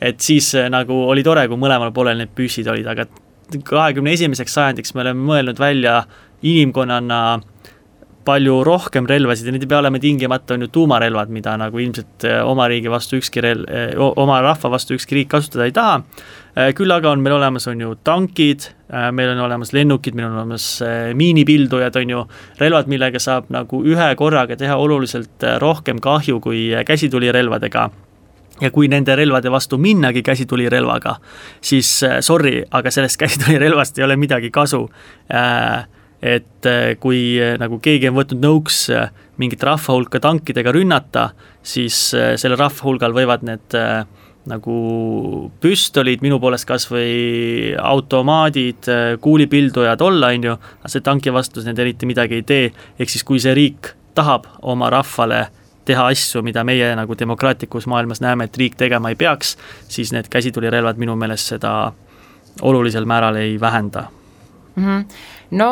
et 0.00 0.24
siis 0.24 0.54
nagu 0.72 1.02
oli 1.12 1.22
tore, 1.22 1.44
kui 1.48 1.60
mõlemal 1.60 1.92
poolel 1.92 2.24
need 2.24 2.32
püssid 2.32 2.72
olid, 2.72 2.88
aga 2.88 3.04
kahekümne 3.60 4.16
esimeseks 4.16 4.56
sajandiks 4.56 4.94
me 4.96 5.04
oleme 5.04 5.26
mõelnud 5.28 5.60
välja 5.60 6.06
inimkonnana 6.42 7.42
palju 8.24 8.60
rohkem 8.66 9.06
relvasid 9.08 9.48
ja 9.48 9.54
need 9.54 9.64
ei 9.66 9.70
pea 9.70 9.80
olema 9.82 10.00
tingimata, 10.02 10.54
on 10.54 10.66
ju, 10.66 10.70
tuumarelvad, 10.74 11.32
mida 11.34 11.54
nagu 11.60 11.80
ilmselt 11.82 12.26
eh, 12.28 12.38
oma 12.46 12.68
riigi 12.70 12.90
vastu 12.92 13.18
ükski 13.18 13.42
rel-, 13.44 13.64
eh, 13.66 13.96
oma 13.98 14.40
rahva 14.44 14.70
vastu 14.76 14.96
ükski 14.96 15.18
riik 15.18 15.30
kasutada 15.32 15.66
ei 15.66 15.74
taha, 15.74 15.96
eh, 16.54 16.70
küll 16.78 16.94
aga 16.94 17.10
on 17.12 17.24
meil 17.24 17.36
olemas, 17.38 17.66
on 17.70 17.82
ju, 17.82 17.94
tankid, 18.06 18.68
meil 18.92 19.32
on 19.32 19.40
olemas 19.46 19.72
lennukid, 19.72 20.14
meil 20.18 20.28
on 20.28 20.36
olemas 20.42 20.66
miinipildujad, 21.16 21.96
on 21.96 22.10
ju, 22.12 22.22
relvad, 22.60 22.90
millega 22.92 23.20
saab 23.22 23.48
nagu 23.54 23.80
ühe 23.88 24.08
korraga 24.20 24.58
teha 24.60 24.76
oluliselt 24.76 25.46
rohkem 25.62 26.02
kahju 26.02 26.42
kui 26.44 26.66
käsitulirelvadega. 26.86 27.86
Ja 28.60 28.68
kui 28.70 28.86
nende 28.92 29.16
relvade 29.16 29.50
vastu 29.50 29.78
minnagi 29.80 30.20
käsitulirelvaga, 30.22 31.16
siis 31.64 31.88
sorry, 32.20 32.60
aga 32.70 32.92
sellest 32.92 33.16
käsitulirelvast 33.24 33.98
ei 33.98 34.04
ole 34.04 34.18
midagi 34.20 34.52
kasu. 34.52 34.84
Äh, 35.32 35.88
et 36.22 36.66
äh, 36.70 36.94
kui 37.02 37.34
äh, 37.42 37.56
nagu 37.58 37.80
keegi 37.82 38.08
on 38.08 38.16
võtnud 38.20 38.42
nõuks 38.44 38.84
äh, 38.94 39.08
mingit 39.42 39.62
rahva 39.66 39.96
hulka 39.96 40.20
tankidega 40.22 40.72
rünnata, 40.74 41.32
siis 41.66 41.96
sellel 42.12 42.60
rahva 42.60 42.84
hulgal 42.86 43.14
võivad 43.16 43.42
need 43.46 43.74
nagu 44.50 44.76
püstolid, 45.62 46.22
minu 46.22 46.38
poolest 46.42 46.66
kas 46.68 46.84
või 46.90 47.72
automaadid, 47.78 48.86
kuulipildujad 49.22 50.04
olla, 50.04 50.30
on 50.34 50.46
ju, 50.46 50.54
aga 50.82 50.92
see 50.92 51.02
tanki 51.06 51.34
vastu 51.34 51.64
need 51.66 51.80
eriti 51.82 52.06
midagi 52.10 52.38
ei 52.38 52.46
tee, 52.46 52.70
ehk 52.98 53.10
siis 53.10 53.26
kui 53.26 53.42
see 53.42 53.54
riik 53.56 53.94
tahab 54.14 54.46
oma 54.62 54.90
rahvale 54.92 55.46
teha 55.88 56.06
asju, 56.12 56.44
mida 56.46 56.62
meie 56.66 56.92
nagu 56.98 57.18
demokraatlikus 57.18 57.88
maailmas 57.90 58.22
näeme, 58.22 58.46
et 58.46 58.58
riik 58.58 58.78
tegema 58.78 59.10
ei 59.10 59.18
peaks, 59.18 59.56
siis 59.90 60.12
need 60.14 60.30
käsitulirelvad 60.30 61.02
minu 61.02 61.16
meelest 61.18 61.54
seda 61.56 61.76
olulisel 62.62 63.08
määral 63.08 63.40
ei 63.42 63.56
vähenda 63.62 64.10
mm. 64.76 64.84
-hmm. 64.84 65.04
no 65.50 65.70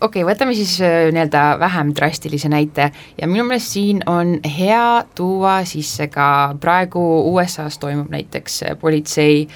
okei 0.00 0.22
okay,, 0.22 0.32
võtame 0.32 0.54
siis 0.54 0.76
äh, 0.80 1.10
nii-öelda 1.14 1.44
vähem 1.60 1.92
drastilise 1.96 2.48
näite 2.48 2.90
ja 3.20 3.28
minu 3.30 3.44
meelest 3.44 3.76
siin 3.76 4.02
on 4.06 4.38
hea 4.58 5.04
tuua 5.14 5.64
sisse 5.64 6.08
ka 6.12 6.54
praegu 6.60 7.04
USA-s 7.34 7.78
toimub 7.78 8.10
näiteks 8.10 8.62
äh, 8.62 8.76
politsei 8.80 9.48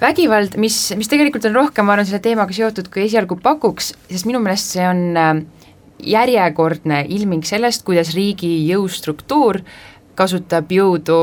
vägivald, 0.00 0.56
mis, 0.56 0.94
mis 0.96 1.08
tegelikult 1.08 1.44
on 1.44 1.54
rohkem, 1.54 1.86
ma 1.86 1.92
arvan, 1.92 2.08
selle 2.08 2.22
teemaga 2.24 2.56
seotud, 2.56 2.88
kui 2.92 3.04
esialgu 3.04 3.36
pakuks, 3.42 3.92
sest 4.08 4.28
minu 4.28 4.40
meelest 4.40 4.76
see 4.76 4.86
on 4.88 5.04
äh, 5.20 5.34
järjekordne 6.00 7.04
ilming 7.12 7.44
sellest, 7.46 7.84
kuidas 7.84 8.14
riigi 8.16 8.50
jõustruktuur 8.70 9.60
kasutab 10.18 10.72
jõudu 10.72 11.20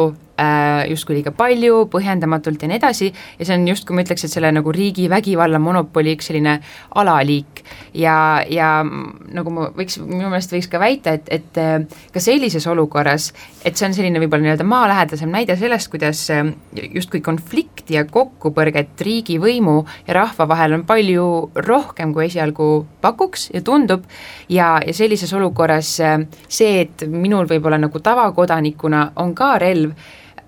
justkui 0.89 1.17
liiga 1.17 1.31
palju, 1.33 1.87
põhjendamatult 1.89 2.61
ja 2.61 2.69
nii 2.69 2.77
edasi, 2.77 3.09
ja 3.39 3.47
see 3.47 3.55
on 3.57 3.65
justkui 3.71 3.97
ma 3.97 4.03
ütleks, 4.05 4.25
et 4.27 4.33
selle 4.33 4.51
nagu 4.53 4.71
riigi 4.73 5.07
vägivalla 5.09 5.59
monopoli 5.61 6.13
üks 6.17 6.29
selline 6.29 6.57
alaliik. 6.95 7.63
ja, 7.97 8.43
ja 8.49 8.83
nagu 8.85 9.53
ma 9.53 9.69
võiks, 9.75 9.97
minu 10.03 10.29
meelest 10.29 10.53
võiks 10.53 10.69
ka 10.71 10.79
väita, 10.81 11.15
et, 11.17 11.31
et 11.33 11.59
äh, 11.61 12.03
ka 12.13 12.21
sellises 12.21 12.67
olukorras, 12.69 13.31
et 13.65 13.77
see 13.77 13.87
on 13.87 13.95
selline 13.97 14.21
võib-olla 14.21 14.45
nii-öelda 14.45 14.67
maalähedasem 14.67 15.31
näide 15.33 15.57
sellest, 15.59 15.89
kuidas 15.93 16.21
äh, 16.33 16.45
justkui 16.93 17.23
konflikti 17.25 17.97
ja 17.97 18.05
kokkupõrget 18.05 19.01
riigivõimu 19.07 19.77
ja 20.07 20.19
rahva 20.21 20.47
vahel 20.53 20.77
on 20.77 20.85
palju 20.87 21.27
rohkem, 21.65 22.13
kui 22.13 22.27
esialgu 22.27 22.85
pakuks 23.01 23.49
ja 23.55 23.63
tundub, 23.65 24.05
ja, 24.53 24.77
ja 24.85 24.93
sellises 24.93 25.33
olukorras 25.33 25.97
see, 25.97 26.71
et 26.85 27.07
minul 27.09 27.49
võib-olla 27.49 27.79
nagu 27.81 27.99
tavakodanikuna 28.03 29.11
on 29.23 29.33
ka 29.37 29.55
relv, 29.61 29.97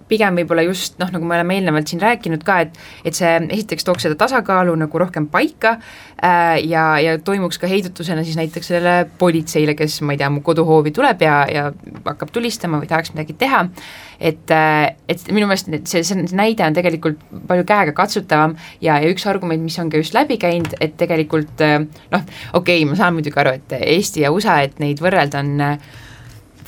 pigem 0.10 0.39
võib-olla 0.41 0.65
just 0.67 0.98
noh, 1.02 1.12
nagu 1.13 1.28
me 1.28 1.38
oleme 1.38 1.58
eelnevalt 1.58 1.91
siin 1.91 2.02
rääkinud 2.04 2.43
ka, 2.45 2.60
et 2.65 2.78
et 3.08 3.17
see 3.17 3.32
esiteks 3.50 3.88
tooks 3.88 4.06
seda 4.08 4.17
tasakaalu 4.19 4.76
nagu 4.80 5.02
rohkem 5.02 5.30
paika 5.32 5.76
äh, 5.78 6.58
ja, 6.65 6.86
ja 7.04 7.17
toimuks 7.24 7.62
ka 7.62 7.69
heidutusena 7.69 8.24
siis 8.28 8.38
näiteks 8.39 8.72
sellele 8.72 9.10
politseile, 9.22 9.76
kes 9.78 10.00
ma 10.06 10.15
ei 10.15 10.22
tea, 10.22 10.32
mu 10.34 10.43
koduhoovi 10.45 10.93
tuleb 10.95 11.24
ja, 11.26 11.39
ja 11.52 11.69
hakkab 12.06 12.34
tulistama 12.36 12.82
või 12.82 12.89
tahaks 12.89 13.13
midagi 13.15 13.38
teha, 13.39 13.63
et, 14.19 14.52
äh, 14.56 14.95
et 15.10 15.30
minu 15.32 15.50
meelest 15.50 15.72
see, 15.89 16.04
see 16.04 16.28
näide 16.36 16.65
on 16.65 16.78
tegelikult 16.78 17.22
palju 17.50 17.67
käegakatsutavam 17.69 18.58
ja, 18.82 19.00
ja 19.00 19.13
üks 19.13 19.28
argument, 19.30 19.63
mis 19.63 19.80
on 19.82 19.91
ka 19.91 20.02
just 20.02 20.17
läbi 20.17 20.39
käinud, 20.41 20.76
et 20.82 20.98
tegelikult 21.00 21.65
äh, 21.65 21.80
noh, 21.86 22.28
okei 22.54 22.82
okay,, 22.82 22.89
ma 22.89 23.00
saan 23.00 23.17
muidugi 23.17 23.41
aru, 23.41 23.58
et 23.60 23.80
Eesti 23.80 24.26
ja 24.26 24.34
USA, 24.34 24.60
et 24.65 24.80
neid 24.82 25.02
võrrelda 25.04 25.43
on 25.43 25.56
äh, 25.65 25.98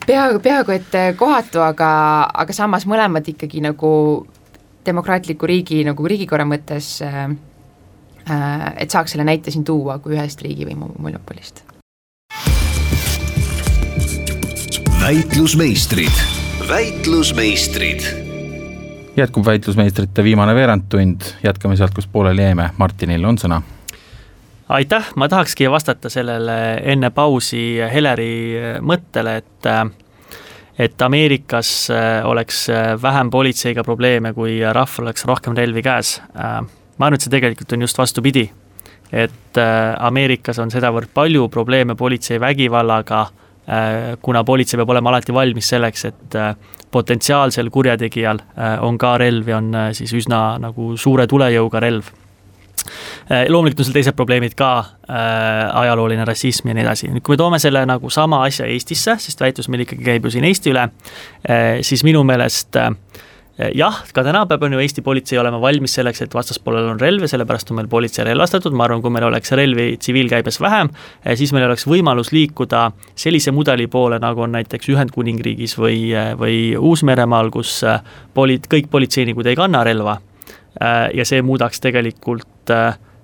peaaegu, 0.07 0.39
peaaegu 0.39 0.75
et 0.75 0.95
eh, 0.97 1.13
kohatu, 1.17 1.61
aga, 1.65 1.91
aga 2.43 2.53
samas 2.55 2.87
mõlemad 2.89 3.27
ikkagi 3.33 3.61
nagu 3.63 3.91
demokraatliku 4.85 5.49
riigi 5.49 5.83
nagu 5.85 6.07
riigikorra 6.07 6.45
mõttes 6.47 6.97
äh, 7.05 7.29
et 8.77 8.93
saaks 8.93 9.15
selle 9.15 9.25
näite 9.27 9.51
siin 9.53 9.65
tuua 9.65 9.99
kui 9.99 10.15
ühest 10.17 10.41
riigivõimu 10.45 10.95
monopolist. 11.01 11.63
väitlusmeistrid, 15.01 16.17
väitlusmeistrid. 16.69 18.05
jätkub 19.17 19.45
väitlusmeistrite 19.45 20.23
viimane 20.23 20.55
veerandtund, 20.55 21.21
jätkame 21.43 21.75
sealt, 21.75 21.93
kus 21.93 22.07
pooleli 22.07 22.45
jäime, 22.45 22.69
Martinil 22.77 23.25
on 23.25 23.37
sõna 23.41 23.61
aitäh, 24.71 25.11
ma 25.15 25.27
tahakski 25.29 25.69
vastata 25.71 26.09
sellele 26.09 26.55
enne 26.93 27.09
pausi 27.11 27.79
Heleri 27.91 28.79
mõttele, 28.81 29.37
et 29.41 29.69
et 30.81 31.01
Ameerikas 31.01 31.89
äh, 31.91 32.25
oleks 32.25 32.69
äh, 32.69 33.01
vähem 33.01 33.29
politseiga 33.29 33.83
probleeme, 33.83 34.33
kui 34.33 34.59
rahval 34.63 35.09
oleks 35.09 35.25
rohkem 35.29 35.55
relvi 35.57 35.83
käes. 35.85 36.15
Äh, 36.33 36.61
ma 36.97 37.07
arvan, 37.07 37.19
et 37.19 37.25
see 37.25 37.33
tegelikult 37.33 37.75
on 37.75 37.85
just 37.87 37.97
vastupidi. 38.01 38.49
et 39.11 39.57
Ameerikas 39.99 40.59
on 40.63 40.69
sedavõrd 40.71 41.09
palju 41.13 41.49
probleeme 41.51 41.97
politsei 41.99 42.37
vägivallaga, 42.39 43.25
kuna 44.23 44.43
politsei 44.47 44.79
peab 44.79 44.93
olema 44.93 45.11
alati 45.11 45.33
valmis 45.35 45.67
selleks, 45.67 46.05
et 46.07 46.37
potentsiaalsel 46.95 47.67
kurjategijal 47.75 48.39
on 48.87 48.97
ka 48.97 49.17
relv 49.19 49.51
ja 49.51 49.57
on 49.57 49.75
siis 49.91 50.13
üsna 50.15 50.39
nagu 50.63 50.93
suure 50.95 51.27
tulejõuga 51.27 51.83
relv 51.83 52.07
loomulikult 53.49 53.81
on 53.81 53.87
seal 53.87 53.95
teised 53.95 54.17
probleemid 54.17 54.55
ka 54.59 54.71
äh,, 54.81 55.81
ajalooline 55.83 56.25
rassism 56.27 56.71
ja 56.71 56.77
nii 56.77 56.85
edasi, 56.85 57.09
nüüd 57.13 57.25
kui 57.25 57.35
me 57.35 57.41
toome 57.41 57.59
selle 57.61 57.83
nagu 57.87 58.09
sama 58.13 58.43
asja 58.47 58.67
Eestisse, 58.69 59.17
sest 59.21 59.41
väitlus 59.41 59.69
meil 59.71 59.85
ikkagi 59.85 60.05
käib 60.05 60.25
ju 60.25 60.33
siin 60.35 60.47
Eesti 60.47 60.73
üle 60.73 60.87
äh,, 60.87 61.81
siis 61.85 62.03
minu 62.07 62.23
meelest 62.27 62.79
äh, 62.79 62.91
jah, 63.77 64.01
ka 64.15 64.23
täna 64.25 64.43
peab, 64.49 64.63
on 64.65 64.75
ju, 64.75 64.81
Eesti 64.81 65.03
politsei 65.05 65.39
olema 65.41 65.59
valmis 65.61 65.93
selleks, 65.97 66.23
et 66.25 66.35
vastaspoolel 66.35 66.89
on 66.93 67.01
relv 67.01 67.25
ja 67.25 67.31
sellepärast 67.31 67.71
on 67.71 67.79
meil 67.81 67.89
politsei 67.91 68.25
relvastatud, 68.27 68.73
ma 68.75 68.87
arvan, 68.87 69.03
kui 69.03 69.13
meil 69.13 69.27
oleks 69.27 69.53
relvi 69.57 69.87
tsiviilkäibes 70.01 70.61
vähem, 70.63 70.91
äh, 71.21 71.35
siis 71.39 71.53
meil 71.55 71.67
oleks 71.67 71.85
võimalus 71.89 72.33
liikuda 72.35 72.87
sellise 73.15 73.53
mudeli 73.55 73.87
poole, 73.91 74.19
nagu 74.23 74.47
on 74.47 74.55
näiteks 74.57 74.91
Ühendkuningriigis 74.93 75.77
või, 75.79 75.99
äh, 76.15 76.33
või 76.39 76.57
Uus-Meremaal, 76.79 77.51
kus 77.53 77.79
poli-, 78.35 78.61
kõik 78.71 78.89
politseinikud 78.91 79.51
ei 79.51 79.59
kanna 79.59 79.85
relva 79.87 80.17
ja 81.13 81.25
see 81.27 81.41
muudaks 81.43 81.81
tegelikult 81.83 82.47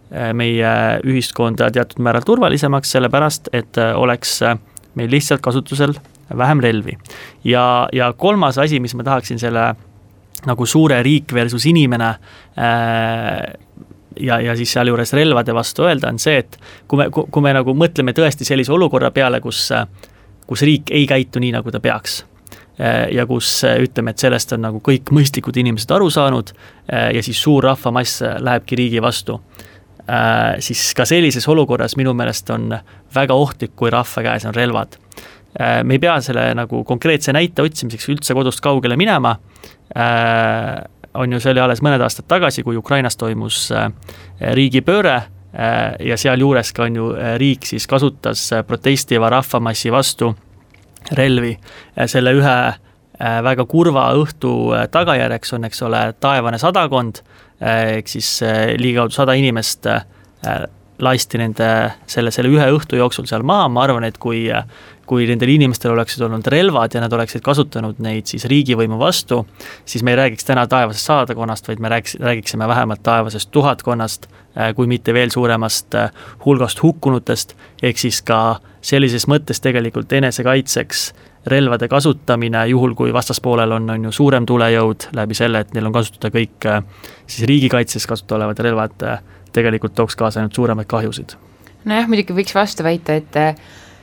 Äh, 0.07 0.31
meie 0.31 0.69
ühiskonda 1.03 1.65
teatud 1.75 1.99
määral 1.99 2.23
turvalisemaks, 2.23 2.93
sellepärast 2.95 3.49
et 3.51 3.75
äh, 3.75 3.89
oleks 3.99 4.37
äh, 4.47 4.53
meil 4.95 5.09
lihtsalt 5.11 5.41
kasutusel 5.43 5.97
vähem 6.31 6.61
relvi. 6.63 6.93
ja, 7.43 7.89
ja 7.91 8.13
kolmas 8.13 8.57
asi, 8.57 8.79
mis 8.79 8.95
ma 8.95 9.03
tahaksin 9.03 9.39
selle 9.39 9.65
nagu 10.47 10.65
suure 10.65 11.01
riik 11.03 11.33
versus 11.33 11.65
inimene 11.67 12.13
ja, 14.19 14.39
ja 14.39 14.55
siis 14.55 14.71
sealjuures 14.71 15.11
relvade 15.13 15.55
vastu 15.55 15.83
öelda, 15.83 16.07
on 16.07 16.19
see, 16.23 16.37
et 16.39 16.55
kui 16.87 17.03
me, 17.03 17.09
kui 17.11 17.43
me 17.43 17.51
nagu 17.57 17.75
mõtleme 17.75 18.15
tõesti 18.15 18.47
sellise 18.47 18.71
olukorra 18.71 19.11
peale, 19.11 19.41
kus, 19.43 19.65
kus 20.47 20.63
riik 20.63 20.95
ei 20.95 21.03
käitu 21.09 21.43
nii, 21.43 21.51
nagu 21.57 21.73
ta 21.73 21.83
peaks 21.83 22.21
ja 23.11 23.25
kus 23.25 23.63
ütleme, 23.65 24.11
et 24.13 24.21
sellest 24.21 24.51
on 24.53 24.61
nagu 24.67 24.81
kõik 24.85 25.09
mõistlikud 25.09 25.57
inimesed 25.57 25.89
aru 25.95 26.11
saanud 26.13 26.51
ja 26.87 27.23
siis 27.25 27.39
suur 27.41 27.65
rahvamass 27.65 28.21
lähebki 28.21 28.77
riigi 28.77 29.01
vastu 29.01 29.39
siis 30.59 30.93
ka 30.95 31.05
sellises 31.07 31.47
olukorras 31.51 31.97
minu 31.99 32.13
meelest 32.15 32.49
on 32.55 32.71
väga 33.15 33.35
ohtlik, 33.35 33.73
kui 33.75 33.91
rahva 33.91 34.23
käes 34.23 34.45
on 34.47 34.55
relvad. 34.55 34.95
me 35.83 35.95
ei 35.95 35.99
pea 35.99 36.19
selle 36.21 36.53
nagu 36.55 36.83
konkreetse 36.83 37.33
näite 37.33 37.61
otsimiseks 37.65 38.09
üldse 38.13 38.33
kodust 38.37 38.61
kaugele 38.61 38.95
minema, 38.95 39.35
on 41.17 41.33
ju, 41.33 41.39
see 41.39 41.51
oli 41.51 41.63
alles 41.63 41.81
mõned 41.81 42.03
aastad 42.03 42.27
tagasi, 42.27 42.63
kui 42.63 42.77
Ukrainas 42.77 43.17
toimus 43.17 43.71
riigipööre 44.39 45.21
ja 46.05 46.17
sealjuures 46.17 46.71
ka 46.75 46.85
on 46.85 46.99
ju 46.99 47.07
riik 47.41 47.65
siis 47.65 47.87
kasutas 47.89 48.49
protestiva 48.67 49.31
rahvamassi 49.33 49.91
vastu 49.91 50.35
relvi 51.17 51.57
selle 52.05 52.33
ühe 52.35 52.57
Äh, 53.17 53.39
väga 53.41 53.63
kurva 53.65 54.11
õhtu 54.13 54.49
äh, 54.77 54.83
tagajärjeks 54.93 55.55
on, 55.57 55.63
eks 55.65 55.79
ole, 55.87 56.01
taevane 56.21 56.59
sadakond, 56.61 57.23
äh, 57.57 57.95
ehk 57.97 58.11
siis 58.11 58.29
ligikaudu 58.77 59.15
sada 59.15 59.33
inimest 59.33 59.89
lasti 61.01 61.39
nende, 61.41 61.69
selle, 62.09 62.29
selle 62.33 62.51
ühe 62.53 62.67
õhtu 62.75 62.99
jooksul 62.99 63.25
seal 63.29 63.41
maha, 63.45 63.65
ma 63.73 63.87
arvan, 63.87 64.05
et 64.05 64.21
kui 64.21 64.45
kui 65.07 65.23
nendel 65.23 65.49
inimestel 65.53 65.93
oleksid 65.93 66.25
olnud 66.25 66.45
relvad 66.51 66.93
ja 66.93 66.99
nad 66.99 67.13
oleksid 67.15 67.39
kasutanud 67.41 68.01
neid 68.03 68.27
siis 68.27 68.43
riigivõimu 68.51 68.97
vastu, 68.99 69.39
siis 69.87 70.03
me 70.03 70.11
ei 70.11 70.17
räägiks 70.19 70.45
täna 70.45 70.65
taevasest 70.67 71.07
sadakonnast, 71.07 71.69
vaid 71.71 71.79
me 71.79 71.89
räägiks, 71.93 72.17
räägiksime 72.19 72.67
vähemalt 72.67 73.01
taevasest 73.07 73.49
tuhatkonnast, 73.55 74.27
kui 74.75 74.89
mitte 74.91 75.15
veel 75.15 75.31
suuremast 75.31 75.95
hulgast 76.43 76.83
hukkunutest, 76.83 77.55
ehk 77.87 78.03
siis 78.03 78.19
ka 78.27 78.59
sellises 78.87 79.27
mõttes 79.27 79.59
tegelikult 79.63 80.13
enesekaitseks 80.15 81.07
äh, 81.11 81.25
relvade 81.47 81.87
kasutamine, 81.87 82.67
juhul 82.67 82.93
kui 82.95 83.13
vastaspoolel 83.13 83.71
on, 83.71 83.89
on 83.89 84.07
ju 84.07 84.11
suurem 84.11 84.45
tulejõud 84.45 85.09
läbi 85.15 85.35
selle, 85.37 85.63
et 85.63 85.73
neil 85.75 85.87
on 85.87 85.95
kasutada 85.95 86.31
kõik 86.33 86.67
äh, 86.67 86.81
siis 87.25 87.47
riigikaitses 87.47 88.07
kasutada 88.07 88.41
olevad 88.41 88.61
relvad, 88.63 88.95
äh, 89.07 89.21
tegelikult 89.55 89.95
tooks 89.95 90.17
kaasa 90.19 90.41
ainult 90.41 90.57
suuremaid 90.57 90.89
kahjusid. 90.91 91.37
nojah, 91.87 92.07
muidugi 92.11 92.35
võiks 92.35 92.55
vastu 92.55 92.83
väita, 92.83 93.15
et 93.15 93.37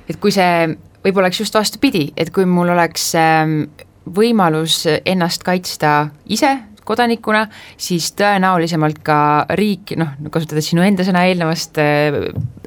et 0.09 0.21
kui 0.21 0.33
see 0.33 0.69
võib-olla 1.05 1.29
oleks 1.29 1.41
just 1.41 1.55
vastupidi, 1.55 2.07
et 2.17 2.33
kui 2.33 2.47
mul 2.49 2.73
oleks 2.73 3.11
ähm, 3.21 3.59
võimalus 4.05 4.85
ennast 5.05 5.45
kaitsta 5.45 6.09
ise 6.25 6.57
kodanikuna, 6.85 7.45
siis 7.81 8.11
tõenäolisemalt 8.19 9.01
ka 9.05 9.19
riik, 9.59 9.95
noh, 10.01 10.15
kasutades 10.33 10.69
sinu 10.71 10.85
enda 10.85 11.07
sõna 11.07 11.25
eelnevast 11.29 11.81
äh, 11.83 12.19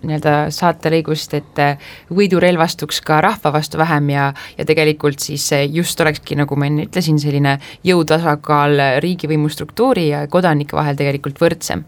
nii-öelda 0.04 0.36
saatelõigust, 0.54 1.34
et 1.38 1.62
äh, 1.62 1.90
võidurelvastuks 2.14 3.02
ka 3.06 3.20
rahva 3.24 3.54
vastu 3.56 3.80
vähem 3.82 4.12
ja, 4.14 4.28
ja 4.58 4.68
tegelikult 4.68 5.24
siis 5.24 5.50
just 5.74 6.00
olekski, 6.04 6.38
nagu 6.40 6.58
ma 6.60 6.70
enne 6.70 6.88
ütlesin, 6.88 7.20
selline 7.22 7.58
jõutasakaal 7.88 9.02
riigivõimu 9.04 9.50
struktuuri 9.54 10.10
ja 10.12 10.26
kodanike 10.32 10.78
vahel 10.78 11.00
tegelikult 11.00 11.42
võrdsem. 11.42 11.86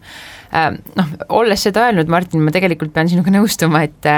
Äh, 0.54 0.72
noh, 0.98 1.14
olles 1.40 1.66
seda 1.66 1.88
öelnud, 1.88 2.10
Martin, 2.10 2.44
ma 2.44 2.54
tegelikult 2.54 2.94
pean 2.94 3.10
sinuga 3.10 3.34
nõustuma, 3.34 3.84
et 3.86 4.12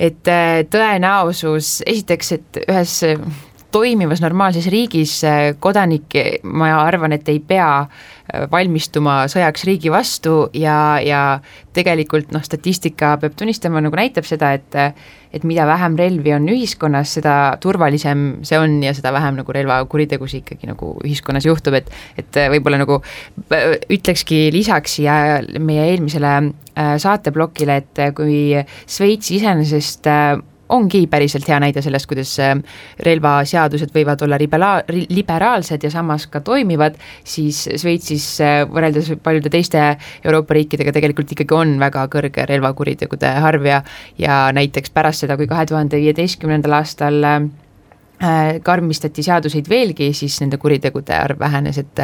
et 0.00 0.28
tõenäosus, 0.72 1.82
esiteks, 1.84 2.30
et 2.32 2.58
ühes 2.62 2.94
toimivas 3.72 4.22
normaalses 4.22 4.66
riigis 4.72 5.20
kodanik, 5.60 6.16
ma 6.42 6.72
arvan, 6.82 7.14
et 7.16 7.28
ei 7.30 7.40
pea 7.40 7.70
äh, 7.80 8.10
valmistuma 8.50 9.24
sõjaks 9.30 9.64
riigi 9.68 9.90
vastu 9.92 10.48
ja, 10.56 10.98
ja 11.02 11.22
tegelikult 11.76 12.32
noh, 12.34 12.42
statistika 12.44 13.16
peab 13.20 13.34
tunnistama, 13.38 13.82
nagu 13.84 13.98
näitab 13.98 14.28
seda, 14.28 14.54
et 14.58 14.78
et 15.30 15.44
mida 15.46 15.62
vähem 15.62 15.94
relvi 15.94 16.32
on 16.34 16.48
ühiskonnas, 16.50 17.12
seda 17.14 17.34
turvalisem 17.62 18.40
see 18.46 18.58
on 18.58 18.80
ja 18.82 18.90
seda 18.96 19.12
vähem 19.14 19.36
nagu 19.38 19.54
relvakuritegusid 19.54 20.42
ikkagi 20.42 20.66
nagu 20.66 20.96
ühiskonnas 21.06 21.46
juhtub, 21.46 21.76
et 21.78 21.90
et 22.18 22.40
võib-olla 22.56 22.80
nagu 22.82 22.98
äh, 23.54 23.76
ütlekski 23.90 24.48
lisaks 24.54 24.98
siia 24.98 25.40
meie 25.62 25.86
eelmisele 25.92 26.34
äh, 26.40 26.96
saateplokile, 26.98 27.80
et 27.84 28.04
kui 28.16 28.40
Šveits 28.90 29.30
iseenesest 29.38 30.10
ongi 30.70 31.04
päriselt 31.10 31.48
hea 31.48 31.58
näide 31.62 31.82
sellest, 31.84 32.08
kuidas 32.10 32.32
äh, 32.42 32.54
relvaseadused 33.06 33.92
võivad 33.94 34.22
olla 34.26 34.38
libera-, 34.40 34.82
liberaalsed 34.90 35.86
ja 35.86 35.92
samas 35.92 36.26
ka 36.30 36.42
toimivad, 36.46 36.98
siis 37.24 37.62
Šveitsis 37.80 38.26
äh, 38.44 38.60
võrreldes 38.70 39.12
paljude 39.22 39.52
teiste 39.52 39.82
Euroopa 40.24 40.56
riikidega 40.56 40.94
tegelikult 40.96 41.34
ikkagi 41.36 41.56
on 41.56 41.78
väga 41.80 42.06
kõrge 42.12 42.46
relvakuritegude 42.50 43.34
arv 43.50 43.66
ja 43.66 43.82
ja 44.18 44.42
näiteks 44.54 44.92
pärast 44.94 45.24
seda, 45.24 45.36
kui 45.36 45.48
kahe 45.50 45.66
tuhande 45.66 46.00
viieteistkümnendal 46.00 46.80
aastal 46.80 47.24
äh, 47.24 47.42
karmistati 48.64 49.22
seaduseid 49.24 49.68
veelgi, 49.70 50.10
siis 50.12 50.34
nende 50.42 50.58
kuritegude 50.60 51.14
arv 51.16 51.38
vähenes, 51.40 51.78
et 51.80 52.02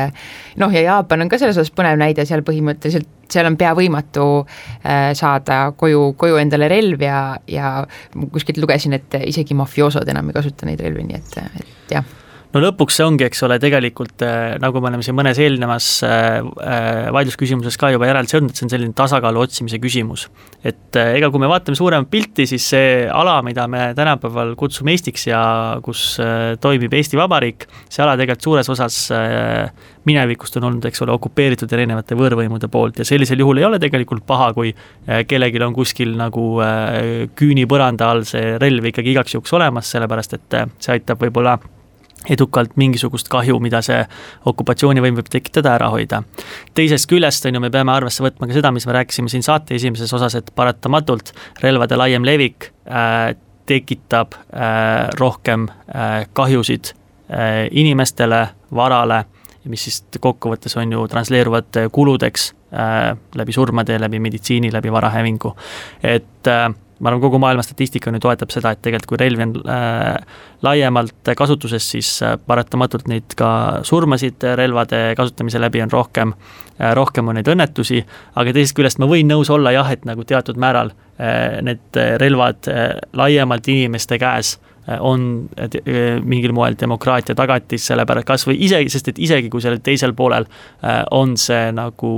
noh, 0.56 0.72
ja 0.72 0.80
Jaapan 0.86 1.26
on 1.26 1.28
ka 1.28 1.36
selles 1.36 1.58
osas 1.58 1.74
põnev 1.76 1.98
näide, 2.00 2.24
seal 2.24 2.40
põhimõtteliselt 2.46 3.10
seal 3.32 3.48
on 3.48 3.56
pea 3.58 3.72
võimatu 3.76 4.26
äh, 4.42 5.10
saada 5.18 5.72
koju, 5.78 6.12
koju 6.18 6.38
endale 6.40 6.70
relv 6.72 7.02
ja, 7.02 7.20
ja 7.50 7.72
kuskilt 8.32 8.60
lugesin, 8.62 8.96
et 8.96 9.18
isegi 9.26 9.56
mafioosod 9.58 10.08
enam 10.12 10.30
ei 10.30 10.38
kasuta 10.38 10.68
neid 10.68 10.82
relvi, 10.84 11.08
nii 11.08 11.18
et, 11.18 11.42
et 11.60 11.98
jah 11.98 12.15
no 12.56 12.62
lõpuks 12.64 12.96
see 12.98 13.06
ongi, 13.06 13.26
eks 13.28 13.44
ole, 13.46 13.58
tegelikult 13.60 14.24
äh, 14.24 14.56
nagu 14.62 14.80
me 14.80 14.90
oleme 14.90 15.04
siin 15.04 15.16
mõnes 15.18 15.40
eelnevas 15.42 15.90
äh, 16.06 16.40
vaidlusküsimuses 17.12 17.76
ka 17.80 17.92
juba 17.92 18.08
järelduse 18.08 18.38
jõudnud, 18.38 18.54
et 18.54 18.60
see 18.60 18.68
on 18.68 18.72
selline 18.72 18.96
tasakaalu 18.96 19.44
otsimise 19.44 19.80
küsimus. 19.82 20.28
et 20.66 20.96
ega 20.96 21.30
kui 21.30 21.42
me 21.42 21.50
vaatame 21.50 21.78
suuremat 21.78 22.08
pilti, 22.10 22.48
siis 22.48 22.70
see 22.72 22.94
ala, 23.12 23.38
mida 23.46 23.68
me 23.70 23.90
tänapäeval 23.98 24.56
kutsume 24.58 24.96
Eestiks 24.96 25.28
ja 25.28 25.42
kus 25.84 26.16
toimib 26.62 26.94
Eesti 26.96 27.20
Vabariik, 27.20 27.68
see 27.92 28.02
ala 28.02 28.16
tegelikult 28.16 28.48
suures 28.48 28.72
osas 28.72 28.96
minevikust 30.06 30.56
on 30.60 30.68
olnud, 30.70 30.86
eks 30.86 31.02
ole, 31.04 31.14
okupeeritud 31.16 31.72
erinevate 31.74 32.16
võõrvõimude 32.18 32.70
poolt 32.72 33.00
ja 33.02 33.06
sellisel 33.08 33.42
juhul 33.42 33.60
ei 33.60 33.66
ole 33.68 33.80
tegelikult 33.82 34.26
paha, 34.28 34.52
kui 34.56 34.72
äh, 34.72 35.24
kellelgi 35.28 35.62
on 35.66 35.74
kuskil 35.76 36.14
nagu 36.18 36.46
äh, 36.64 37.26
küünipõranda 37.38 38.10
all 38.12 38.26
see 38.28 38.54
relv 38.62 38.92
ikkagi 38.92 39.14
igaks 39.14 39.36
juhuks 39.36 39.56
olemas, 39.58 39.90
sellepärast 39.94 40.38
et 40.38 40.58
äh, 40.60 40.68
see 40.78 40.96
aitab 40.96 41.22
võib-olla 41.26 41.58
edukalt 42.30 42.76
mingisugust 42.76 43.28
kahju, 43.32 43.58
mida 43.62 43.82
see 43.84 44.00
okupatsioonivõim 44.46 45.18
võib 45.20 45.30
tekitada, 45.30 45.76
ära 45.76 45.90
hoida. 45.92 46.22
teisest 46.74 47.08
küljest, 47.10 47.46
on 47.46 47.58
ju, 47.58 47.62
me 47.62 47.70
peame 47.70 47.92
arvesse 47.92 48.24
võtma 48.24 48.48
ka 48.48 48.56
seda, 48.56 48.72
mis 48.74 48.86
me 48.86 48.96
rääkisime 48.98 49.32
siin 49.32 49.46
saate 49.46 49.74
esimeses 49.74 50.12
osas, 50.12 50.34
et 50.34 50.50
paratamatult 50.54 51.32
relvade 51.62 51.96
laiem 51.96 52.24
levik 52.24 52.70
äh, 52.86 53.34
tekitab 53.66 54.34
äh, 54.34 55.08
rohkem 55.18 55.68
äh, 55.68 56.26
kahjusid 56.32 56.92
äh, 57.30 57.66
inimestele, 57.70 58.46
varale 58.74 59.24
mis 59.70 59.82
siis 59.86 60.02
kokkuvõttes 60.20 60.76
on 60.78 60.92
ju 60.92 61.06
transleeruvad 61.10 61.78
kuludeks 61.92 62.50
äh, 62.70 63.16
läbi 63.34 63.54
surmade, 63.54 63.98
läbi 64.00 64.20
meditsiini, 64.22 64.72
läbi 64.72 64.92
varahävingu. 64.92 65.56
et 66.02 66.46
äh, 66.46 66.70
ma 66.98 67.10
arvan, 67.10 67.20
kogu 67.20 67.40
maailma 67.42 67.64
statistika 67.64 68.12
nüüd 68.12 68.24
toetab 68.24 68.52
seda, 68.54 68.72
et 68.72 68.82
tegelikult 68.84 69.10
kui 69.10 69.20
relvi 69.20 69.46
on 69.46 69.56
äh, 69.68 70.38
laiemalt 70.64 71.32
kasutuses, 71.36 71.90
siis 71.94 72.12
äh, 72.24 72.36
paratamatult 72.40 73.10
neid 73.12 73.36
ka 73.38 73.50
surmasid 73.86 74.46
relvade 74.58 75.02
kasutamise 75.18 75.60
läbi 75.60 75.82
on 75.84 75.92
rohkem 75.92 76.32
äh,, 76.36 76.94
rohkem 76.96 77.28
on 77.28 77.40
neid 77.40 77.50
õnnetusi, 77.52 78.04
aga 78.34 78.54
teisest 78.56 78.76
küljest 78.78 79.02
ma 79.02 79.10
võin 79.10 79.28
nõus 79.28 79.52
olla 79.52 79.74
jah, 79.76 79.90
et 79.92 80.08
nagu 80.08 80.24
teatud 80.24 80.60
määral 80.60 80.92
äh, 80.92 81.60
need 81.66 82.00
relvad 82.22 82.72
äh, 82.72 82.88
laiemalt 83.16 83.68
inimeste 83.72 84.20
käes 84.22 84.56
Äh, 84.88 84.98
on 85.00 85.48
äh, 85.58 86.20
mingil 86.22 86.52
moel 86.52 86.76
demokraatia 86.80 87.34
tagatis, 87.34 87.88
sellepärast 87.90 88.26
kas 88.26 88.44
või 88.46 88.60
isegi, 88.62 88.90
sest 88.92 89.08
et 89.10 89.18
isegi 89.18 89.50
kui 89.50 89.62
sellel 89.62 89.82
teisel 89.82 90.14
poolel 90.14 90.46
on 91.10 91.34
see 91.40 91.72
nagu 91.74 92.10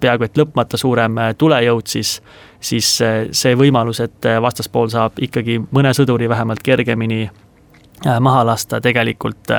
peaaegu 0.00 0.24
et 0.24 0.40
lõpmata 0.40 0.80
suurem 0.80 1.20
tulejõud, 1.38 1.86
siis, 1.86 2.14
siis 2.60 2.88
see 3.32 3.56
võimalus, 3.56 4.00
et 4.02 4.26
vastaspool 4.42 4.88
saab 4.90 5.20
ikkagi 5.22 5.60
mõne 5.70 5.92
sõduri 5.94 6.28
vähemalt 6.28 6.62
kergemini 6.62 7.28
maha 8.20 8.44
lasta, 8.46 8.80
tegelikult 8.80 9.50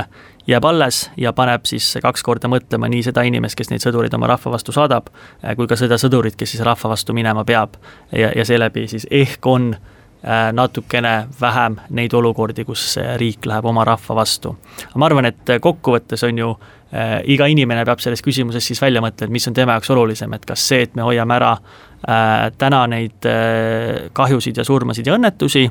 jääb 0.47 0.65
alles 0.65 1.11
ja 1.17 1.33
paneb 1.33 1.67
siis 1.67 1.93
kaks 2.01 2.23
korda 2.23 2.47
mõtlema 2.51 2.89
nii 2.91 3.03
seda 3.07 3.23
inimest, 3.27 3.55
kes 3.59 3.71
neid 3.71 3.83
sõdureid 3.83 4.15
oma 4.15 4.27
rahva 4.31 4.51
vastu 4.55 4.75
saadab, 4.75 5.07
kui 5.55 5.67
ka 5.67 5.77
seda 5.79 5.99
sõdurit, 5.99 6.35
kes 6.39 6.55
siis 6.55 6.63
rahva 6.65 6.91
vastu 6.91 7.13
minema 7.13 7.45
peab. 7.45 7.79
ja, 8.11 8.31
ja 8.35 8.45
seeläbi 8.45 8.87
siis 8.87 9.07
ehk 9.11 9.47
on 9.47 9.73
äh, 9.73 9.99
Äh, 10.23 10.53
natukene 10.53 11.27
vähem 11.41 11.77
neid 11.89 12.11
olukordi, 12.13 12.65
kus 12.67 12.97
riik 13.17 13.45
läheb 13.47 13.65
oma 13.65 13.85
rahva 13.87 14.15
vastu. 14.15 14.57
ma 14.95 15.05
arvan, 15.05 15.25
et 15.25 15.51
kokkuvõttes 15.61 16.25
on 16.27 16.37
ju 16.37 16.49
äh, 16.91 17.21
iga 17.23 17.45
inimene 17.47 17.85
peab 17.87 18.03
selles 18.03 18.19
küsimuses 18.19 18.67
siis 18.67 18.81
välja 18.81 18.99
mõtlema, 18.99 19.29
et 19.29 19.31
mis 19.31 19.47
on 19.47 19.55
tema 19.55 19.77
jaoks 19.77 19.89
olulisem, 19.95 20.33
et 20.35 20.43
kas 20.45 20.67
see, 20.67 20.81
et 20.83 20.95
me 20.99 21.05
hoiame 21.07 21.37
ära 21.37 21.53
äh, 21.53 21.79
täna 22.01 22.85
neid 22.87 23.25
äh, 23.27 24.07
kahjusid 24.13 24.57
ja 24.57 24.63
surmasid 24.63 25.07
ja 25.07 25.17
õnnetusi 25.17 25.65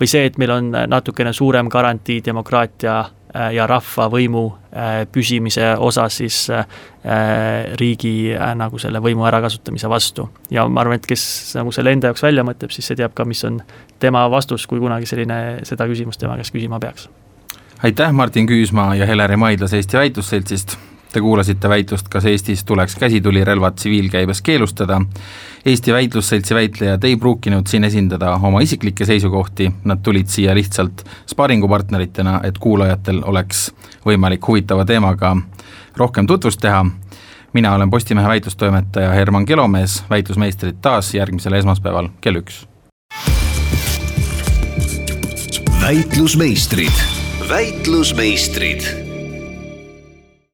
või 0.00 0.08
see, 0.08 0.24
et 0.30 0.38
meil 0.40 0.54
on 0.54 0.70
natukene 0.88 1.32
suurem 1.36 1.68
garantii 1.68 2.22
demokraatia 2.24 3.02
Äh, 3.34 3.50
ja 3.56 3.64
rahvavõimu 3.66 4.42
äh, 4.46 5.00
püsimise 5.10 5.72
osas 5.82 6.20
siis 6.20 6.36
äh, 6.54 6.66
riigi 7.80 8.30
nagu 8.54 8.78
selle 8.78 9.00
võimu 9.02 9.24
ärakasutamise 9.26 9.90
vastu. 9.90 10.28
ja 10.54 10.68
ma 10.70 10.84
arvan, 10.84 11.00
et 11.00 11.08
kes 11.10 11.24
nagu 11.58 11.72
selle 11.74 11.90
enda 11.90 12.12
jaoks 12.12 12.22
välja 12.22 12.44
mõtleb, 12.46 12.70
siis 12.70 12.86
see 12.86 13.00
teab 13.00 13.16
ka, 13.18 13.26
mis 13.26 13.42
on 13.44 13.58
tema 13.98 14.22
vastus, 14.30 14.68
kui 14.70 14.78
kunagi 14.78 15.10
selline, 15.10 15.40
seda 15.66 15.88
küsimust 15.90 16.22
tema 16.22 16.36
käest 16.38 16.54
küsima 16.54 16.78
peaks. 16.78 17.08
aitäh, 17.82 18.12
Martin 18.12 18.46
Küüsmaa 18.46 18.94
ja 18.94 19.06
Heleri 19.10 19.36
Maidlas 19.36 19.74
Eesti 19.74 19.98
Väitlusseltsist, 19.98 20.78
te 21.14 21.20
kuulasite 21.20 21.68
väitlust, 21.68 22.08
kas 22.10 22.24
Eestis 22.26 22.64
tuleks 22.64 22.96
käsitulirelvad 22.98 23.76
tsiviilkäibes 23.78 24.42
keelustada. 24.42 25.00
Eesti 25.64 25.92
Väitlusseltsi 25.92 26.54
väitlejad 26.54 27.04
ei 27.04 27.16
pruukinud 27.16 27.66
siin 27.66 27.84
esindada 27.84 28.34
oma 28.34 28.60
isiklikke 28.60 29.06
seisukohti, 29.06 29.70
nad 29.84 30.02
tulid 30.02 30.26
siia 30.26 30.54
lihtsalt 30.54 31.04
sparingupartneritena, 31.30 32.40
et 32.44 32.58
kuulajatel 32.58 33.22
oleks 33.24 33.68
võimalik 34.06 34.48
huvitava 34.48 34.84
teemaga 34.84 35.36
rohkem 35.96 36.26
tutvust 36.26 36.60
teha. 36.60 36.84
mina 37.52 37.74
olen 37.74 37.90
Postimehe 37.90 38.28
väitlustoimetaja 38.28 39.10
Herman 39.10 39.46
Kelomees, 39.46 40.04
väitlusmeistrid 40.10 40.82
taas 40.82 41.14
järgmisel 41.14 41.52
esmaspäeval 41.52 42.08
kell 42.20 42.42
üks. 42.42 42.66
väitlusmeistrid, 45.80 47.02
väitlusmeistrid 47.48 49.03